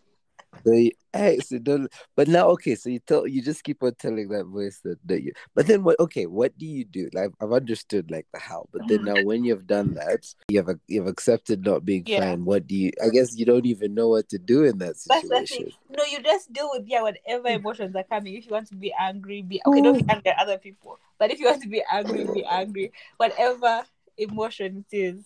So 0.66 0.74
you, 0.74 0.92
hey, 1.14 1.40
so 1.40 1.58
don't, 1.58 1.92
but 2.16 2.28
now 2.28 2.48
okay, 2.50 2.76
so 2.76 2.90
you 2.90 3.00
tell 3.00 3.26
you 3.26 3.42
just 3.42 3.64
keep 3.64 3.82
on 3.82 3.96
telling 3.96 4.28
that 4.30 4.46
voice 4.46 4.80
that, 4.84 4.98
that 5.06 5.24
you 5.24 5.32
but 5.56 5.66
then 5.66 5.84
what 5.84 6.00
okay, 6.00 6.26
what 6.26 6.56
do 6.58 6.66
you 6.66 6.86
do? 6.86 7.10
Like 7.14 7.32
I've 7.42 7.52
understood 7.54 8.12
like 8.12 8.28
the 8.34 8.40
how, 8.40 8.68
but 8.72 8.88
then 8.88 9.06
now 9.06 9.16
when 9.24 9.44
you've 9.44 9.66
done 9.66 9.94
that, 9.96 10.28
you 10.50 10.62
have 10.62 10.78
you've 10.88 11.08
accepted 11.08 11.66
not 11.66 11.86
being 11.86 12.04
Yeah. 12.06 12.20
fine, 12.20 12.46
what 12.46 12.68
do 12.68 12.76
you 12.76 12.92
I 13.04 13.10
guess 13.10 13.36
you 13.38 13.46
don't 13.46 13.66
even 13.66 13.94
know 13.94 14.10
what 14.10 14.30
to 14.30 14.38
do 14.38 14.64
in 14.64 14.78
that 14.80 14.98
situation. 14.98 15.66
thing. 15.66 15.74
No, 15.90 16.04
you 16.04 16.22
just 16.22 16.52
deal 16.54 16.70
with 16.74 16.84
yeah, 16.86 17.02
whatever 17.02 17.48
emotions 17.48 17.96
are 17.96 18.04
coming. 18.04 18.36
If 18.36 18.46
you 18.46 18.52
want 18.52 18.68
to 18.68 18.76
be 18.76 18.94
angry, 19.00 19.42
be 19.42 19.62
okay. 19.66 19.82
Don't 19.82 19.98
be 19.98 20.06
oh. 20.10 20.14
angry 20.14 20.32
at 20.32 20.40
other 20.40 20.58
people, 20.58 21.00
but 21.18 21.32
if 21.32 21.40
you 21.40 21.46
want 21.46 21.64
to 21.64 21.70
be 21.70 21.82
angry, 21.92 22.26
be 22.26 22.46
angry. 22.46 22.92
Whatever 23.18 23.84
emotion 24.18 24.86
it 24.92 24.96
is, 24.96 25.24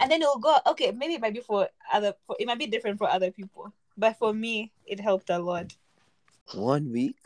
and 0.00 0.10
then 0.10 0.22
it'll 0.22 0.38
go. 0.38 0.56
Okay, 0.68 0.92
maybe 0.92 1.14
it 1.14 1.20
might 1.20 1.34
be 1.34 1.40
for 1.40 1.68
other. 1.92 2.14
For, 2.26 2.36
it 2.38 2.46
might 2.46 2.58
be 2.58 2.66
different 2.66 2.98
for 2.98 3.08
other 3.08 3.30
people, 3.30 3.72
but 3.96 4.18
for 4.18 4.32
me, 4.32 4.72
it 4.86 5.00
helped 5.00 5.30
a 5.30 5.38
lot. 5.38 5.74
One 6.54 6.92
week? 6.92 7.16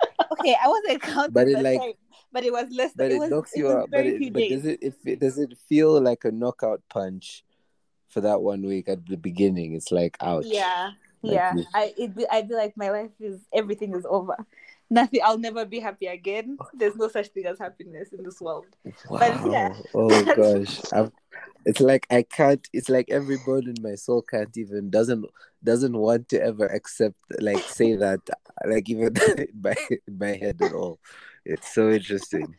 Okay, 0.32 0.54
I 0.62 0.68
wasn't 0.68 1.02
counting 1.14 1.32
But 1.32 1.48
it 1.48 1.62
like- 1.62 1.80
time, 1.80 1.92
but 2.32 2.44
it 2.44 2.52
was 2.52 2.66
less. 2.70 2.92
But 2.94 3.06
it, 3.12 3.14
it, 3.14 3.18
was, 3.18 3.30
knocks 3.30 3.52
you 3.54 3.70
out. 3.70 3.90
But, 3.90 4.06
it, 4.06 4.20
but 4.32 4.40
days. 4.40 4.50
does 4.50 4.66
it 4.66 4.78
if 4.82 4.94
it 5.06 5.20
does 5.20 5.38
it 5.38 5.56
feel 5.68 6.00
like 6.00 6.24
a 6.24 6.30
knockout 6.30 6.82
punch 6.88 7.44
for 8.08 8.20
that 8.20 8.42
one 8.42 8.62
week 8.62 8.88
at 8.88 9.06
the 9.06 9.16
beginning? 9.16 9.74
It's 9.74 9.90
like 9.92 10.16
ouch. 10.20 10.44
Yeah, 10.46 10.90
Like 11.22 11.34
yeah. 11.34 11.54
you- 11.54 11.64
I 11.74 11.94
it 11.96 12.14
be, 12.16 12.26
I 12.30 12.46
feel 12.46 12.56
like 12.58 12.76
my 12.76 12.90
life 12.90 13.10
is 13.20 13.40
everything 13.54 13.94
is 13.94 14.04
over. 14.08 14.36
Nothing. 14.88 15.20
I'll 15.24 15.38
never 15.38 15.64
be 15.64 15.80
happy 15.80 16.06
again. 16.06 16.58
There's 16.74 16.96
no 16.96 17.08
such 17.08 17.28
thing 17.28 17.46
as 17.46 17.58
happiness 17.58 18.12
in 18.12 18.22
this 18.22 18.40
world. 18.40 18.66
Wow. 19.10 19.18
But 19.18 19.50
yeah. 19.50 19.74
Oh 19.94 20.24
gosh. 20.34 20.80
I'm, 20.92 21.12
it's 21.64 21.80
like 21.80 22.06
I 22.10 22.22
can't 22.22 22.66
it's 22.72 22.88
like 22.88 23.10
every 23.10 23.38
bone 23.44 23.68
in 23.68 23.82
my 23.82 23.96
soul 23.96 24.22
can't 24.22 24.56
even 24.56 24.88
doesn't 24.88 25.26
doesn't 25.64 25.96
want 25.96 26.28
to 26.28 26.40
ever 26.40 26.66
accept 26.66 27.16
like 27.40 27.64
say 27.64 27.96
that 27.96 28.20
like 28.64 28.88
even 28.88 29.16
in 29.38 29.48
my 29.60 29.74
in 29.90 30.18
my 30.18 30.36
head 30.36 30.62
at 30.62 30.72
all. 30.72 31.00
It's 31.44 31.74
so 31.74 31.90
interesting. 31.90 32.54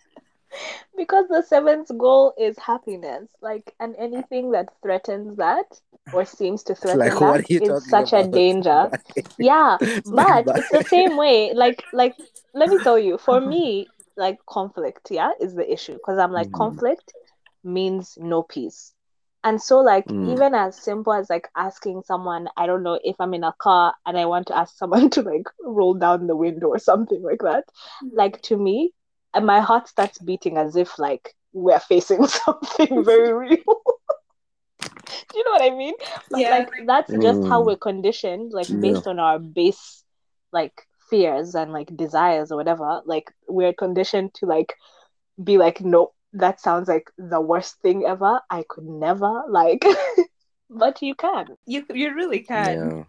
Because 0.95 1.27
the 1.29 1.41
seventh 1.43 1.89
goal 1.97 2.33
is 2.37 2.57
happiness. 2.59 3.29
Like 3.41 3.73
and 3.79 3.95
anything 3.97 4.51
that 4.51 4.69
threatens 4.81 5.37
that 5.37 5.79
or 6.11 6.25
seems 6.25 6.63
to 6.63 6.75
threaten 6.75 6.99
like 6.99 7.19
that 7.19 7.43
is 7.59 7.77
such 7.89 8.13
a 8.13 8.23
danger. 8.23 8.91
Yeah. 9.37 9.77
But 10.05 10.49
it's 10.55 10.69
the 10.69 10.83
same 10.83 11.15
way 11.17 11.53
like 11.53 11.85
like 11.91 12.15
let 12.53 12.69
me 12.69 12.79
tell 12.79 12.97
you 12.99 13.17
for 13.17 13.39
me 13.41 13.91
like 14.17 14.39
conflict 14.47 15.09
yeah 15.11 15.31
is 15.39 15.53
the 15.53 15.71
issue 15.71 15.93
because 15.93 16.17
i'm 16.17 16.31
like 16.31 16.51
Mhm. 16.51 16.51
conflict 16.51 17.13
means 17.63 18.17
no 18.19 18.41
peace 18.43 18.93
and 19.43 19.61
so 19.61 19.79
like 19.79 20.11
Mm. 20.11 20.23
even 20.23 20.55
as 20.55 20.75
simple 20.81 21.13
as 21.13 21.29
like 21.29 21.47
asking 21.55 22.01
someone 22.03 22.47
i 22.57 22.65
don't 22.65 22.83
know 22.83 22.99
if 23.03 23.15
i'm 23.19 23.33
in 23.35 23.43
a 23.43 23.53
car 23.59 23.93
and 24.07 24.17
i 24.17 24.25
want 24.25 24.47
to 24.47 24.57
ask 24.57 24.75
someone 24.75 25.09
to 25.11 25.21
like 25.21 25.47
roll 25.61 25.93
down 25.93 26.25
the 26.27 26.35
window 26.35 26.67
or 26.67 26.79
something 26.79 27.21
like 27.21 27.41
that 27.43 27.63
like 28.11 28.41
to 28.41 28.57
me 28.57 28.91
and 29.33 29.45
my 29.45 29.59
heart 29.59 29.87
starts 29.87 30.17
beating 30.19 30.57
as 30.57 30.75
if 30.75 30.97
like 30.99 31.33
we're 31.53 31.79
facing 31.79 32.25
something 32.45 33.03
very 33.03 33.33
real 33.33 33.63
do 34.83 35.37
you 35.37 35.43
know 35.45 35.51
what 35.51 35.61
i 35.61 35.69
mean 35.69 35.93
but 36.29 36.39
Yeah. 36.41 36.49
like 36.51 36.69
that's 36.85 37.13
just 37.21 37.43
how 37.45 37.61
Mm. 37.61 37.65
we're 37.65 37.77
conditioned 37.77 38.51
like 38.53 38.69
Yeah. 38.69 38.79
based 38.79 39.07
on 39.07 39.19
our 39.19 39.39
base 39.39 40.03
like 40.51 40.73
fears 41.09 41.55
and 41.55 41.71
like 41.71 41.95
desires 41.95 42.51
or 42.51 42.57
whatever 42.57 43.01
like 43.05 43.31
we're 43.47 43.73
conditioned 43.73 44.33
to 44.35 44.45
like 44.45 44.73
be 45.43 45.57
like 45.57 45.81
nope 45.81 46.13
that 46.33 46.59
sounds 46.59 46.87
like 46.87 47.09
the 47.17 47.39
worst 47.41 47.79
thing 47.81 48.05
ever 48.05 48.41
i 48.49 48.63
could 48.67 48.85
never 48.85 49.43
like 49.49 49.83
but 50.69 51.01
you 51.01 51.15
can 51.15 51.47
You 51.65 51.85
you 51.93 52.13
really 52.13 52.41
can. 52.41 52.75
Yeah. 52.77 53.03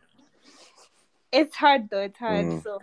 It's 1.32 1.56
hard 1.56 1.88
though. 1.90 2.02
It's 2.02 2.18
hard. 2.18 2.46
Mm. 2.46 2.62
So 2.62 2.78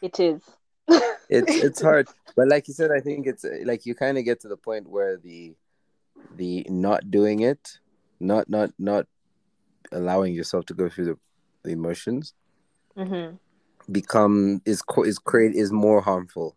it 0.00 0.18
is 0.20 0.42
it's 0.88 1.56
it's 1.64 1.80
hard 1.82 2.06
but 2.36 2.48
like 2.48 2.68
you 2.68 2.74
said 2.74 2.90
i 2.90 3.00
think 3.00 3.26
it's 3.26 3.44
uh, 3.44 3.58
like 3.64 3.86
you 3.86 3.94
kind 3.94 4.18
of 4.18 4.24
get 4.24 4.40
to 4.40 4.48
the 4.48 4.56
point 4.56 4.88
where 4.88 5.16
the 5.16 5.54
the 6.36 6.64
not 6.68 7.10
doing 7.10 7.40
it 7.40 7.78
not 8.20 8.48
not 8.48 8.70
not 8.78 9.06
allowing 9.92 10.34
yourself 10.34 10.64
to 10.66 10.74
go 10.74 10.88
through 10.88 11.04
the, 11.04 11.18
the 11.64 11.70
emotions 11.70 12.34
Mhm. 12.96 13.38
become 13.90 14.62
is 14.64 14.82
is 15.04 15.18
create 15.18 15.54
is 15.54 15.72
more 15.72 16.00
harmful 16.00 16.56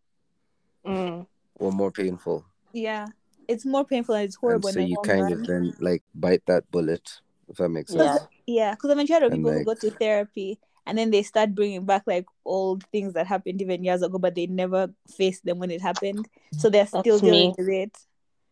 Mm. 0.85 1.27
or 1.55 1.71
more 1.71 1.91
painful 1.91 2.45
yeah, 2.73 3.07
it's 3.47 3.65
more 3.65 3.83
painful 3.83 4.15
and 4.15 4.25
it's 4.25 4.35
and 4.35 4.41
horrible. 4.41 4.69
so 4.69 4.79
you 4.79 4.97
kind 5.03 5.31
of 5.31 5.45
then 5.47 5.73
like 5.79 6.03
bite 6.15 6.43
that 6.45 6.69
bullet 6.71 7.21
if 7.49 7.57
that 7.57 7.69
makes 7.69 7.91
sense 7.91 8.03
yeah 8.03 8.17
Yeah, 8.47 8.71
because 8.75 8.91
of 8.91 8.99
And, 8.99 9.09
people 9.43 9.51
who 9.51 9.65
go 9.65 9.73
to 9.73 9.91
therapy 9.91 10.59
and 10.87 10.97
then 10.97 11.11
they 11.11 11.21
start 11.23 11.53
bringing 11.53 11.85
back 11.85 12.03
like 12.07 12.25
old 12.45 12.83
things 12.91 13.13
that 13.13 13.27
happened 13.27 13.61
even 13.61 13.83
years 13.83 14.01
ago, 14.01 14.17
but 14.17 14.35
they 14.35 14.47
never 14.47 14.87
faced 15.15 15.45
them 15.45 15.59
when 15.59 15.69
it 15.71 15.81
happened. 15.81 16.27
So 16.57 16.69
they're 16.69 16.87
still 16.87 17.03
That's 17.03 17.21
dealing 17.21 17.49
me. 17.49 17.55
with 17.57 17.69
it. 17.69 17.97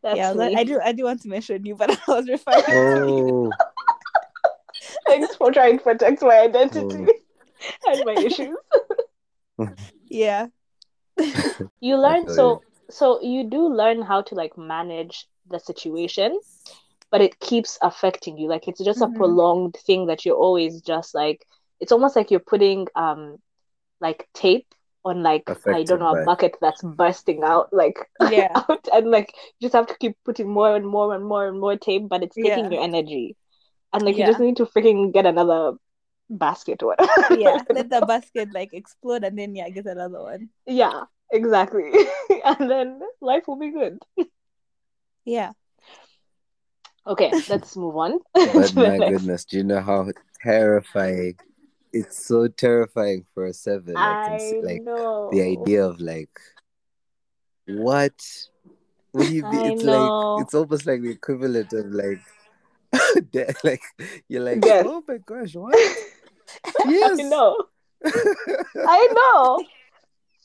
that's 0.04 0.18
yeah, 0.18 0.30
I, 0.30 0.34
like- 0.34 0.54
me 0.54 0.60
I 0.60 0.64
do. 0.66 0.80
I 0.84 0.92
do 0.92 1.04
want 1.06 1.22
to 1.24 1.28
mention 1.30 1.66
you, 1.66 1.76
but 1.76 1.90
I 2.08 2.12
was 2.12 2.28
referring. 2.28 2.64
to 2.64 2.72
you. 2.72 3.52
oh 3.52 3.52
thanks 5.08 5.36
for 5.36 5.52
trying 5.52 5.78
to 5.78 5.84
protect 5.84 6.22
my 6.22 6.40
identity 6.40 7.08
and 7.88 8.06
my 8.06 8.14
issues 8.14 8.58
Yeah, 10.10 10.48
you 11.80 11.98
learn 11.98 12.26
feel 12.26 12.36
so 12.36 12.62
so 12.90 13.22
you 13.22 13.44
do 13.50 13.68
learn 13.68 14.02
how 14.02 14.22
to 14.22 14.36
like 14.36 14.58
manage 14.58 15.28
the 15.50 15.60
situation 15.60 16.40
but 17.12 17.22
it 17.22 17.40
keeps 17.40 17.78
affecting 17.82 18.38
you 18.38 18.48
like 18.50 18.68
it's 18.68 18.84
just 18.84 19.00
Mhm. 19.00 19.14
a 19.16 19.18
prolonged 19.18 19.76
thing 19.86 20.08
that 20.08 20.26
you're 20.26 20.36
always 20.38 20.82
just 20.82 21.16
like 21.16 21.46
it's 21.80 21.92
almost 21.92 22.16
like 22.16 22.32
you're 22.32 22.40
putting 22.40 22.88
um 22.96 23.38
like 24.02 24.28
tape 24.34 24.68
on 25.04 25.22
like 25.24 25.50
I 25.68 25.84
don't 25.84 26.00
know 26.00 26.16
a 26.16 26.26
bucket 26.26 26.56
that's 26.62 26.82
bursting 26.82 27.44
out 27.44 27.70
like 27.72 27.98
Yeah. 28.32 28.50
out 28.56 28.88
and 28.92 29.12
like 29.12 29.34
you 29.60 29.68
just 29.68 29.76
have 29.76 29.88
to 29.88 29.98
keep 30.00 30.18
putting 30.26 30.50
more 30.50 30.76
and 30.76 30.86
more 30.88 31.14
and 31.14 31.24
more 31.26 31.48
and 31.48 31.60
more 31.60 31.78
tape 31.78 32.10
but 32.10 32.24
it's 32.24 32.36
taking 32.36 32.66
Yeah. 32.66 32.70
your 32.72 32.84
energy 32.84 33.36
and 33.94 34.04
like 34.04 34.16
Yeah. 34.18 34.26
you 34.26 34.32
just 34.32 34.40
need 34.40 34.58
to 34.58 34.66
freaking 34.66 35.14
get 35.14 35.26
another 35.26 35.74
basket 36.30 36.82
or 36.82 36.88
whatever 36.98 37.36
yeah. 37.40 37.62
Let 37.70 37.90
the 37.92 38.02
basket 38.02 38.50
like 38.54 38.74
explode 38.74 39.24
and 39.24 39.38
then 39.38 39.54
yeah, 39.56 39.70
get 39.70 39.86
another 39.86 40.22
one. 40.22 40.50
yeah 40.66 41.04
exactly 41.32 41.92
and 42.46 42.70
then 42.70 43.00
life 43.22 43.44
will 43.48 43.58
be 43.60 43.70
good 43.72 44.00
Yeah. 45.26 45.54
Okay, 47.08 47.32
let's 47.50 47.76
move 47.78 47.96
on. 47.98 48.20
but 48.34 48.74
my 48.76 48.98
next. 48.98 49.12
goodness 49.12 49.46
do 49.46 49.58
you 49.58 49.64
know 49.64 49.82
how 49.82 50.10
terrifying 50.42 51.38
it's 51.96 52.26
so 52.26 52.48
terrifying 52.48 53.26
for 53.34 53.46
a 53.46 53.54
seven 53.54 53.96
like, 53.96 54.18
I 54.28 54.38
like 54.62 54.84
know. 54.84 55.30
the 55.32 55.42
idea 55.42 55.86
of 55.86 56.00
like 56.02 56.30
what 57.68 58.14
would 59.14 59.30
you 59.30 59.44
be 59.44 59.58
I 59.58 59.70
it's 59.70 59.84
know. 59.84 59.92
like 60.36 60.44
it's 60.44 60.54
almost 60.54 60.86
like 60.86 61.02
the 61.02 61.10
equivalent 61.12 61.72
of 61.72 61.86
like 61.88 62.20
death 63.32 63.64
like 63.64 63.82
you're 64.28 64.44
like 64.44 64.62
Death. 64.62 64.86
oh 64.88 65.04
my 65.08 65.18
gosh 65.26 65.56
what 65.56 65.74
yes 66.86 67.20
I 67.20 67.24
know. 67.24 67.56
I 68.88 69.08
know. 69.18 69.66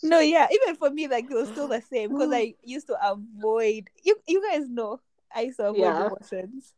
No, 0.03 0.21
yeah. 0.21 0.47
Even 0.51 0.77
for 0.77 0.89
me, 0.91 1.09
like 1.09 1.25
it 1.31 1.35
was 1.35 1.49
still 1.49 1.69
the 1.69 1.83
same 1.83 2.11
because 2.11 2.31
Mm. 2.31 2.37
I 2.37 2.55
used 2.63 2.87
to 2.87 2.97
avoid. 3.05 3.91
You, 4.03 4.17
you 4.27 4.41
guys 4.51 4.69
know, 4.69 5.01
I 5.35 5.43
used 5.43 5.59
to 5.59 5.67
avoid 5.69 5.81
Yeah. 5.81 6.07
emotions. 6.07 6.73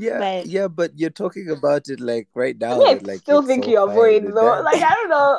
Yeah 0.00 0.18
But- 0.18 0.46
yeah 0.46 0.68
but 0.68 0.90
you're 0.98 1.10
talking 1.24 1.48
about 1.50 1.88
it 1.88 2.00
like 2.00 2.28
right 2.34 2.56
now 2.58 2.78
mean, 2.78 2.88
I 2.88 2.94
that, 2.94 3.06
like 3.06 3.20
still 3.20 3.42
think 3.42 3.64
so 3.64 3.70
you 3.70 3.78
avoid 3.82 4.22
though. 4.26 4.50
that. 4.56 4.64
Like 4.64 4.82
I 4.82 4.94
don't 4.98 5.10
know. 5.16 5.30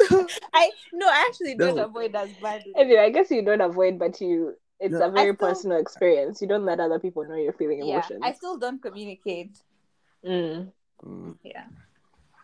I 0.54 0.70
no, 0.92 1.06
I 1.08 1.24
actually 1.28 1.54
don't 1.56 1.78
avoid 1.78 2.14
as 2.14 2.30
badly. 2.42 2.72
anyway, 2.76 3.00
I 3.00 3.10
guess 3.10 3.30
you 3.30 3.42
don't 3.42 3.60
avoid, 3.60 3.98
but 3.98 4.20
you. 4.20 4.54
It's 4.80 4.94
No. 4.94 5.08
a 5.08 5.10
very 5.10 5.34
still- 5.34 5.48
personal 5.48 5.78
experience. 5.78 6.40
You 6.40 6.46
don't 6.46 6.64
let 6.64 6.78
other 6.78 7.00
people 7.00 7.24
know 7.28 7.34
you're 7.34 7.52
feeling 7.52 7.80
emotions. 7.82 8.20
yeah. 8.22 8.28
I 8.28 8.32
still 8.32 8.56
don't 8.58 8.80
communicate. 8.80 9.58
Mm. 10.24 10.70
Mm. 11.04 11.36
Yeah. 11.42 11.64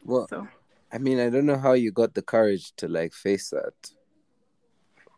well 0.05 0.27
So 0.29 0.47
i 0.93 0.99
mean 0.99 1.19
i 1.19 1.29
don't 1.29 1.47
know 1.47 1.59
how 1.59 1.73
you 1.73 1.91
got 1.91 2.15
the 2.15 2.23
courage 2.23 2.67
to 2.77 2.87
like 2.87 3.13
face 3.13 3.51
that 3.51 3.75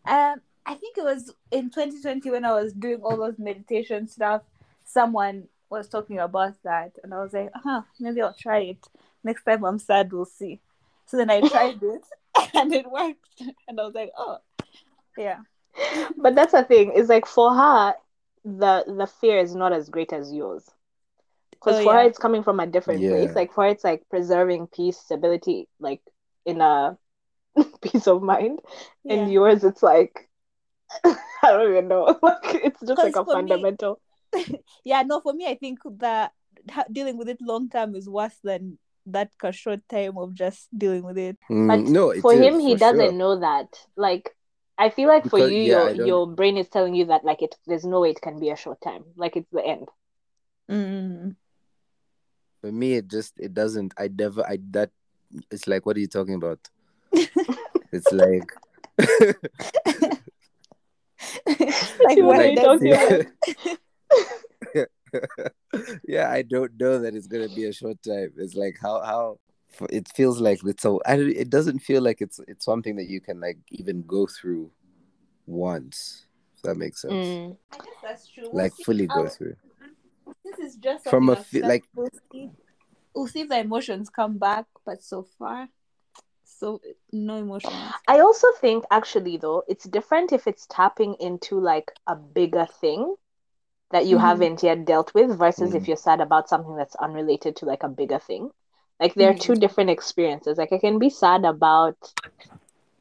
Um, 0.07 0.41
I 0.65 0.75
think 0.75 0.97
it 0.99 1.05
was 1.05 1.33
in 1.51 1.71
2020 1.71 2.31
when 2.31 2.45
I 2.45 2.53
was 2.61 2.73
doing 2.73 3.01
all 3.03 3.17
those 3.17 3.39
meditation 3.39 4.09
stuff. 4.09 4.43
Someone 4.85 5.49
was 5.71 5.89
talking 5.89 6.19
about 6.19 6.55
that, 6.65 6.93
and 7.03 7.15
I 7.15 7.21
was 7.23 7.33
like, 7.33 7.51
"Huh, 7.55 7.83
maybe 8.01 8.23
I'll 8.23 8.35
try 8.35 8.61
it 8.61 8.87
next 9.25 9.45
time 9.45 9.65
I'm 9.65 9.79
sad. 9.79 10.13
We'll 10.13 10.25
see." 10.27 10.61
So 11.07 11.17
then 11.17 11.31
I 11.31 11.43
tried 11.43 11.83
it, 11.83 12.05
and 12.55 12.73
it 12.73 12.91
worked, 12.91 13.43
and 13.69 13.81
I 13.81 13.85
was 13.85 13.95
like, 13.95 14.13
"Oh, 14.17 14.39
yeah, 15.17 15.39
But 16.17 16.35
that's 16.35 16.53
the 16.53 16.65
thing. 16.65 16.93
Is 16.93 17.09
like 17.09 17.27
for 17.27 17.55
her, 17.55 17.95
the 18.45 18.85
the 18.87 19.07
fear 19.07 19.39
is 19.39 19.55
not 19.55 19.73
as 19.73 19.89
great 19.89 20.13
as 20.13 20.33
yours. 20.33 20.65
Because 21.53 21.79
Oh, 21.79 21.83
for 21.85 21.95
her, 21.95 22.03
it's 22.03 22.19
coming 22.19 22.43
from 22.43 22.61
a 22.61 22.67
different 22.67 23.01
Yeah. 23.01 23.09
place. 23.09 23.35
Like 23.35 23.53
for 23.53 23.65
her, 23.65 23.71
it's 23.71 23.85
like 23.85 24.09
preserving 24.11 24.69
peace, 24.69 24.99
stability, 24.99 25.69
like 25.81 26.03
in 26.45 26.61
a 26.61 26.99
peace 27.83 28.07
of 28.07 28.23
mind. 28.23 28.61
And 29.09 29.31
yours, 29.33 29.65
it's 29.65 29.83
like 29.83 30.29
I 31.43 31.53
don't 31.53 31.71
even 31.71 31.89
know. 31.89 32.19
Like 32.23 32.55
it's 32.65 32.81
just 32.87 33.03
like 33.03 33.17
a 33.17 33.25
for 33.25 33.37
me- 33.37 33.43
fundamental. 33.49 34.01
yeah." 34.85 35.03
No, 35.03 35.21
for 35.21 35.33
me, 35.33 35.47
I 35.47 35.55
think 35.57 35.81
that 35.99 36.33
dealing 36.91 37.17
with 37.17 37.29
it 37.29 37.41
long 37.41 37.69
term 37.69 37.95
is 37.95 38.09
worse 38.09 38.37
than 38.43 38.79
that 39.07 39.31
short 39.53 39.81
time 39.89 40.19
of 40.19 40.35
just 40.35 40.69
dealing 40.77 41.05
with 41.05 41.19
it. 41.19 41.39
Mm, 41.51 41.69
But 41.69 41.81
no, 41.81 42.11
it 42.11 42.21
for 42.21 42.33
is, 42.33 42.41
him, 42.41 42.59
he 42.61 42.75
for 42.75 42.79
doesn't 42.79 43.11
sure. 43.11 43.13
know 43.13 43.41
that. 43.41 43.69
Like, 43.97 44.35
I 44.79 44.91
feel 44.91 45.09
like 45.09 45.27
for 45.27 45.39
you, 45.39 45.63
yeah, 45.63 45.89
your 45.91 46.07
your 46.07 46.27
brain 46.27 46.57
is 46.57 46.69
telling 46.69 46.95
you 46.95 47.07
that 47.07 47.25
like 47.25 47.43
it 47.43 47.55
there's 47.67 47.85
no 47.85 48.01
way 48.01 48.11
it 48.11 48.21
can 48.21 48.41
be 48.41 48.51
a 48.51 48.57
short 48.57 48.81
time. 48.83 49.05
Like 49.17 49.37
it's 49.37 49.51
the 49.51 49.65
end. 49.65 49.89
Mm. 50.71 51.37
For 52.61 52.73
me, 52.73 52.95
it 52.95 53.09
just 53.09 53.39
it 53.39 53.55
doesn't. 53.55 53.95
I 53.97 54.09
never. 54.09 54.45
I 54.45 54.59
that. 54.73 54.91
It's 55.51 55.67
like, 55.67 55.87
what 55.87 55.97
are 55.97 56.01
you 56.01 56.09
talking 56.09 56.35
about? 56.35 56.59
it's 57.13 58.13
like. 58.13 58.53
like 61.47 62.17
What 62.19 62.23
what 62.25 62.41
are 62.41 62.47
you 62.49 62.57
talking 62.57 62.93
it- 62.93 63.79
yeah, 66.07 66.31
I 66.31 66.43
don't 66.43 66.73
know 66.79 66.99
that 66.99 67.15
it's 67.15 67.27
gonna 67.27 67.49
be 67.49 67.65
a 67.65 67.73
short 67.73 68.03
time. 68.03 68.33
It's 68.37 68.55
like 68.55 68.77
how 68.81 69.01
how 69.03 69.39
it 69.91 70.09
feels 70.15 70.41
like 70.41 70.61
it's 70.65 70.83
so. 70.83 71.01
I 71.07 71.17
don't, 71.17 71.31
it 71.31 71.51
doesn't 71.51 71.81
feel 71.81 72.03
like 72.03 72.21
it's 72.21 72.41
it's 72.49 72.65
something 72.65 72.97
that 72.97 73.09
you 73.09 73.21
can 73.21 73.41
like 73.41 73.59
even 73.71 74.03
go 74.03 74.27
through 74.27 74.71
once. 75.47 76.27
If 76.57 76.63
that 76.63 76.77
makes 76.77 77.03
sense. 77.03 77.13
Mm. 77.15 77.57
I 77.73 77.77
guess 77.77 77.87
that's 78.03 78.29
true. 78.29 78.45
We'll 78.53 78.63
Like 78.63 78.75
see 78.75 78.85
fully 78.85 79.07
go 79.07 79.25
how- 79.25 79.29
through. 79.29 79.57
This 80.45 80.59
is 80.59 80.77
just 80.77 81.09
From 81.09 81.29
a 81.29 81.37
something 81.37 81.63
fe- 81.63 81.69
like- 81.69 81.85
we'll 81.95 82.09
see. 82.33 82.51
We'll 83.15 83.27
see 83.29 83.41
if 83.41 83.49
the 83.49 83.59
emotions 83.59 84.11
come 84.11 84.37
back, 84.39 84.67
but 84.85 85.03
so 85.03 85.23
far, 85.39 85.69
so 86.45 86.81
no 87.13 87.37
emotions. 87.37 87.75
I 88.07 88.21
also 88.21 88.49
think 88.61 88.85
actually 88.91 89.37
though 89.39 89.65
it's 89.69 89.85
different 89.85 90.33
if 90.33 90.47
it's 90.47 90.67
tapping 90.67 91.15
into 91.21 91.59
like 91.59 91.91
a 92.07 92.15
bigger 92.17 92.67
thing 92.81 93.15
that 93.91 94.07
you 94.07 94.19
Mhm. 94.19 94.19
haven't 94.19 94.63
yet 94.63 94.85
dealt 94.85 95.15
with 95.15 95.39
versus 95.39 95.75
if 95.75 95.87
Mhm. 95.87 95.89
you're 95.89 95.97
sad 95.97 96.21
about 96.21 96.49
something 96.49 96.77
that's 96.77 96.97
unrelated 96.97 97.57
to 97.57 97.67
like 97.67 97.83
a 97.83 97.89
bigger 97.89 98.19
thing. 98.19 98.51
Like 99.01 99.15
there 99.15 99.31
are 99.31 99.35
Mhm. 99.35 99.47
two 99.47 99.57
different 99.57 99.91
experiences. 99.91 100.59
Like 100.59 100.73
I 100.73 100.79
can 100.79 100.99
be 100.99 101.11
sad 101.11 101.45
about 101.45 101.97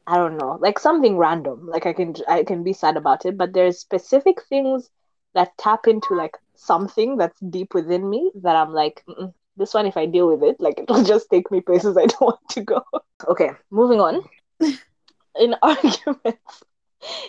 I 0.08 0.18
don't 0.18 0.38
know, 0.38 0.58
like 0.62 0.80
something 0.80 1.18
random. 1.18 1.68
Like 1.68 1.86
I 1.86 1.94
can 1.94 2.16
I 2.28 2.44
can 2.44 2.64
be 2.64 2.74
sad 2.74 2.98
about 2.98 3.26
it, 3.26 3.38
but 3.38 3.54
there's 3.54 3.80
specific 3.80 4.42
things 4.44 4.90
that 5.34 5.58
tap 5.58 5.88
into 5.88 6.14
like 6.16 6.38
something 6.56 7.18
that's 7.18 7.40
deep 7.40 7.74
within 7.74 8.10
me 8.10 8.32
that 8.44 8.56
I'm 8.56 8.74
like, 8.74 9.04
"Mm-mm, 9.08 9.34
this 9.58 9.74
one 9.74 9.86
if 9.86 9.98
I 9.98 10.06
deal 10.06 10.28
with 10.28 10.44
it, 10.44 10.60
like 10.60 10.80
it'll 10.80 11.04
just 11.04 11.30
take 11.30 11.52
me 11.52 11.62
places 11.62 11.98
I 11.98 12.06
don't 12.06 12.22
want 12.32 12.40
to 12.52 12.62
go. 12.62 12.82
Okay, 13.28 13.52
moving 13.72 14.00
on. 14.00 14.22
In 15.40 15.56
arguments, 15.62 16.64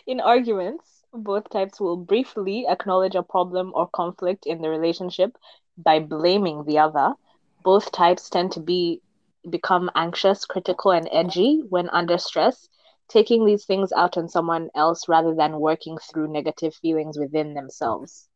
in 0.07 0.21
arguments, 0.21 0.96
both 1.13 1.49
types 1.51 1.81
will 1.81 1.97
briefly 1.97 2.67
acknowledge 2.67 3.15
a 3.15 3.23
problem 3.23 3.73
or 3.75 3.89
conflict 3.89 4.47
in 4.47 4.61
the 4.61 4.69
relationship 4.69 5.37
by 5.77 5.99
blaming 6.01 6.65
the 6.65 6.79
other. 6.79 7.15
Both 7.63 7.93
types 7.93 8.29
tend 8.31 8.53
to 8.53 8.61
be 8.61 9.03
become 9.49 9.91
anxious, 9.95 10.45
critical, 10.45 10.91
and 10.91 11.09
edgy 11.13 11.63
when 11.69 11.89
under 11.91 12.19
stress, 12.19 12.69
taking 13.09 13.45
these 13.45 13.65
things 13.65 13.93
out 13.93 14.17
on 14.17 14.29
someone 14.29 14.71
else 14.75 15.09
rather 15.09 15.35
than 15.35 15.61
working 15.61 15.97
through 15.99 16.33
negative 16.33 16.75
feelings 16.75 17.19
within 17.19 17.55
themselves. 17.55 18.29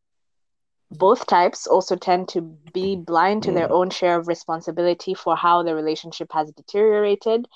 Both 0.93 1.27
types 1.27 1.67
also 1.67 1.97
tend 1.97 2.29
to 2.31 2.41
be 2.73 2.97
blind 2.97 3.45
to 3.45 3.53
their 3.53 3.69
hmm. 3.69 3.75
own 3.75 3.91
share 3.91 4.19
of 4.19 4.29
responsibility 4.29 5.15
for 5.15 5.37
how 5.37 5.63
the 5.63 5.75
relationship 5.75 6.33
has 6.33 6.53
deteriorated, 6.53 7.47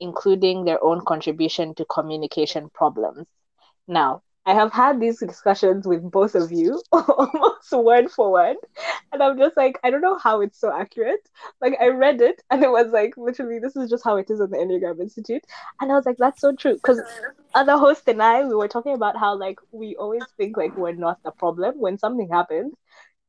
including 0.00 0.64
their 0.64 0.82
own 0.82 1.04
contribution 1.04 1.74
to 1.76 1.84
communication 1.84 2.70
problems. 2.70 3.26
Now, 3.86 4.22
I 4.46 4.52
have 4.54 4.72
had 4.72 5.00
these 5.00 5.18
discussions 5.20 5.86
with 5.86 6.02
both 6.10 6.34
of 6.34 6.52
you 6.52 6.82
almost 6.92 7.72
word 7.72 8.10
for 8.10 8.30
word, 8.30 8.56
and 9.12 9.22
I'm 9.22 9.38
just 9.38 9.56
like, 9.56 9.78
I 9.82 9.90
don't 9.90 10.02
know 10.02 10.18
how 10.18 10.42
it's 10.42 10.60
so 10.60 10.70
accurate. 10.72 11.26
Like, 11.62 11.76
I 11.80 11.88
read 11.88 12.20
it, 12.20 12.42
and 12.50 12.62
it 12.62 12.70
was 12.70 12.92
like, 12.92 13.16
literally, 13.16 13.58
this 13.58 13.76
is 13.76 13.88
just 13.88 14.04
how 14.04 14.16
it 14.16 14.30
is 14.30 14.40
on 14.40 14.50
the 14.50 14.58
Enneagram 14.58 15.00
Institute. 15.00 15.44
And 15.80 15.90
I 15.90 15.94
was 15.94 16.04
like, 16.04 16.18
that's 16.18 16.40
so 16.40 16.54
true. 16.54 16.74
Because 16.74 17.00
other 17.54 17.76
host 17.78 18.06
and 18.08 18.22
I, 18.22 18.44
we 18.44 18.54
were 18.54 18.68
talking 18.68 18.94
about 18.94 19.16
how, 19.16 19.36
like, 19.36 19.58
we 19.72 19.96
always 19.96 20.24
think, 20.36 20.56
like, 20.56 20.76
we're 20.76 20.92
not 20.92 21.22
the 21.24 21.30
problem 21.32 21.78
when 21.78 21.98
something 21.98 22.28
happens. 22.28 22.74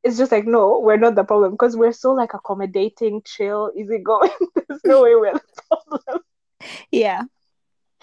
It's 0.02 0.18
just 0.18 0.32
like, 0.32 0.46
no, 0.46 0.80
we're 0.80 0.98
not 0.98 1.14
the 1.14 1.24
problem 1.24 1.52
because 1.52 1.76
we're 1.76 1.92
so, 1.92 2.12
like, 2.12 2.34
accommodating, 2.34 3.22
chill, 3.24 3.72
easygoing. 3.76 4.30
There's 4.68 4.80
no 4.84 5.02
way 5.02 5.14
we're 5.14 5.32
the 5.34 5.62
problem. 5.68 6.20
Yeah, 6.90 7.22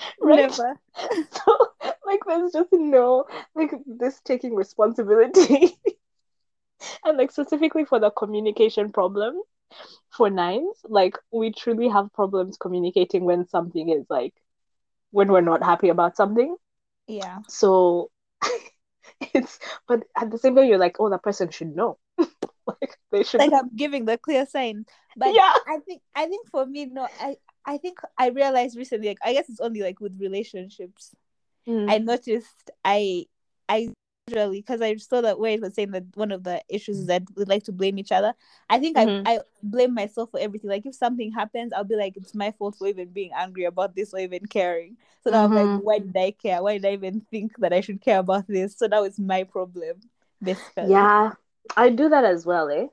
Right? 0.21 0.51
never. 0.51 0.79
So, 1.31 1.67
like, 2.05 2.19
there's 2.27 2.51
just 2.53 2.69
no, 2.71 3.25
like, 3.55 3.71
this 3.85 4.19
taking 4.23 4.55
responsibility. 4.55 5.77
and, 7.05 7.17
like, 7.17 7.31
specifically 7.31 7.85
for 7.85 7.99
the 7.99 8.11
communication 8.11 8.91
problem 8.91 9.41
for 10.11 10.29
nines, 10.29 10.77
like, 10.85 11.17
we 11.31 11.51
truly 11.51 11.89
have 11.89 12.13
problems 12.13 12.57
communicating 12.57 13.25
when 13.25 13.47
something 13.47 13.89
is, 13.89 14.05
like, 14.09 14.33
when 15.11 15.31
we're 15.31 15.41
not 15.41 15.63
happy 15.63 15.89
about 15.89 16.17
something. 16.17 16.55
Yeah, 17.07 17.39
So, 17.47 18.11
it's, 19.33 19.59
but 19.87 20.03
at 20.17 20.31
the 20.31 20.37
same 20.37 20.55
time, 20.55 20.65
you're 20.67 20.77
like, 20.77 20.97
oh, 20.99 21.09
that 21.09 21.23
person 21.23 21.49
should 21.49 21.75
know. 21.75 21.97
like, 22.67 22.97
they 23.11 23.23
should. 23.23 23.39
like 23.39 23.51
I'm 23.53 23.69
giving 23.75 24.05
the 24.05 24.17
clear 24.17 24.45
sign. 24.45 24.85
But 25.15 25.35
Yeah. 25.35 25.53
I 25.67 25.79
think 25.85 26.01
I 26.15 26.25
think 26.27 26.49
for 26.49 26.65
me, 26.65 26.85
no, 26.85 27.07
I 27.19 27.37
I 27.65 27.77
think 27.77 27.99
I 28.17 28.29
realized 28.29 28.77
recently. 28.77 29.07
Like 29.09 29.19
I 29.23 29.33
guess 29.33 29.49
it's 29.49 29.59
only 29.61 29.81
like 29.81 29.99
with 29.99 30.19
relationships. 30.19 31.15
Mm. 31.67 31.89
I 31.89 31.97
noticed 31.99 32.71
I 32.83 33.25
I 33.69 33.89
usually 34.27 34.61
because 34.61 34.81
I 34.81 34.95
saw 34.97 35.21
that 35.21 35.39
where 35.39 35.51
it 35.51 35.61
was 35.61 35.73
saying 35.73 35.91
that 35.91 36.05
one 36.15 36.31
of 36.31 36.43
the 36.43 36.61
issues 36.69 36.99
is 36.99 37.07
that 37.07 37.23
we 37.35 37.45
like 37.45 37.63
to 37.63 37.71
blame 37.71 37.97
each 37.99 38.11
other. 38.11 38.33
I 38.69 38.79
think 38.79 38.97
Mhm. 38.97 39.23
I 39.25 39.35
I 39.35 39.39
blame 39.61 39.93
myself 39.93 40.31
for 40.31 40.39
everything. 40.39 40.69
Like 40.69 40.85
if 40.85 40.95
something 40.95 41.31
happens, 41.31 41.73
I'll 41.73 41.83
be 41.83 41.95
like, 41.95 42.17
it's 42.17 42.35
my 42.35 42.51
fault 42.51 42.75
for 42.77 42.87
even 42.87 43.09
being 43.09 43.31
angry 43.35 43.65
about 43.65 43.95
this 43.95 44.13
or 44.13 44.19
even 44.19 44.45
caring. 44.45 44.97
So 45.23 45.29
now 45.31 45.45
I'm 45.45 45.51
Mhm. 45.51 45.75
like, 45.75 45.83
why 45.83 45.99
did 45.99 46.17
I 46.17 46.31
care? 46.31 46.61
Why 46.63 46.73
did 46.77 46.85
I 46.85 46.93
even 46.93 47.21
think 47.31 47.57
that 47.59 47.73
I 47.73 47.81
should 47.81 48.01
care 48.01 48.19
about 48.19 48.47
this? 48.47 48.77
So 48.77 48.87
now 48.87 49.03
it's 49.03 49.19
my 49.19 49.43
problem, 49.43 50.01
basically. 50.41 50.89
yeah, 50.89 51.31
I 51.77 51.89
do 51.89 52.09
that 52.09 52.25
as 52.25 52.45
well, 52.45 52.69
eh? 52.69 52.87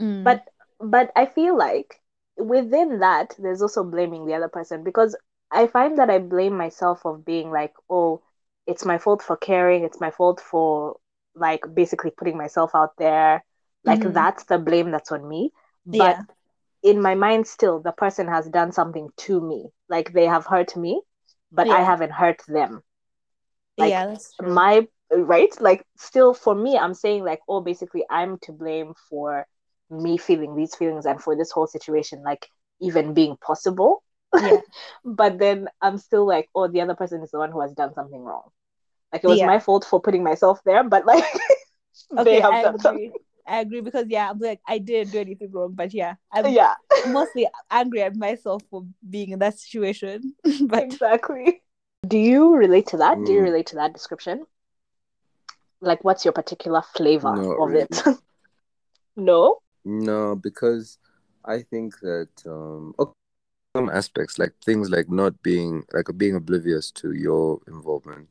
Mm. 0.00 0.24
But 0.24 0.48
but 0.80 1.12
I 1.16 1.26
feel 1.26 1.56
like 1.56 2.00
within 2.40 3.00
that, 3.00 3.34
there's 3.38 3.62
also 3.62 3.84
blaming 3.84 4.26
the 4.26 4.34
other 4.34 4.48
person 4.48 4.84
because 4.84 5.16
I 5.50 5.66
find 5.66 5.98
that 5.98 6.10
I 6.10 6.18
blame 6.18 6.56
myself 6.56 7.04
of 7.06 7.24
being 7.24 7.50
like, 7.50 7.72
oh, 7.90 8.22
it's 8.66 8.84
my 8.84 8.98
fault 8.98 9.22
for 9.22 9.36
caring, 9.36 9.84
it's 9.84 10.00
my 10.00 10.10
fault 10.10 10.40
for 10.40 10.96
like 11.34 11.62
basically 11.74 12.10
putting 12.10 12.36
myself 12.38 12.72
out 12.74 12.96
there. 12.98 13.44
Like 13.84 14.02
Mhm. 14.02 14.12
that's 14.12 14.44
the 14.44 14.58
blame 14.58 14.90
that's 14.90 15.12
on 15.12 15.28
me. 15.28 15.52
But 15.86 16.18
Yeah. 16.18 16.24
in 16.82 17.00
my 17.02 17.14
mind 17.14 17.46
still 17.46 17.80
the 17.80 17.92
person 17.92 18.28
has 18.28 18.48
done 18.48 18.72
something 18.72 19.10
to 19.18 19.40
me. 19.40 19.70
Like 19.88 20.12
they 20.12 20.26
have 20.26 20.46
hurt 20.46 20.76
me, 20.76 21.02
but 21.52 21.70
I 21.70 21.82
haven't 21.82 22.12
hurt 22.12 22.42
them. 22.48 22.82
like, 23.78 23.96
yeah. 23.96 24.18
My 24.40 24.86
right? 25.12 25.50
Like 25.60 25.84
still 25.96 26.34
for 26.34 26.54
me, 26.54 26.78
I'm 26.78 26.94
saying 26.94 27.24
like, 27.24 27.40
oh, 27.48 27.60
basically 27.60 28.04
I'm 28.10 28.38
to 28.42 28.52
blame 28.52 28.94
for 29.08 29.46
me 29.90 30.16
feeling 30.18 30.54
these 30.56 30.74
feelings 30.74 31.06
and 31.06 31.20
for 31.22 31.36
this 31.36 31.50
whole 31.50 31.66
situation 31.66 32.22
like 32.24 32.48
even 32.80 33.14
being 33.14 33.36
possible. 33.36 34.02
Yeah. 34.38 34.60
but 35.04 35.38
then 35.38 35.68
I'm 35.82 35.98
still 35.98 36.26
like, 36.26 36.48
oh, 36.54 36.68
the 36.68 36.80
other 36.80 36.94
person 36.94 37.22
is 37.22 37.30
the 37.30 37.38
one 37.38 37.50
who 37.50 37.60
has 37.60 37.72
done 37.72 37.94
something 37.94 38.22
wrong. 38.22 38.50
Like 39.12 39.24
it 39.24 39.28
was 39.28 39.38
Yeah. 39.38 39.46
my 39.46 39.58
fault 39.58 39.84
for 39.84 40.00
putting 40.00 40.22
myself 40.24 40.60
there, 40.64 40.84
but 40.84 41.06
like 41.06 41.24
they 42.24 42.36
Okay, 42.36 42.40
have 42.40 42.52
I 42.52 42.60
done 42.60 42.78
something. 42.78 43.00
agree. 43.00 43.12
I 43.46 43.60
agree 43.60 43.80
because 43.80 44.06
yeah, 44.08 44.30
I'm 44.30 44.38
like 44.38 44.60
I 44.66 44.78
didn't 44.78 45.12
do 45.12 45.20
anything 45.20 45.50
wrong, 45.52 45.72
but 45.74 45.92
yeah, 45.92 46.14
I'm 46.32 46.46
Yeah, 46.52 46.74
mostly 47.04 47.48
angry 47.70 48.02
at 48.02 48.16
myself 48.16 48.62
for 48.70 48.86
being 49.08 49.30
in 49.30 49.38
that 49.40 49.58
situation. 49.58 50.34
but 50.62 50.84
exactly. 50.84 51.62
Do 52.06 52.18
you 52.18 52.54
relate 52.56 52.88
to 52.88 52.98
that? 52.98 53.24
Do 53.24 53.32
you 53.32 53.40
Mm. 53.40 53.42
relate 53.42 53.66
to 53.68 53.76
that 53.76 53.92
description? 53.92 54.46
Like, 55.80 56.04
what's 56.04 56.24
your 56.24 56.32
particular 56.32 56.82
flavor 56.82 57.34
Not 57.34 57.58
of 57.58 57.70
really. 57.70 57.74
it? 57.74 58.02
no. 59.16 59.60
No, 59.84 60.36
because 60.36 60.98
I 61.44 61.62
think 61.62 61.98
that 62.00 62.28
um 62.46 62.94
okay, 62.98 63.12
some 63.76 63.88
aspects 63.88 64.38
like 64.38 64.52
things 64.64 64.90
like 64.90 65.08
not 65.10 65.42
being 65.42 65.84
like 65.92 66.06
being 66.16 66.36
oblivious 66.36 66.90
to 66.92 67.12
your 67.12 67.60
involvement 67.68 68.28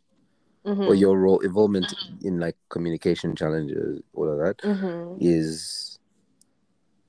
or 0.85 0.93
Mhm. 0.93 0.99
your 0.99 1.17
role 1.17 1.39
involvement 1.39 1.93
in 2.23 2.39
like 2.39 2.55
communication 2.69 3.35
challenges, 3.35 4.01
all 4.13 4.29
of 4.29 4.37
that 4.39 4.61
Mhm. 4.63 5.17
is 5.19 5.99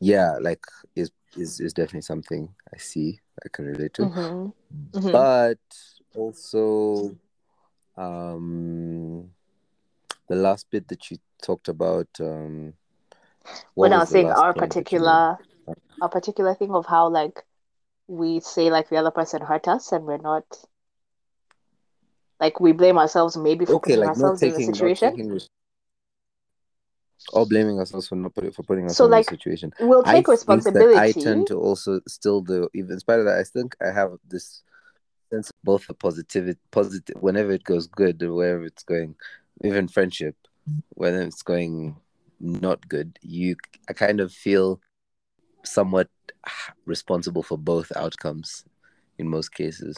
yeah, 0.00 0.36
like 0.40 0.64
is 0.96 1.10
is 1.36 1.60
is 1.60 1.72
definitely 1.72 2.02
something 2.02 2.48
I 2.74 2.78
see 2.78 3.20
I 3.44 3.48
can 3.52 3.66
relate 3.66 3.94
to. 3.94 4.06
Mhm. 4.06 4.52
Mhm. 4.94 5.12
But 5.12 5.58
also 6.16 7.16
um 7.96 9.30
the 10.28 10.36
last 10.36 10.70
bit 10.70 10.88
that 10.88 11.10
you 11.10 11.18
talked 11.42 11.68
about 11.68 12.08
um 12.20 12.74
when 13.74 13.92
I 13.92 13.98
was 13.98 14.02
was 14.08 14.10
saying 14.10 14.26
our 14.26 14.52
point 14.52 14.74
that 14.74 14.76
you 14.76 14.82
particular, 14.82 15.38
our 16.00 16.08
particular 16.08 16.54
thing 16.54 16.72
of 16.72 16.86
how 16.86 17.08
like 17.08 17.44
we 18.08 18.40
say 18.40 18.70
like 18.70 18.88
the 18.88 18.96
other 18.96 19.10
person 19.10 19.40
hurt 19.42 19.68
us 19.68 19.92
and 19.92 20.04
we're 20.04 20.18
not 20.18 20.44
like 22.40 22.58
we 22.60 22.72
blame 22.72 22.98
ourselves 22.98 23.36
maybe 23.36 23.64
for 23.64 23.74
okay 23.74 23.96
putting 23.96 24.00
like 24.00 24.16
not 24.18 24.30
ourselves 24.32 24.42
in 24.42 24.50
the 24.50 24.72
situation. 24.72 25.32
res- 25.32 25.48
or 27.32 27.46
blaming 27.46 27.78
ourselves 27.78 28.08
for 28.08 28.16
not 28.16 28.34
putting 28.34 28.50
for 28.50 28.62
putting 28.62 28.84
ourselves 28.84 28.98
So, 28.98 29.04
in 29.04 29.10
like, 29.10 29.26
a 29.26 29.30
situation. 29.30 29.72
We'll 29.80 30.02
take 30.02 30.26
that 30.26 30.32
responsibility. 30.32 30.98
I 30.98 31.12
tend 31.12 31.46
to 31.48 31.56
also 31.58 32.00
still 32.08 32.40
do 32.40 32.68
even 32.74 32.92
in 32.92 33.00
spite 33.00 33.20
of 33.20 33.26
that. 33.26 33.38
I 33.38 33.44
think 33.44 33.76
I 33.80 33.92
have 33.92 34.12
this 34.28 34.62
sense 35.30 35.50
of 35.50 35.56
both 35.62 35.86
the 35.86 35.94
positivity, 35.94 36.58
positive 36.70 37.16
whenever 37.20 37.52
it 37.52 37.64
goes 37.64 37.86
good 37.86 38.22
or 38.22 38.34
wherever 38.34 38.64
it's 38.64 38.82
going, 38.82 39.14
even 39.62 39.86
friendship, 39.86 40.34
whether 40.90 41.22
it's 41.22 41.42
going 41.42 41.96
not 42.40 42.88
good, 42.88 43.18
you 43.22 43.56
I 43.88 43.92
kind 43.94 44.20
of 44.20 44.32
feel 44.32 44.80
somewhat 45.64 46.08
responsible 46.86 47.42
for 47.42 47.58
both 47.58 47.92
outcomes 47.96 48.64
in 49.18 49.28
most 49.28 49.54
cases. 49.54 49.96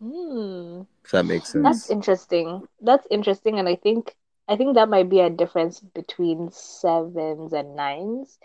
Hmm. 0.00 0.82
If 1.04 1.10
that 1.12 1.24
makes 1.24 1.52
sense. 1.52 1.64
That's 1.64 1.90
interesting. 1.90 2.68
That's 2.80 3.06
interesting, 3.10 3.58
and 3.58 3.68
I 3.68 3.76
think 3.76 4.14
I 4.48 4.56
think 4.56 4.74
that 4.74 4.88
might 4.88 5.08
be 5.10 5.20
a 5.20 5.30
difference 5.30 5.80
between 5.80 6.50
sevens 6.52 7.52
and 7.52 7.76
nines. 7.76 8.38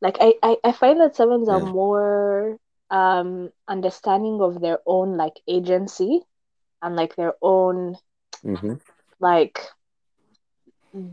Like 0.00 0.18
I, 0.20 0.34
I, 0.42 0.56
I 0.64 0.72
find 0.72 1.00
that 1.00 1.16
sevens 1.16 1.48
are 1.48 1.60
more 1.60 2.58
um 2.90 3.50
understanding 3.68 4.40
of 4.42 4.60
their 4.60 4.80
own 4.86 5.16
like 5.16 5.40
agency 5.48 6.22
and 6.82 6.96
like 6.96 7.16
their 7.16 7.34
own 7.42 7.96
hmm 8.42 8.74
like 9.20 9.58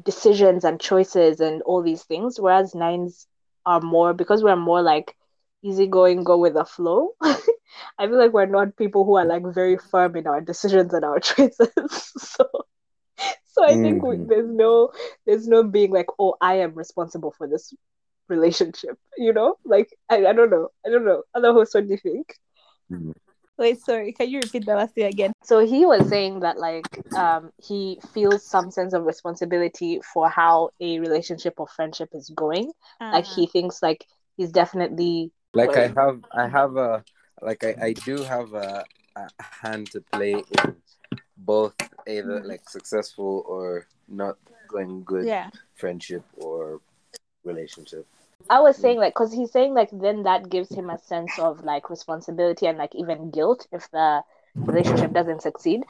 decisions 0.03 0.63
and 0.63 0.79
choices 0.79 1.39
and 1.39 1.61
all 1.63 1.82
these 1.82 2.03
things, 2.03 2.39
whereas 2.39 2.75
nines 2.75 3.27
are 3.65 3.82
more 3.82 4.13
because 4.13 4.43
we're 4.43 4.55
more 4.55 4.82
like 4.82 5.15
easygoing, 5.63 6.23
go 6.23 6.38
with 6.38 6.53
the 6.53 6.65
flow. 6.65 7.09
I 7.21 8.07
feel 8.07 8.17
like 8.17 8.34
we're 8.34 8.45
not 8.45 8.77
people 8.77 9.05
who 9.05 9.15
are 9.17 9.25
like 9.25 9.43
very 9.53 9.77
firm 9.77 10.15
in 10.15 10.27
our 10.27 10.41
decisions 10.41 10.93
and 10.93 11.03
our 11.05 11.19
choices. 11.19 11.69
So, 12.17 12.45
so 13.45 13.63
I 13.65 13.77
think 13.77 14.03
we, 14.03 14.17
Mhm. 14.17 14.27
there's 14.27 14.49
no 14.49 14.91
there's 15.25 15.47
no 15.47 15.63
being 15.63 15.91
like, 15.91 16.07
oh, 16.19 16.36
I 16.41 16.55
am 16.55 16.73
responsible 16.75 17.34
for 17.38 17.47
this 17.47 17.73
relationship. 18.29 18.97
You 19.17 19.34
know, 19.34 19.55
like 19.65 19.89
I, 20.09 20.25
I 20.25 20.34
don't 20.34 20.49
know, 20.51 20.69
I 20.86 20.89
don't 20.89 21.05
know. 21.05 21.23
Other 21.36 21.53
hosts, 21.53 21.73
what 21.75 21.86
do 21.88 21.91
you 21.91 21.97
think? 21.97 22.27
Wait, 23.62 23.80
sorry. 23.80 24.12
Can 24.12 24.28
you 24.28 24.39
repeat 24.39 24.66
that 24.66 24.76
last 24.76 24.95
thing 24.95 25.05
again? 25.05 25.34
So 25.43 25.64
he 25.64 25.86
was 25.86 26.09
saying 26.09 26.39
that 26.39 26.57
like 26.57 26.89
um 27.16 27.51
he 27.62 28.01
feels 28.12 28.43
some 28.43 28.72
sense 28.72 28.91
of 28.93 29.05
responsibility 29.05 30.01
for 30.01 30.28
how 30.28 30.72
a 30.80 30.99
relationship 30.99 31.53
or 31.59 31.68
friendship 31.68 32.09
is 32.14 32.32
going. 32.34 32.74
Like 32.99 33.26
Uh, 33.26 33.36
he 33.36 33.45
thinks 33.45 33.84
like 33.84 34.07
he's 34.36 34.51
definitely 34.51 35.30
like 35.53 35.78
I 35.78 35.93
have 35.93 36.26
I 36.34 36.47
have 36.47 36.76
a 36.76 37.03
like 37.39 37.64
I, 37.64 37.76
I 37.89 37.93
do 37.93 38.24
have 38.24 38.49
a, 38.53 38.84
a 39.16 39.30
hand 39.38 39.91
to 39.91 40.01
play 40.12 40.34
in 40.34 40.76
both 41.38 41.78
either 42.07 42.41
like 42.41 42.68
successful 42.68 43.45
or 43.45 43.86
not 44.07 44.41
going 44.68 45.03
good 45.03 45.28
yeah. 45.28 45.53
friendship 45.76 46.26
or 46.34 46.82
relationship. 47.45 48.07
I 48.52 48.60
was 48.60 48.78
mm. 48.78 48.82
saying 48.82 48.97
like 48.99 49.14
because 49.14 49.34
he's 49.34 49.52
saying 49.52 49.74
like 49.74 49.89
then 49.93 50.24
that 50.24 50.49
gives 50.49 50.70
him 50.70 50.89
a 50.89 50.99
sense 50.99 51.39
of 51.39 51.64
like 51.64 51.89
responsibility 51.89 52.68
and 52.68 52.78
like 52.78 52.93
even 52.93 53.32
guilt 53.32 53.66
if 53.72 53.89
the 53.91 54.22
relationship 54.56 55.14
doesn't 55.14 55.41
succeed. 55.41 55.84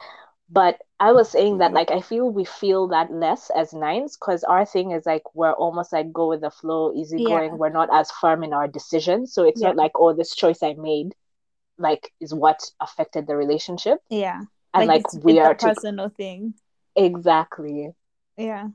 But 0.48 0.78
I 1.00 1.12
was 1.12 1.28
saying 1.30 1.58
that 1.58 1.72
like 1.72 1.90
I 1.90 2.00
feel 2.00 2.30
we 2.30 2.44
feel 2.44 2.86
that 2.88 3.12
less 3.12 3.50
as 3.50 3.72
nines 3.72 4.16
because 4.16 4.44
our 4.44 4.64
thing 4.64 4.92
is 4.92 5.04
like 5.04 5.34
we're 5.34 5.52
almost 5.52 5.92
like 5.92 6.12
go 6.12 6.28
with 6.28 6.42
the 6.42 6.50
flow, 6.50 6.94
easygoing. 6.94 7.50
Yeah. 7.50 7.56
We're 7.56 7.70
not 7.70 7.88
as 7.92 8.12
firm 8.12 8.44
in 8.44 8.52
our 8.52 8.68
decisions. 8.68 9.34
So 9.34 9.42
it's 9.42 9.60
Yeah. 9.60 9.68
not 9.68 9.76
like, 9.76 9.92
oh, 9.96 10.12
this 10.12 10.34
choice 10.34 10.62
I 10.62 10.74
made 10.74 11.14
like 11.78 12.12
is 12.20 12.32
what 12.32 12.60
affected 12.80 13.26
the 13.26 13.34
relationship. 13.34 13.98
Yeah. 14.08 14.42
And 14.72 14.86
like, 14.86 15.00
it's, 15.00 15.18
we 15.24 15.32
it's 15.32 15.40
are 15.40 15.50
a 15.50 15.56
to 15.56 15.66
personal 15.66 16.08
thing. 16.10 16.54
exactly. 16.94 17.90
Yeah. 18.36 18.68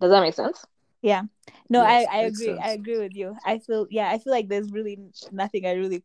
Does 0.00 0.10
that 0.10 0.20
make 0.20 0.34
sense? 0.34 0.64
Yeah. 1.02 1.22
No, 1.68 1.82
Yes, 1.82 2.06
I, 2.10 2.18
I 2.18 2.20
agree. 2.22 2.58
I 2.58 2.70
agree 2.70 2.98
with 2.98 3.14
you. 3.14 3.36
I 3.44 3.58
feel 3.58 3.86
yeah, 3.90 4.08
I 4.08 4.18
feel 4.18 4.32
like 4.32 4.48
there's 4.48 4.70
really 4.70 4.98
nothing 5.30 5.66
I 5.66 5.72
really 5.72 6.02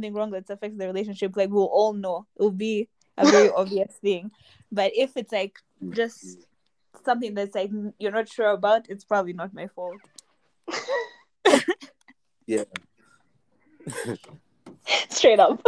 something 0.00 0.14
wrong 0.14 0.30
that 0.30 0.48
affects 0.48 0.78
the 0.78 0.86
relationship. 0.86 1.36
Like 1.36 1.50
we'll 1.50 1.64
all 1.66 1.92
know. 1.92 2.26
It 2.36 2.42
will 2.42 2.50
be 2.50 2.88
a 3.18 3.30
very 3.30 3.50
obvious 3.54 3.92
thing. 4.00 4.30
But 4.72 4.92
if 4.96 5.16
it's 5.16 5.32
like 5.32 5.58
just 5.90 6.38
something 7.04 7.34
that's 7.34 7.54
like 7.54 7.70
you're 7.98 8.12
not 8.12 8.28
sure 8.28 8.50
about, 8.50 8.88
it's 8.88 9.04
probably 9.04 9.34
not 9.34 9.54
my 9.54 9.68
fault. 9.68 10.00
Yeah. 12.46 12.64
Straight 15.10 15.38
up. 15.38 15.60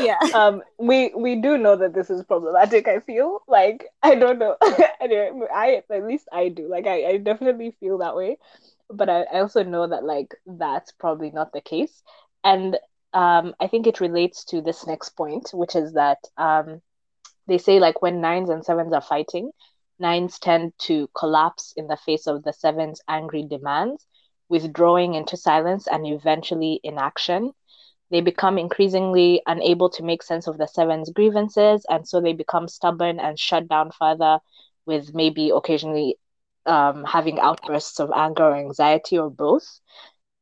Yeah. 0.00 0.18
um 0.34 0.62
we 0.78 1.12
we 1.14 1.36
do 1.36 1.56
know 1.58 1.76
that 1.76 1.94
this 1.94 2.10
is 2.10 2.22
problematic 2.24 2.88
i 2.88 3.00
feel. 3.00 3.42
Like 3.48 3.86
i 4.02 4.14
don't 4.14 4.38
know. 4.38 4.56
Anyway 5.00 5.46
i 5.54 5.82
at 5.90 6.04
least 6.04 6.28
i 6.32 6.48
do. 6.48 6.68
Like 6.68 6.86
i, 6.86 7.04
I 7.06 7.16
definitely 7.18 7.74
feel 7.80 7.98
that 7.98 8.16
way. 8.16 8.38
But 8.90 9.08
I, 9.08 9.22
I 9.22 9.40
also 9.40 9.62
know 9.62 9.86
that 9.86 10.04
like 10.04 10.34
that's 10.46 10.92
probably 10.92 11.30
not 11.30 11.52
the 11.52 11.60
case. 11.60 12.02
And 12.44 12.78
um 13.14 13.54
i 13.58 13.66
think 13.66 13.86
it 13.86 14.00
relates 14.00 14.44
to 14.44 14.60
this 14.60 14.86
next 14.86 15.10
point 15.10 15.50
which 15.54 15.74
is 15.74 15.94
that 15.94 16.18
um 16.36 16.82
they 17.46 17.58
say 17.58 17.80
like 17.80 18.02
when 18.02 18.20
nines 18.20 18.50
and 18.50 18.64
sevens 18.64 18.92
are 18.92 19.00
fighting 19.00 19.50
nines 19.98 20.38
tend 20.38 20.72
to 20.78 21.08
collapse 21.16 21.72
in 21.76 21.86
the 21.86 21.96
face 21.96 22.26
of 22.26 22.42
the 22.44 22.52
sevens 22.52 23.00
angry 23.08 23.44
demands 23.44 24.06
withdrawing 24.48 25.14
into 25.14 25.36
silence 25.36 25.86
and 25.86 26.06
eventually 26.06 26.80
inaction 26.84 27.52
they 28.10 28.20
become 28.20 28.58
increasingly 28.58 29.42
unable 29.46 29.90
to 29.90 30.02
make 30.02 30.22
sense 30.22 30.46
of 30.46 30.58
the 30.58 30.66
seven's 30.66 31.10
grievances, 31.10 31.84
and 31.88 32.06
so 32.08 32.20
they 32.20 32.32
become 32.32 32.68
stubborn 32.68 33.20
and 33.20 33.38
shut 33.38 33.68
down 33.68 33.90
further, 33.90 34.38
with 34.86 35.14
maybe 35.14 35.50
occasionally 35.50 36.16
um, 36.66 37.04
having 37.04 37.38
outbursts 37.40 38.00
of 38.00 38.10
anger 38.14 38.44
or 38.44 38.56
anxiety 38.56 39.18
or 39.18 39.30
both. 39.30 39.80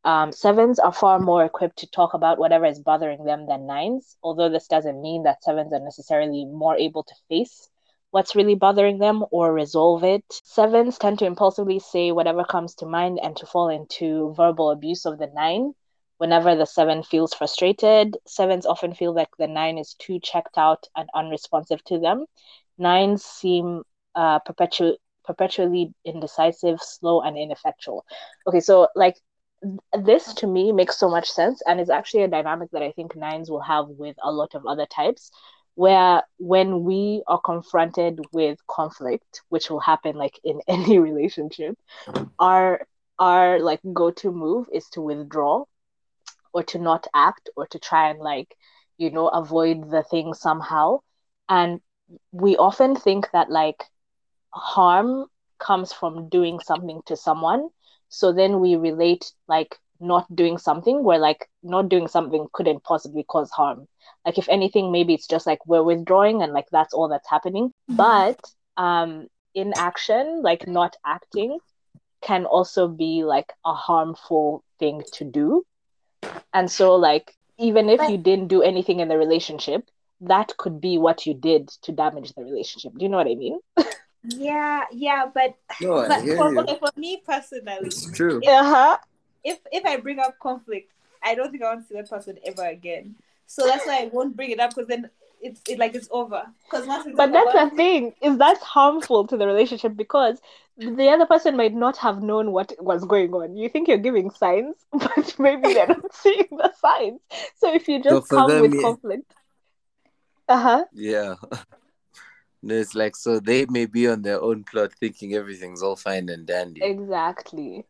Um, 0.05 0.31
sevens 0.31 0.79
are 0.79 0.93
far 0.93 1.19
more 1.19 1.45
equipped 1.45 1.79
to 1.79 1.91
talk 1.91 2.15
about 2.15 2.39
whatever 2.39 2.65
is 2.67 2.79
bothering 2.79 3.25
them 3.25 3.47
than 3.47 3.67
nines, 3.67 4.17
although 4.23 4.49
this 4.49 4.69
doesn't 4.69 5.03
mean 5.03 5.25
that 5.25 5.43
sevens 5.43 5.73
are 5.73 5.81
necessarily 5.81 6.45
more 6.45 6.77
able 6.77 7.03
to 7.03 7.15
face 7.29 7.69
what's 8.11 8.37
really 8.37 8.55
bothering 8.55 8.99
them 8.99 9.25
or 9.31 9.53
resolve 9.53 10.05
it. 10.05 10.25
Sevens 10.45 10.97
tend 10.97 11.19
to 11.19 11.27
impulsively 11.27 11.81
say 11.81 12.13
whatever 12.13 12.45
comes 12.45 12.75
to 12.77 12.87
mind 12.87 13.19
and 13.23 13.37
to 13.37 13.47
fall 13.47 13.69
into 13.69 14.33
verbal 14.37 14.71
abuse 14.71 15.07
of 15.07 15.19
the 15.19 15.27
nine 15.35 15.75
whenever 16.19 16.55
the 16.55 16.67
seven 16.67 17.03
feels 17.03 17.35
frustrated. 17.35 18.17
Sevens 18.27 18.67
often 18.67 18.95
feel 18.95 19.15
like 19.15 19.29
the 19.39 19.47
nine 19.47 19.79
is 19.79 19.95
too 19.95 20.19
checked 20.21 20.59
out 20.59 20.87
and 20.97 21.09
unresponsive 21.15 21.83
to 21.85 21.99
them. 21.99 22.27
Nines 22.79 23.25
seem 23.25 23.83
uh, 24.15 24.41
perpetu- 24.41 24.97
perpetually 25.25 25.93
indecisive, 26.05 26.81
slow, 26.81 27.21
and 27.23 27.37
ineffectual. 27.37 28.05
Okay, 28.47 28.61
so 28.61 28.89
like 28.95 29.17
this 29.93 30.33
to 30.35 30.47
me 30.47 30.73
makes 30.73 30.99
so 30.99 31.09
much 31.09 31.29
sense 31.29 31.63
and 31.67 31.81
is 31.81 31.91
actually 31.91 32.23
a 32.23 32.29
dynamic 32.29 32.71
that 32.73 32.83
I 32.83 32.93
think 32.93 33.17
nines 33.17 33.51
will 33.51 33.61
have 33.61 33.89
with 33.89 34.17
a 34.23 34.31
lot 34.33 34.55
of 34.55 34.67
other 34.67 34.87
types. 34.87 35.31
Where 35.75 36.23
when 36.39 36.85
we 36.85 37.23
are 37.27 37.41
confronted 37.41 38.21
with 38.33 38.59
conflict, 38.67 39.43
which 39.51 39.71
will 39.71 39.81
happen 39.81 40.17
like 40.17 40.39
in 40.45 40.61
any 40.69 40.99
relationship, 40.99 41.77
our 42.39 42.87
our 43.19 43.61
like 43.61 43.81
go-to 43.93 44.31
move 44.33 44.69
is 44.73 44.89
to 44.91 45.01
withdraw 45.03 45.65
or 46.57 46.65
to 46.65 46.79
not 46.79 47.07
act 47.15 47.51
or 47.57 47.67
to 47.69 47.79
try 47.79 48.11
and 48.11 48.21
like 48.21 48.57
you 48.99 49.11
know 49.11 49.29
avoid 49.29 49.91
the 49.91 50.03
thing 50.03 50.35
somehow. 50.35 51.01
And 51.49 51.81
we 52.33 52.57
often 52.57 52.97
think 52.97 53.31
that 53.33 53.51
like 53.51 53.85
harm 54.53 55.27
comes 55.59 55.93
from 55.93 56.29
doing 56.29 56.61
something 56.61 57.03
to 57.07 57.17
someone. 57.17 57.69
So 58.09 58.33
then 58.33 58.61
we 58.61 58.77
relate 58.77 59.33
like 59.49 59.79
not 60.01 60.27
doing 60.35 60.59
something 60.59 61.05
where 61.05 61.19
like 61.19 61.49
not 61.63 61.89
doing 61.89 62.09
something 62.09 62.47
couldn't 62.53 62.85
possibly 62.85 63.25
cause 63.25 63.51
harm. 63.51 63.89
Like 64.25 64.39
if 64.39 64.49
anything 64.49 64.93
maybe 64.93 65.15
it's 65.15 65.29
just 65.29 65.47
like 65.47 65.67
we're 65.67 65.83
withdrawing 65.83 66.43
and 66.43 66.53
like 66.53 66.69
that's 66.73 66.95
all 66.95 67.09
that's 67.09 67.29
happening. 67.31 67.73
But 67.89 68.41
um 68.77 69.29
inaction 69.55 70.43
like 70.43 70.67
not 70.67 70.97
acting 71.07 71.59
can 72.23 72.47
also 72.47 72.89
be 72.89 73.25
like 73.25 73.53
a 73.65 73.75
harmful 73.75 74.65
thing 74.79 75.03
to 75.13 75.25
do 75.25 75.65
and 76.53 76.71
so, 76.71 76.95
like, 76.95 77.35
even 77.59 77.89
if 77.89 77.99
But- 77.99 78.11
you 78.11 78.19
didn't 78.19 78.49
do 78.49 78.63
anything 78.63 79.01
in 79.01 79.09
the 79.09 79.19
relationship, 79.19 79.89
that 80.21 80.57
could 80.57 80.81
be 80.81 80.97
what 80.99 81.27
you 81.27 81.35
did 81.35 81.69
to 81.83 81.93
damage 81.93 82.33
the 82.33 82.43
relationship. 82.43 82.93
Do 82.97 83.03
you 83.03 83.09
know 83.09 83.19
what 83.19 83.29
I 83.29 83.35
mean? 83.35 83.61
Yeah, 84.29 84.83
yeah, 84.91 85.27
but, 85.33 85.55
No, 85.81 86.03
but 86.09 86.21
for, 86.23 86.59
okay, 86.59 86.79
for 86.81 86.91
me 86.97 87.23
personally, 87.25 87.87
It's 87.87 88.11
true. 88.11 88.41
Uh 88.45 88.65
huh. 88.65 88.99
if 89.45 89.61
if 89.71 89.85
I 89.85 89.99
bring 89.99 90.19
up 90.19 90.37
conflict, 90.41 90.91
I 91.23 91.37
don't 91.37 91.53
think 91.53 91.63
I 91.63 91.69
want 91.75 91.83
to 91.83 91.87
see 91.87 91.95
that 91.95 92.11
person 92.11 92.37
ever 92.45 92.65
again. 92.67 93.15
So 93.47 93.67
that's 93.67 93.87
why 93.87 94.03
I 94.03 94.11
won't 94.13 94.35
bring 94.35 94.51
it 94.51 94.59
up 94.59 94.71
because 94.75 94.89
then 94.89 95.11
it's 95.47 95.61
it 95.69 95.79
like 95.79 95.95
it's 95.95 96.09
over. 96.11 96.43
Because 96.65 96.87
once 96.87 97.07
we 97.07 97.13
But 97.13 97.33
talk 97.33 97.53
that's 97.53 97.71
the 97.71 97.77
thing 97.77 98.13
is 98.21 98.37
that's 98.39 98.63
harmful 98.63 99.27
to 99.29 99.37
the 99.37 99.47
relationship 99.47 99.97
because 99.97 100.41
the 100.77 101.09
other 101.09 101.27
person 101.27 101.57
might 101.57 101.75
not 101.75 101.97
have 101.99 102.23
known 102.23 102.53
what 102.53 102.73
was 102.81 103.05
going 103.05 103.33
on. 103.33 103.57
You 103.57 103.69
think 103.69 103.89
you're 103.89 103.99
giving 103.99 104.31
signs, 104.31 104.77
but 104.93 105.35
maybe 105.39 105.75
they're 105.75 105.87
not 105.87 106.15
seeing 106.23 106.49
the 106.51 106.73
signs. 106.81 107.21
So 107.57 107.73
if 107.73 107.89
you 107.89 108.03
just 108.03 108.29
for 108.29 108.37
come 108.37 108.51
them, 108.51 108.63
with 108.63 108.75
yeah. 108.75 108.83
conflict, 108.83 109.33
uh 110.49 110.61
huh. 110.61 110.85
Yeah. 110.93 111.35
No, 112.63 112.75
it's 112.75 112.97
like 112.97 113.15
so 113.15 113.39
they 113.39 113.65
may 113.67 113.87
be 113.87 114.09
on 114.09 114.23
their 114.23 114.41
own 114.41 114.65
plot 114.65 114.93
thinking 114.99 115.35
everything's 115.35 115.83
all 115.83 115.95
fine 115.95 116.29
and 116.29 116.47
dandy. 116.47 116.83
Exactly. 116.83 117.85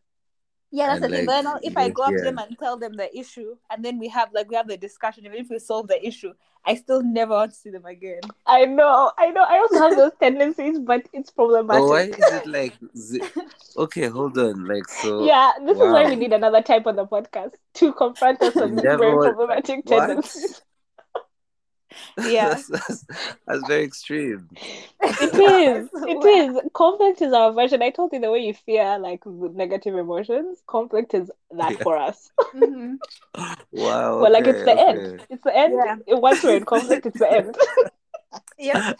Yeah, 0.69 0.87
that's 0.87 1.03
And, 1.03 1.13
the 1.13 1.17
thing. 1.17 1.25
like, 1.27 1.35
Then 1.35 1.47
I'll- 1.47 1.59
if 1.63 1.77
I 1.77 1.85
you're 1.85 1.93
go 1.93 2.03
up 2.03 2.15
to 2.15 2.23
them 2.23 2.37
and 2.39 2.59
tell 2.59 2.77
them 2.77 2.93
the 2.97 3.17
issue, 3.17 3.55
and 3.69 3.83
then 3.85 3.97
we 3.99 4.09
have 4.09 4.29
like 4.33 4.49
we 4.49 4.55
have 4.55 4.67
the 4.67 4.77
discussion, 4.77 5.25
even 5.25 5.39
if 5.39 5.49
we 5.49 5.59
solve 5.59 5.87
the 5.87 6.05
issue, 6.05 6.33
I 6.65 6.75
still 6.75 7.01
never 7.01 7.33
want 7.33 7.51
to 7.51 7.57
see 7.57 7.69
them 7.69 7.85
again. 7.85 8.21
I 8.45 8.65
know, 8.65 9.11
I 9.17 9.29
know. 9.31 9.43
I 9.43 9.59
also 9.59 9.79
have 9.79 9.95
those 9.95 10.11
tendencies, 10.19 10.79
but 10.79 11.07
it's 11.13 11.31
problematic. 11.31 11.81
But 11.81 11.87
why 11.87 12.01
is 12.03 12.31
it 12.33 12.45
like 12.59 12.73
z- 12.97 13.23
okay, 13.77 14.07
hold 14.07 14.37
on. 14.37 14.65
Like 14.65 14.89
so 14.89 15.25
yeah, 15.25 15.53
this 15.65 15.77
is 15.77 15.83
why 15.83 16.05
we 16.05 16.15
need 16.17 16.33
another 16.33 16.61
type 16.61 16.85
on 16.85 16.97
the 16.97 17.05
podcast 17.05 17.53
to 17.75 17.93
confront 17.93 18.41
us 18.43 18.59
on 18.59 18.75
these 18.75 18.81
very 18.81 19.15
problematic 19.15 19.85
what? 19.85 20.07
tendencies. 20.07 20.61
Yeah. 22.17 22.49
that's, 22.49 22.67
that's, 22.67 23.05
that's 23.45 23.67
very 23.67 23.83
extreme. 23.83 24.49
It 25.01 25.33
is. 25.35 25.89
It 25.93 26.25
is. 26.25 26.59
Conflict 26.73 27.21
is 27.21 27.33
our 27.33 27.51
version. 27.53 27.81
I 27.81 27.89
told 27.91 28.11
you 28.13 28.19
the 28.19 28.31
way 28.31 28.39
you 28.39 28.53
fear 28.53 28.97
like 28.99 29.25
negative 29.25 29.95
emotions. 29.95 30.61
Conflict 30.67 31.13
is 31.13 31.31
that 31.51 31.71
Yeah. 31.73 31.83
for 31.83 31.97
us. 31.97 32.31
Mhm. 32.55 32.97
Wow. 33.71 34.19
Well, 34.21 34.31
like 34.31 34.47
it's 34.47 34.59
okay, 34.61 34.73
the 34.75 34.79
end. 34.81 35.25
It's 35.29 35.43
the 35.43 35.55
end. 35.55 35.73
Yeah. 36.07 36.15
Once 36.15 36.43
we're 36.43 36.57
in 36.57 36.65
conflict, 36.65 37.05
it's 37.05 37.19
the 37.19 37.31
end. 37.31 37.55
Yeah, 38.59 38.93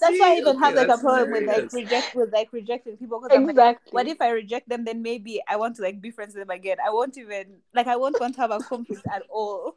that's 0.00 0.18
why 0.18 0.30
I 0.32 0.34
see. 0.34 0.40
even 0.40 0.58
have 0.58 0.74
like 0.74 0.84
a 0.84 0.88
that's 0.88 1.02
problem 1.02 1.30
with 1.32 1.44
like 1.46 1.72
reject 1.72 2.14
with 2.14 2.32
like 2.32 2.52
rejecting 2.52 2.96
people 2.96 3.20
because 3.20 3.36
I'm 3.36 3.44
like, 3.46 3.52
exactly. 3.54 3.90
what 3.92 4.06
if 4.06 4.20
I 4.20 4.30
reject 4.30 4.68
them? 4.68 4.84
Then 4.84 5.02
maybe 5.02 5.42
I 5.48 5.56
want 5.56 5.76
to 5.76 5.82
like 5.82 6.00
be 6.00 6.10
friends 6.10 6.34
with 6.34 6.46
them 6.46 6.50
again. 6.54 6.78
I 6.84 6.90
won't 6.90 7.16
even 7.18 7.46
like 7.74 7.86
I 7.86 7.96
won't 7.96 8.18
want 8.20 8.34
to 8.36 8.40
have 8.40 8.50
a 8.50 8.60
conflict 8.60 9.02
at 9.12 9.22
all. 9.28 9.76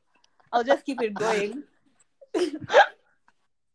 I'll 0.52 0.64
just 0.64 0.86
keep 0.86 1.02
it 1.02 1.14
going. 1.14 1.64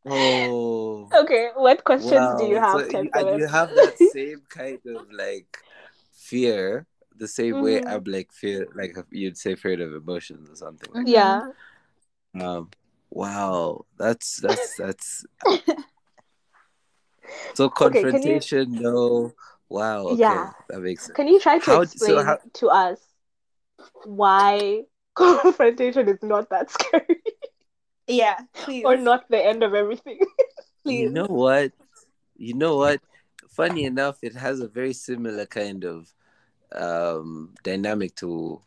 Oh. 0.04 1.08
Okay, 1.14 1.50
what 1.54 1.84
questions 1.84 2.40
do 2.40 2.46
you 2.46 2.56
have, 2.56 2.72
So 2.90 2.98
you, 2.98 3.10
and 3.14 3.38
you 3.38 3.46
have 3.46 3.68
that 3.70 3.94
same 4.12 4.42
kind 4.48 4.80
of 4.86 5.06
like 5.12 5.58
fear, 6.12 6.86
the 7.14 7.28
same 7.28 7.62
way 7.62 7.80
Mhm. 7.80 7.86
I'm 7.86 8.04
like 8.10 8.32
fear, 8.32 8.66
like 8.74 8.96
you'd 9.12 9.38
say 9.38 9.54
fear 9.54 9.80
of 9.80 9.94
emotions 9.94 10.50
or 10.50 10.56
something. 10.56 10.90
Like 10.92 11.06
Yeah. 11.06 11.50
that. 12.34 12.44
Um. 12.44 12.70
Wow. 13.10 13.84
That's 13.96 14.38
that's 14.38 14.76
that's. 14.76 15.24
So 17.54 17.66
Okay, 17.66 18.00
you- 18.00 18.02
confrontation, 18.10 18.72
no. 18.72 19.32
Wow. 19.68 20.06
Okay, 20.08 20.20
Yeah. 20.20 20.50
that 20.68 20.80
makes 20.80 21.06
sense. 21.06 21.14
Can 21.16 21.28
you 21.28 21.38
try 21.38 21.58
to 21.60 21.64
How- 21.64 21.76
so 21.76 21.82
explain 21.82 22.24
how- 22.26 22.38
to 22.54 22.68
us 22.68 22.98
why 24.04 24.82
confrontation 25.14 26.08
is 26.08 26.22
not 26.22 26.50
that 26.50 26.70
scary 26.70 27.22
Yeah, 28.06 28.38
please. 28.54 28.84
or 28.84 28.96
not 28.96 29.28
the 29.28 29.44
end 29.44 29.62
of 29.62 29.74
everything? 29.74 30.20
please. 30.84 31.04
You 31.04 31.10
know 31.10 31.26
what? 31.26 31.72
You 32.36 32.54
know 32.54 32.76
what? 32.76 33.00
Funny 33.48 33.84
enough, 33.84 34.18
it 34.22 34.34
has 34.34 34.60
a 34.60 34.68
very 34.68 34.92
similar 34.92 35.46
kind 35.46 35.84
of 35.84 36.12
um, 36.74 37.54
dynamic 37.62 38.14
to 38.16 38.60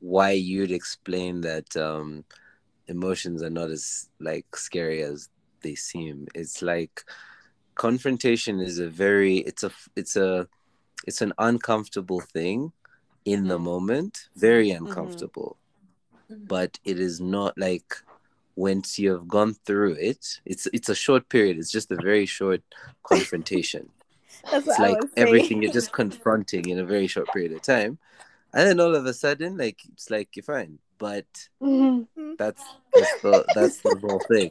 why 0.00 0.32
you'd 0.32 0.72
explain 0.72 1.40
that 1.42 1.76
um, 1.76 2.24
emotions 2.88 3.42
are 3.42 3.50
not 3.50 3.70
as 3.70 4.08
like 4.20 4.56
scary 4.56 5.02
as 5.02 5.28
they 5.62 5.74
seem. 5.74 6.26
It's 6.34 6.62
like 6.62 7.04
confrontation 7.74 8.60
is 8.60 8.78
a 8.78 8.88
very 8.88 9.38
it's 9.38 9.62
a 9.62 9.70
it's 9.96 10.16
a 10.16 10.48
it's 11.06 11.22
an 11.22 11.32
uncomfortable 11.38 12.20
thing 12.20 12.72
in 13.24 13.48
the 13.48 13.58
Mm. 13.58 13.62
moment, 13.64 14.28
very 14.36 14.70
Mm-hmm. 14.70 14.84
Uncomfortable 16.32 16.44
Mhm. 16.44 16.48
but 16.48 16.78
it 16.84 16.98
is 17.00 17.20
not 17.20 17.56
like 17.58 17.94
once 18.56 18.98
you 18.98 19.10
have 19.12 19.26
gone 19.28 19.54
through 19.64 19.92
it 19.94 20.40
it's 20.44 20.68
it's 20.72 20.88
a 20.88 20.94
short 20.94 21.28
period 21.28 21.58
it's 21.58 21.70
just 21.70 21.90
a 21.90 21.96
very 21.96 22.26
short 22.26 22.62
confrontation 23.02 23.88
That's 24.50 24.66
it's 24.66 24.78
like 24.78 24.98
everything 25.16 25.62
you're 25.62 25.72
just 25.72 25.92
confronting 26.02 26.68
in 26.68 26.78
a 26.78 26.84
very 26.84 27.06
short 27.06 27.32
period 27.32 27.52
of 27.52 27.62
time 27.62 27.98
and 28.54 28.68
then 28.68 28.80
all 28.80 28.94
of 28.94 29.06
a 29.06 29.14
sudden 29.14 29.56
like 29.56 29.78
it's 29.92 30.10
like 30.10 30.36
you're 30.36 30.42
fine 30.42 30.78
but 30.98 31.48
that's 32.38 32.64
that's 32.94 33.14
the 33.22 33.44
that's 33.54 33.80
the 33.80 33.96
whole 33.96 34.20
thing 34.20 34.50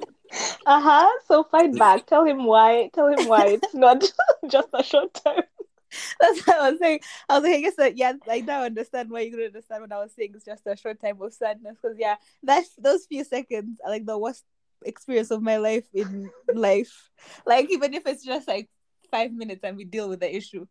Uh-huh. 0.65 1.09
So 1.27 1.43
fight 1.43 1.77
back. 1.77 2.05
Tell 2.05 2.23
him 2.23 2.45
why. 2.45 2.89
Tell 2.93 3.07
him 3.07 3.25
why 3.27 3.47
it's 3.47 3.73
not 3.73 3.99
just 4.47 4.69
a 4.73 4.83
short 4.83 5.13
time. 5.13 5.43
That's 6.19 6.45
what 6.45 6.59
I 6.59 6.71
was 6.71 6.79
saying. 6.79 6.99
I 7.29 7.35
was 7.35 7.43
like, 7.43 7.55
I 7.55 7.61
guess 7.61 7.75
that 7.75 7.97
yeah, 7.97 8.13
I 8.29 8.41
now 8.41 8.63
understand 8.63 9.09
why 9.09 9.21
you 9.21 9.31
couldn't 9.31 9.47
understand 9.47 9.81
what 9.81 9.91
I 9.91 9.99
was 9.99 10.13
saying. 10.13 10.31
It's 10.35 10.45
just 10.45 10.63
a 10.65 10.75
short 10.75 10.99
time 11.01 11.21
of 11.21 11.33
sadness. 11.33 11.77
Because 11.81 11.97
yeah, 11.99 12.15
that's 12.43 12.69
those 12.75 13.05
few 13.05 13.23
seconds 13.23 13.79
are 13.85 13.91
like 13.91 14.05
the 14.05 14.17
worst 14.17 14.45
experience 14.85 15.31
of 15.31 15.41
my 15.41 15.57
life 15.57 15.85
in 15.93 16.29
life. 16.53 17.09
Like 17.45 17.69
even 17.71 17.93
if 17.93 18.05
it's 18.05 18.23
just 18.23 18.47
like 18.47 18.69
five 19.09 19.31
minutes 19.33 19.63
and 19.63 19.77
we 19.77 19.85
deal 19.85 20.09
with 20.09 20.19
the 20.19 20.35
issue, 20.35 20.65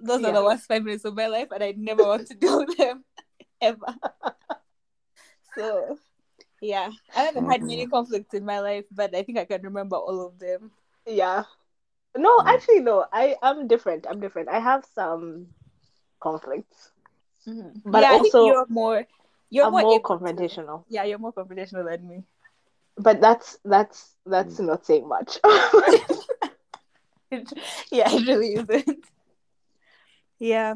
those 0.00 0.24
are 0.24 0.32
the 0.32 0.42
worst 0.42 0.66
five 0.66 0.82
minutes 0.82 1.04
of 1.04 1.14
my 1.14 1.26
life, 1.26 1.48
and 1.52 1.62
I 1.62 1.74
never 1.76 2.04
want 2.04 2.26
to 2.28 2.34
deal 2.38 2.64
with 2.64 2.76
them 2.76 3.04
ever. 3.60 3.94
So 5.56 5.98
yeah, 6.60 6.90
I 7.14 7.20
haven't 7.24 7.50
had 7.50 7.62
many 7.62 7.86
conflicts 7.86 8.34
in 8.34 8.44
my 8.44 8.60
life, 8.60 8.84
but 8.90 9.14
I 9.14 9.22
think 9.22 9.38
I 9.38 9.44
can 9.44 9.62
remember 9.62 9.96
all 9.96 10.26
of 10.26 10.38
them. 10.38 10.70
Yeah. 11.06 11.44
No, 12.16 12.38
Mm. 12.38 12.46
actually 12.46 12.80
no. 12.80 13.04
I 13.12 13.36
I'm 13.42 13.66
different. 13.66 14.06
I'm 14.08 14.20
different. 14.20 14.48
I 14.48 14.60
have 14.60 14.84
some 14.94 15.48
conflicts, 16.20 16.92
But 17.46 18.02
yeah, 18.02 18.12
I 18.12 18.18
think 18.20 18.34
also- 18.34 18.46
you're 18.46 18.66
more 18.68 19.04
you're 19.50 19.66
I'm 19.66 19.72
more, 19.72 19.82
more 19.82 20.02
confrontational. 20.02 20.84
Yeah, 20.88 21.04
you're 21.04 21.18
more 21.18 21.32
confrontational 21.32 21.84
than 21.88 22.06
me. 22.08 22.24
But 22.96 23.20
that's 23.20 23.58
that's 23.64 24.14
that's 24.26 24.58
not 24.60 24.86
saying 24.86 25.06
much. 25.08 25.38
yeah, 27.90 28.08
it 28.10 28.26
really 28.26 28.54
isn't. 28.54 29.04
Yeah. 30.38 30.74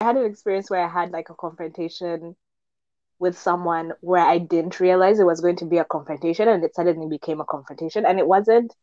I 0.00 0.04
had 0.04 0.16
an 0.16 0.24
experience 0.24 0.70
where 0.70 0.84
I 0.84 0.88
had 0.88 1.10
like 1.10 1.30
a 1.30 1.34
confrontation 1.34 2.36
with 3.18 3.38
someone 3.38 3.92
where 4.00 4.22
I 4.24 4.38
didn't 4.38 4.80
realize 4.80 5.18
it 5.18 5.24
was 5.26 5.40
going 5.40 5.56
to 5.56 5.64
be 5.66 5.78
a 5.78 5.84
confrontation 5.84 6.48
and 6.48 6.64
it 6.64 6.74
suddenly 6.74 7.08
became 7.08 7.40
a 7.40 7.44
confrontation 7.44 8.04
and 8.04 8.18
it 8.18 8.26
wasn't 8.26 8.74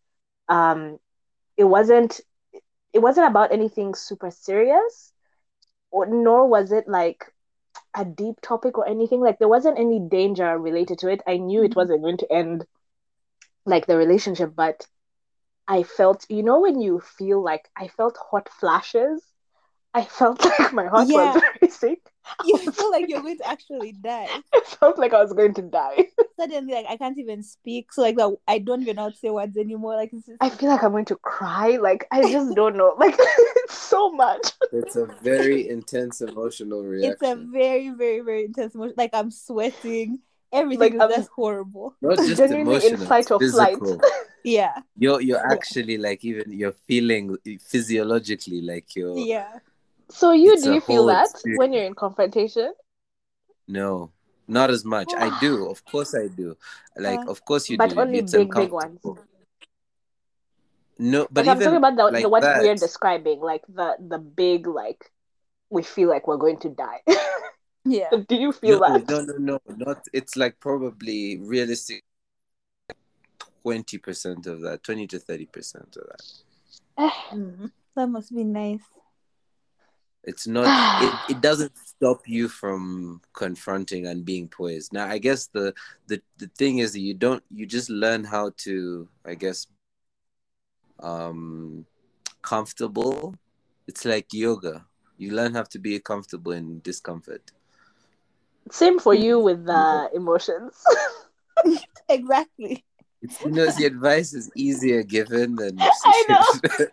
um 0.48 0.98
it 1.62 1.66
wasn't 1.66 2.22
it 2.94 3.00
wasn't 3.00 3.28
about 3.28 3.52
anything 3.52 3.94
super 3.96 4.32
serious 4.32 5.14
or 5.92 6.06
nor 6.08 6.48
was 6.48 6.72
it 6.72 6.88
like 6.88 7.26
a 7.96 8.06
deep 8.06 8.40
topic 8.42 8.78
or 8.78 8.88
anything 8.88 9.22
like 9.22 9.40
there 9.40 9.48
wasn't 9.56 9.80
any 9.80 10.00
danger 10.00 10.58
related 10.58 11.00
to 11.00 11.10
it 11.10 11.22
I 11.28 11.38
knew 11.38 11.64
it 11.64 11.76
Mhm. 11.76 11.78
wasn't 11.78 12.02
going 12.02 12.18
to 12.18 12.32
end 12.34 12.66
like 13.66 13.88
the 13.88 13.98
relationship 13.98 14.54
but 14.56 14.88
I 15.68 15.84
felt 15.84 16.26
you 16.30 16.44
know 16.44 16.60
when 16.62 16.82
you 16.82 17.00
feel 17.00 17.42
like 17.42 17.70
I 17.78 17.88
felt 17.88 18.18
hot 18.32 18.50
flashes 18.50 19.34
I 19.94 20.04
felt 20.04 20.44
like 20.60 20.74
my 20.74 20.88
heart 20.88 21.14
Yeah. 21.14 21.34
was 21.34 21.42
racing 21.62 21.98
You 22.46 22.58
feel 22.72 22.92
like 22.92 23.10
you're 23.10 23.22
going 23.22 23.38
to 23.38 23.48
actually 23.48 23.92
die. 23.94 24.28
it 24.54 24.68
felt 24.68 24.98
like 24.98 25.14
I 25.14 25.22
was 25.22 25.34
going 25.34 25.54
to 25.56 25.62
die. 25.62 26.06
Suddenly, 26.40 26.74
like 26.74 26.86
I 26.90 26.98
can't 26.98 27.18
even 27.18 27.44
speak. 27.44 27.92
So 27.94 28.02
like 28.02 28.16
the, 28.16 28.36
I 28.48 28.58
don't 28.60 28.82
even 28.82 28.96
know 28.96 29.04
how 29.04 29.10
to 29.10 29.16
say 29.16 29.30
words 29.30 29.58
anymore. 29.58 29.96
Like 29.96 30.12
it's 30.14 30.26
just 30.26 30.38
I 30.42 30.50
feel 30.50 30.70
like 30.70 30.84
I'm 30.84 30.92
going 30.92 31.06
to 31.06 31.16
cry. 31.18 31.78
Like 31.78 32.08
I 32.12 32.32
just 32.32 32.56
don't 32.56 32.76
know. 32.78 32.96
Like 32.98 33.16
it's 33.18 33.78
so 33.78 34.12
much. 34.12 34.52
it's 34.72 34.96
a 34.96 35.06
very 35.22 35.70
intense 35.70 36.22
emotional 36.22 36.84
reaction 36.84 37.12
it's 37.14 37.24
a 37.24 37.36
very, 37.36 37.90
very, 37.90 38.20
very 38.22 38.46
intense 38.46 38.76
emotion. 38.76 38.96
Like 38.98 39.12
I'm 39.14 39.32
sweating. 39.32 40.20
Everything 40.54 40.98
Like, 40.98 41.12
is 41.12 41.16
just 41.18 41.30
horrible. 41.34 41.96
not 42.02 42.18
just 42.18 42.36
genuinely 42.38 42.76
in 42.86 42.96
emotional 42.96 43.08
fight 43.08 43.32
or 43.32 43.40
flight. 43.40 43.80
physical 43.80 44.02
Yeah. 44.44 44.82
you're 44.98 45.22
you're 45.22 45.52
actually 45.52 45.98
like 45.98 46.26
even 46.26 46.52
you're 46.52 46.74
feeling 46.90 47.38
eh, 47.48 47.56
physiologically 47.62 48.62
like 48.62 48.94
you're 48.96 49.18
Yeah. 49.18 49.60
So 50.12 50.32
you 50.34 50.54
It's 50.54 50.64
do 50.64 50.74
you 50.74 50.82
feel 50.82 51.06
that 51.08 51.30
experience. 51.30 51.60
when 51.60 51.74
you're 51.74 51.84
in 51.86 51.96
confrontation? 51.96 52.74
No, 53.68 54.12
not 54.48 54.70
as 54.70 54.84
much. 54.84 55.08
I 55.18 55.38
do, 55.40 55.70
of 55.74 55.84
course, 55.86 56.14
I 56.16 56.28
do. 56.28 56.56
Like, 56.98 57.28
of 57.28 57.44
course, 57.46 57.70
you 57.70 57.78
but 57.78 57.90
do. 57.90 57.96
But 57.96 58.08
only 58.08 58.20
it's 58.20 58.32
big, 58.34 58.50
big 58.54 58.72
uncomfortable. 58.74 59.20
No, 61.00 61.28
but 61.32 61.46
Like 61.46 61.56
I'm 61.58 61.64
talking 61.64 61.78
about 61.78 61.96
the, 61.96 62.04
like 62.04 62.24
the 62.24 62.30
what 62.30 62.44
that- 62.44 62.62
we're 62.62 62.76
describing, 62.76 63.40
like 63.40 63.64
the 63.68 63.96
the 64.00 64.20
big 64.20 64.68
like 64.68 65.10
we 65.70 65.82
feel 65.84 66.10
like 66.10 66.28
we're 66.28 66.38
going 66.38 66.58
to 66.60 66.70
die. 66.70 67.02
Yeah. 67.84 68.12
do 68.30 68.36
you 68.36 68.52
feel 68.52 68.80
no, 68.80 69.00
that? 69.00 69.10
no, 69.10 69.22
no, 69.22 69.38
no, 69.40 69.60
not. 69.76 70.06
It's 70.14 70.36
like 70.38 70.60
probably 70.60 71.40
realistic. 71.42 72.04
Twenty 73.64 73.98
percent 73.98 74.46
of 74.46 74.62
that, 74.62 74.84
twenty 74.84 75.08
to 75.08 75.18
thirty 75.18 75.48
percent 75.48 75.98
of 75.98 76.06
that. 76.06 77.12
Mhm. 77.34 77.72
That 77.96 78.08
must 78.08 78.36
be 78.36 78.44
nice. 78.44 78.84
It's 80.24 80.48
not. 80.48 80.68
it, 81.04 81.14
it 81.38 81.42
doesn't 81.42 81.74
stop 81.78 82.28
you 82.28 82.48
from 82.48 83.22
confronting 83.34 84.08
and 84.08 84.26
being 84.26 84.48
poised. 84.48 84.94
Now, 84.94 85.08
I 85.08 85.18
guess 85.18 85.48
the 85.48 85.74
the 86.08 86.22
the 86.38 86.48
thing 86.58 86.80
is 86.80 86.94
that 86.94 87.00
you 87.00 87.14
don't. 87.14 87.44
You 87.50 87.66
just 87.66 87.90
learn 87.90 88.24
how 88.24 88.52
to. 88.58 89.08
I 89.26 89.36
guess. 89.36 89.68
Um, 91.00 91.86
comfortable. 92.42 93.36
It's 93.88 94.06
like 94.06 94.34
yoga. 94.34 94.86
You 95.18 95.32
learn 95.32 95.54
how 95.54 95.64
to 95.64 95.80
be 95.80 96.00
comfortable 96.00 96.52
in 96.52 96.80
discomfort. 96.82 97.52
Same 98.70 99.00
for 99.00 99.14
you 99.14 99.40
with 99.48 99.66
the 99.66 100.10
emotions. 100.14 100.84
Exactly. 102.10 102.84
It's, 103.22 103.40
you 103.42 103.52
know, 103.52 103.68
the 103.68 103.86
advice 103.86 104.34
is 104.34 104.50
easier 104.56 105.04
given 105.04 105.56
than. 105.56 105.78
I 105.82 106.26
know. 106.28 106.86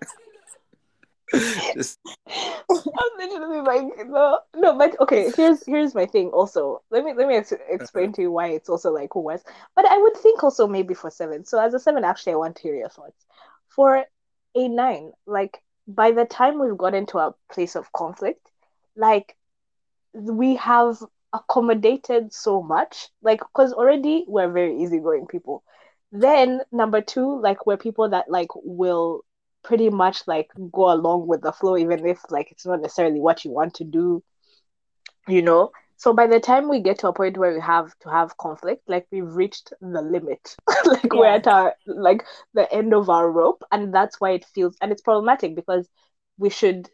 Just... 1.74 1.98
I'm 2.30 3.18
literally 3.18 3.60
like 3.60 4.06
no, 4.08 4.40
no, 4.56 4.78
but 4.78 4.98
okay. 5.00 5.30
Here's 5.36 5.64
here's 5.66 5.94
my 5.94 6.06
thing. 6.06 6.28
Also, 6.30 6.82
let 6.90 7.04
me 7.04 7.12
let 7.16 7.28
me 7.28 7.36
ex- 7.36 7.52
explain 7.68 8.06
uh-huh. 8.06 8.16
to 8.16 8.22
you 8.22 8.32
why 8.32 8.48
it's 8.48 8.68
also 8.68 8.92
like 8.92 9.14
worse. 9.14 9.42
But 9.76 9.86
I 9.86 9.98
would 9.98 10.16
think 10.16 10.42
also 10.42 10.66
maybe 10.66 10.94
for 10.94 11.10
seven. 11.10 11.44
So 11.44 11.60
as 11.60 11.74
a 11.74 11.78
seven, 11.78 12.04
actually, 12.04 12.32
I 12.32 12.36
want 12.36 12.56
to 12.56 12.62
hear 12.62 12.76
your 12.76 12.88
thoughts. 12.88 13.26
For 13.68 14.04
a 14.54 14.68
nine, 14.68 15.12
like 15.26 15.62
by 15.86 16.12
the 16.12 16.24
time 16.24 16.58
we've 16.58 16.76
got 16.76 16.94
into 16.94 17.18
a 17.18 17.34
place 17.50 17.76
of 17.76 17.92
conflict, 17.92 18.46
like 18.96 19.36
we 20.14 20.56
have 20.56 20.98
accommodated 21.32 22.32
so 22.32 22.62
much, 22.62 23.08
like 23.22 23.40
because 23.40 23.72
already 23.72 24.24
we're 24.28 24.50
very 24.50 24.82
easygoing 24.82 25.26
people. 25.26 25.62
Then 26.10 26.60
number 26.72 27.00
two, 27.00 27.40
like 27.40 27.66
we're 27.66 27.76
people 27.76 28.08
that 28.10 28.30
like 28.30 28.48
will 28.54 29.24
pretty 29.68 29.90
much 29.90 30.26
like 30.26 30.50
go 30.72 30.90
along 30.90 31.26
with 31.26 31.42
the 31.42 31.52
flow, 31.52 31.76
even 31.76 32.06
if 32.06 32.18
like 32.30 32.50
it's 32.50 32.64
not 32.64 32.80
necessarily 32.80 33.20
what 33.20 33.44
you 33.44 33.50
want 33.50 33.74
to 33.74 33.84
do, 33.84 34.24
you 35.28 35.42
know. 35.42 35.70
So 35.98 36.14
by 36.14 36.26
the 36.26 36.40
time 36.40 36.70
we 36.70 36.80
get 36.80 37.00
to 37.00 37.08
a 37.08 37.12
point 37.12 37.36
where 37.36 37.52
we 37.52 37.60
have 37.60 37.92
to 38.00 38.08
have 38.08 38.38
conflict, 38.38 38.88
like 38.88 39.06
we've 39.12 39.30
reached 39.30 39.74
the 39.82 40.00
limit, 40.00 40.56
like 40.86 41.04
yeah. 41.04 41.18
we're 41.20 41.26
at 41.26 41.46
our 41.46 41.74
like 41.86 42.24
the 42.54 42.72
end 42.72 42.94
of 42.94 43.10
our 43.10 43.30
rope, 43.30 43.62
and 43.70 43.92
that's 43.92 44.18
why 44.18 44.30
it 44.30 44.46
feels 44.54 44.74
and 44.80 44.90
it's 44.90 45.02
problematic 45.02 45.54
because 45.54 45.86
we 46.38 46.48
should 46.48 46.88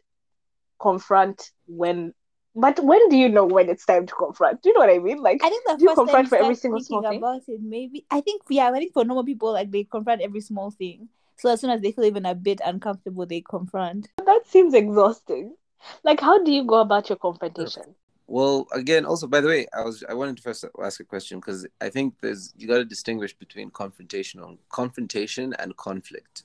confront 0.77 1.51
when 1.67 2.13
but 2.57 2.83
when 2.83 3.07
do 3.07 3.15
you 3.15 3.29
know 3.29 3.45
when 3.45 3.69
it's 3.69 3.85
time 3.85 4.05
to 4.05 4.15
confront? 4.15 4.61
Do 4.61 4.69
you 4.69 4.73
know 4.73 4.81
what 4.81 4.89
I 4.89 4.99
mean? 4.99 5.21
Like, 5.21 5.41
I 5.43 5.49
think 5.49 5.65
the 5.65 5.77
do 5.77 5.85
you 5.85 5.95
confront 5.95 6.27
for 6.27 6.37
every 6.37 6.55
single 6.55 6.81
small 6.81 7.01
thing? 7.01 7.19
About 7.19 7.41
it, 7.47 7.61
maybe 7.61 8.05
I 8.11 8.19
think 8.19 8.41
yeah, 8.49 8.69
I 8.69 8.79
think 8.79 8.91
for 8.91 9.05
normal 9.05 9.23
people, 9.23 9.53
like 9.53 9.71
they 9.71 9.85
confront 9.85 10.21
every 10.21 10.41
small 10.41 10.71
thing. 10.71 11.07
So 11.37 11.49
as 11.49 11.61
soon 11.61 11.69
as 11.69 11.81
they 11.81 11.91
feel 11.91 12.05
even 12.05 12.25
a 12.25 12.35
bit 12.35 12.61
uncomfortable, 12.65 13.25
they 13.25 13.41
confront. 13.41 14.09
That 14.25 14.43
seems 14.45 14.73
exhausting. 14.73 15.55
Like, 16.03 16.19
how 16.19 16.43
do 16.43 16.51
you 16.51 16.63
go 16.65 16.79
about 16.81 17.09
your 17.09 17.17
confrontation? 17.17 17.95
Well, 18.27 18.67
again, 18.71 19.05
also 19.05 19.27
by 19.27 19.41
the 19.41 19.47
way, 19.47 19.67
I 19.73 19.81
was 19.83 20.03
I 20.09 20.13
wanted 20.13 20.37
to 20.37 20.43
first 20.43 20.65
ask 20.81 20.99
a 20.99 21.03
question 21.03 21.39
because 21.39 21.67
I 21.79 21.89
think 21.89 22.15
there's 22.21 22.53
you 22.57 22.67
got 22.67 22.77
to 22.77 22.85
distinguish 22.85 23.37
between 23.37 23.69
confrontation 23.69 24.57
confrontation 24.69 25.53
and 25.59 25.77
conflict. 25.77 26.43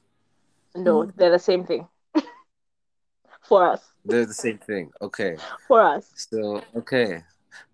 No, 0.74 1.02
mm-hmm. 1.02 1.10
they're 1.16 1.30
the 1.30 1.38
same 1.38 1.64
thing. 1.64 1.88
for 3.42 3.66
us. 3.66 3.82
They're 4.04 4.26
the 4.26 4.34
same 4.34 4.58
thing. 4.58 4.90
Okay. 5.00 5.36
For 5.66 5.80
us. 5.80 6.10
So 6.14 6.62
okay, 6.76 7.22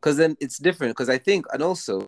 because 0.00 0.16
then 0.16 0.36
it's 0.40 0.58
different. 0.58 0.92
Because 0.92 1.10
I 1.10 1.18
think, 1.18 1.46
and 1.52 1.62
also, 1.62 2.06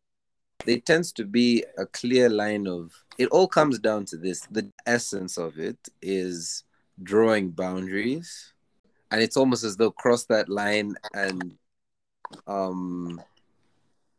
there 0.65 0.81
tends 0.81 1.13
to 1.13 1.25
be 1.25 1.65
a 1.77 1.87
clear 1.87 2.29
line 2.29 2.67
of. 2.67 2.93
It 3.17 3.29
all 3.29 3.49
comes 3.49 3.79
down 3.79 4.05
to 4.07 4.17
this. 4.17 4.41
The 4.51 4.71
essence 4.87 5.39
of 5.39 5.59
it 5.59 5.79
is 6.03 6.65
drawing 7.03 7.51
boundaries, 7.51 8.53
and 9.11 9.21
it's 9.21 9.37
almost 9.37 9.65
as 9.65 9.77
though 9.77 9.91
cross 9.91 10.25
that 10.27 10.49
line 10.49 10.95
and, 11.15 11.57
um, 12.47 13.21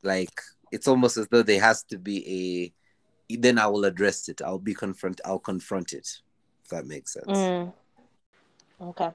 like 0.03 0.41
it's 0.71 0.87
almost 0.87 1.17
as 1.17 1.27
though 1.27 1.43
there 1.43 1.61
has 1.61 1.83
to 1.83 1.97
be 1.97 2.71
a. 3.29 3.37
Then 3.37 3.59
I 3.59 3.67
will 3.67 3.85
address 3.85 4.27
it. 4.27 4.41
I'll 4.41 4.57
be 4.57 4.73
confront. 4.73 5.21
I'll 5.23 5.39
confront 5.39 5.93
it. 5.93 6.21
If 6.63 6.69
that 6.71 6.87
makes 6.87 7.13
sense. 7.13 7.27
Mm. 7.27 7.73
Okay 8.81 9.09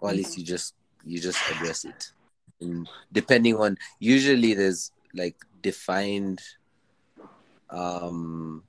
or 0.00 0.10
at 0.10 0.16
least 0.16 0.38
you 0.38 0.44
just 0.44 0.74
you 1.04 1.20
just 1.20 1.38
address 1.50 1.84
it 1.84 2.12
and 2.60 2.88
depending 3.12 3.56
on 3.56 3.76
usually 3.98 4.54
there's 4.54 4.92
like 5.14 5.36
defined 5.62 6.40
um 7.70 8.62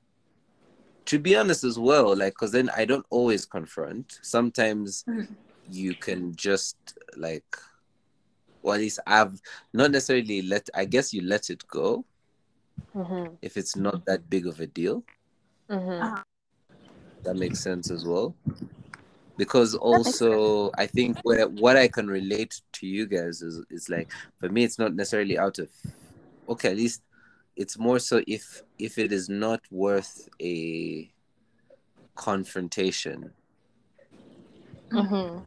to 1.06 1.18
be 1.20 1.36
honest 1.36 1.64
as 1.64 1.80
well 1.80 2.16
like 2.16 2.34
because 2.34 2.52
then 2.52 2.70
i 2.76 2.86
don't 2.86 3.06
always 3.10 3.45
confront 3.45 4.20
sometimes 4.22 5.04
mm-hmm. 5.04 5.34
you 5.70 5.95
can 5.95 6.36
just 6.36 6.78
like 7.18 7.58
well 8.62 8.76
at 8.76 8.82
least 8.82 9.00
i've 9.08 9.41
not 9.74 9.91
necessarily 9.91 10.41
let 10.41 10.70
i 10.76 10.86
guess 10.86 11.14
you 11.14 11.22
let 11.22 11.50
it 11.50 11.66
go 11.68 12.06
mm-hmm. 12.95 13.34
if 13.41 13.58
it's 13.58 13.76
not 13.76 14.06
that 14.06 14.30
big 14.30 14.45
of 14.45 14.60
a 14.60 14.68
deal 14.68 15.04
mm-hmm. 15.70 16.22
that 17.24 17.36
makes 17.36 17.60
sense 17.60 17.89
as 17.89 18.06
well 18.06 18.36
because 19.39 19.74
also 19.74 20.70
I 20.78 20.86
think 20.86 21.18
where, 21.24 21.47
what 21.47 21.78
I 21.78 21.88
can 21.88 22.08
relate 22.08 22.62
to 22.74 22.86
you 22.86 23.08
guys 23.08 23.41
is 23.41 23.66
is 23.72 23.89
like 23.89 24.12
for 24.38 24.50
me 24.50 24.66
it's 24.66 24.78
not 24.78 24.93
necessarily 24.93 25.39
out 25.39 25.60
of 25.60 25.70
okay 26.50 26.72
at 26.72 26.76
least 26.76 27.02
it's 27.60 27.78
more 27.78 27.99
so 27.99 28.24
if 28.26 28.64
if 28.80 28.97
it 28.97 29.12
is 29.12 29.28
not 29.30 29.62
worth 29.70 30.30
a 30.41 31.12
confrontation. 32.16 33.32
Mm-hmm. 34.91 35.43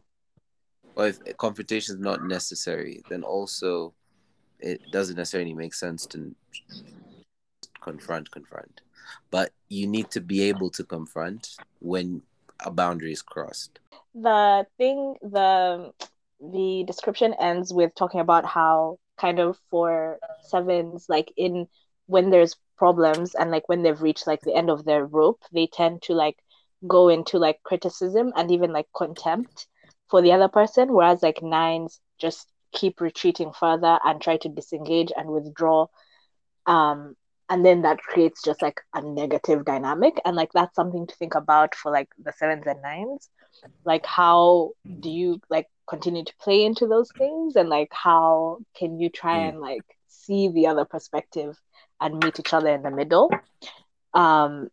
or 0.95 1.07
if 1.07 1.19
confrontation 1.35 1.95
is 1.95 1.99
not 1.99 2.23
necessary 2.23 3.03
then 3.09 3.23
also 3.23 3.93
it 4.61 4.79
doesn't 4.93 5.17
necessarily 5.17 5.53
make 5.53 5.73
sense 5.73 6.05
to 6.05 6.33
confront 7.81 8.31
confront. 8.31 8.79
But 9.31 9.51
you 9.67 9.85
need 9.85 10.09
to 10.11 10.21
be 10.21 10.43
able 10.43 10.69
to 10.69 10.83
confront 10.85 11.57
when 11.79 12.21
a 12.61 12.71
boundary 12.71 13.11
is 13.11 13.21
crossed. 13.21 13.79
The 14.15 14.65
thing 14.77 15.15
the 15.21 15.91
the 16.39 16.85
description 16.87 17.33
ends 17.33 17.73
with 17.73 17.93
talking 17.95 18.21
about 18.21 18.45
how 18.45 18.97
kind 19.17 19.39
of 19.39 19.59
for 19.69 20.19
sevens 20.47 21.07
like 21.09 21.33
in 21.35 21.67
when 22.13 22.29
there's 22.29 22.55
problems 22.77 23.33
and 23.35 23.51
like 23.51 23.67
when 23.67 23.81
they've 23.81 24.01
reached 24.01 24.27
like 24.27 24.41
the 24.41 24.55
end 24.55 24.69
of 24.69 24.85
their 24.85 25.05
rope 25.05 25.41
they 25.51 25.67
tend 25.67 26.01
to 26.01 26.13
like 26.13 26.37
go 26.87 27.09
into 27.09 27.37
like 27.37 27.61
criticism 27.63 28.31
and 28.35 28.51
even 28.51 28.71
like 28.71 28.87
contempt 28.95 29.67
for 30.09 30.21
the 30.21 30.31
other 30.31 30.47
person 30.47 30.93
whereas 30.93 31.23
like 31.23 31.41
nines 31.41 31.99
just 32.19 32.47
keep 32.73 32.99
retreating 32.99 33.51
further 33.53 33.99
and 34.03 34.21
try 34.21 34.37
to 34.37 34.49
disengage 34.49 35.11
and 35.15 35.29
withdraw. 35.29 35.87
Um 36.65 37.15
and 37.49 37.65
then 37.65 37.83
that 37.83 37.99
creates 37.99 38.41
just 38.41 38.61
like 38.61 38.81
a 38.93 39.01
negative 39.01 39.65
dynamic. 39.65 40.19
And 40.25 40.35
like 40.35 40.51
that's 40.53 40.75
something 40.75 41.05
to 41.05 41.15
think 41.15 41.35
about 41.35 41.75
for 41.75 41.91
like 41.91 42.09
the 42.17 42.33
sevens 42.33 42.65
and 42.65 42.81
nines. 42.81 43.29
Like 43.85 44.05
how 44.05 44.71
do 44.99 45.09
you 45.09 45.39
like 45.49 45.67
continue 45.87 46.23
to 46.23 46.33
play 46.41 46.65
into 46.65 46.87
those 46.87 47.11
things? 47.17 47.55
And 47.55 47.69
like 47.69 47.91
how 47.91 48.59
can 48.75 48.99
you 48.99 49.09
try 49.09 49.39
mm. 49.39 49.49
and 49.49 49.59
like 49.59 49.83
see 50.07 50.49
the 50.49 50.67
other 50.67 50.85
perspective 50.85 51.55
and 52.03 52.19
meet 52.19 52.39
each 52.39 52.53
other 52.53 52.69
in 52.69 52.83
the 52.83 52.91
middle 52.91 53.31
um 54.13 54.69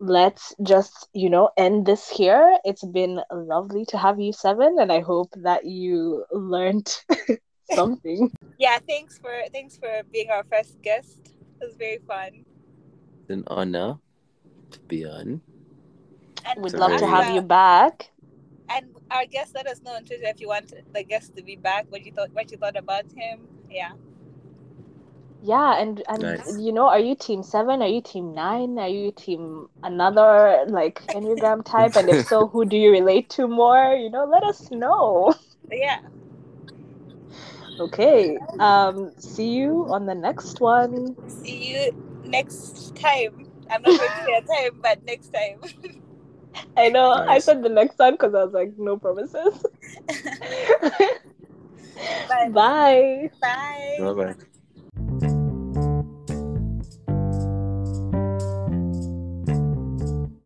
let's 0.00 0.54
just 0.62 1.08
you 1.14 1.30
know 1.30 1.50
end 1.56 1.86
this 1.86 2.08
here 2.10 2.58
it's 2.64 2.84
been 2.84 3.20
lovely 3.32 3.84
to 3.86 3.98
have 3.98 4.20
you 4.20 4.32
seven 4.32 4.76
and 4.80 4.92
i 4.92 5.00
hope 5.00 5.30
that 5.36 5.64
you 5.64 6.24
learned 6.32 6.90
something 7.64 8.30
yeah 8.58 8.78
thanks 8.88 9.18
for 9.18 9.32
thanks 9.52 9.76
for 9.78 10.02
being 10.12 10.30
our 10.30 10.44
first 10.44 10.82
guest 10.82 11.34
it 11.60 11.64
was 11.64 11.76
very 11.76 11.98
fun 12.06 12.44
It's 13.20 13.30
an 13.30 13.44
honor 13.48 14.00
to 14.72 14.80
be 14.88 15.04
on 15.04 15.42
and 16.46 16.62
we'd 16.62 16.74
love 16.74 16.96
to 16.98 17.06
have 17.06 17.30
you 17.30 17.42
back 17.42 18.10
and 18.68 18.94
our 19.10 19.26
guest 19.26 19.54
let 19.54 19.66
us 19.66 19.82
know 19.82 19.94
on 19.94 20.04
Twitter 20.04 20.26
if 20.26 20.40
you 20.40 20.48
want 20.48 20.72
the 20.92 21.04
guest 21.04 21.36
to 21.36 21.42
be 21.42 21.56
back. 21.56 21.86
What 21.90 22.04
you 22.06 22.12
thought, 22.12 22.32
what 22.32 22.50
you 22.50 22.58
thought 22.58 22.76
about 22.76 23.04
him. 23.14 23.48
Yeah. 23.70 23.92
Yeah, 25.44 25.78
and 25.78 26.02
and 26.08 26.22
nice. 26.22 26.58
you 26.58 26.72
know, 26.72 26.88
are 26.88 26.98
you 26.98 27.14
team 27.14 27.42
seven? 27.42 27.82
Are 27.82 27.86
you 27.86 28.00
team 28.00 28.32
nine? 28.34 28.78
Are 28.78 28.88
you 28.88 29.12
team 29.12 29.68
another 29.82 30.64
like 30.68 31.02
enneagram 31.08 31.62
type? 31.66 31.96
and 31.96 32.08
if 32.08 32.26
so, 32.26 32.48
who 32.48 32.64
do 32.64 32.78
you 32.78 32.90
relate 32.90 33.28
to 33.36 33.46
more? 33.46 33.92
You 33.92 34.08
know, 34.08 34.24
let 34.24 34.42
us 34.42 34.70
know. 34.70 35.34
Yeah. 35.70 36.00
Okay. 37.78 38.38
Um. 38.58 39.12
See 39.18 39.50
you 39.50 39.86
on 39.90 40.06
the 40.06 40.14
next 40.14 40.62
one. 40.62 41.14
See 41.28 41.72
you 41.72 41.92
next 42.24 42.96
time. 42.96 43.46
I'm 43.68 43.82
not 43.82 43.98
going 43.98 44.10
to 44.10 44.24
say 44.24 44.34
a 44.36 44.40
time, 44.70 44.80
but 44.80 45.04
next 45.04 45.28
time. 45.28 45.60
I 46.78 46.88
know. 46.88 47.14
Nice. 47.16 47.28
I 47.28 47.38
said 47.40 47.62
the 47.62 47.68
next 47.68 47.96
time 47.96 48.14
because 48.14 48.34
I 48.34 48.44
was 48.44 48.54
like, 48.54 48.78
no 48.78 48.96
promises. 48.96 49.62
Bye. 52.28 52.48
Bye. 52.48 53.30
Bye. 53.42 53.98
Bye. 54.00 54.12
Bye. 54.14 54.34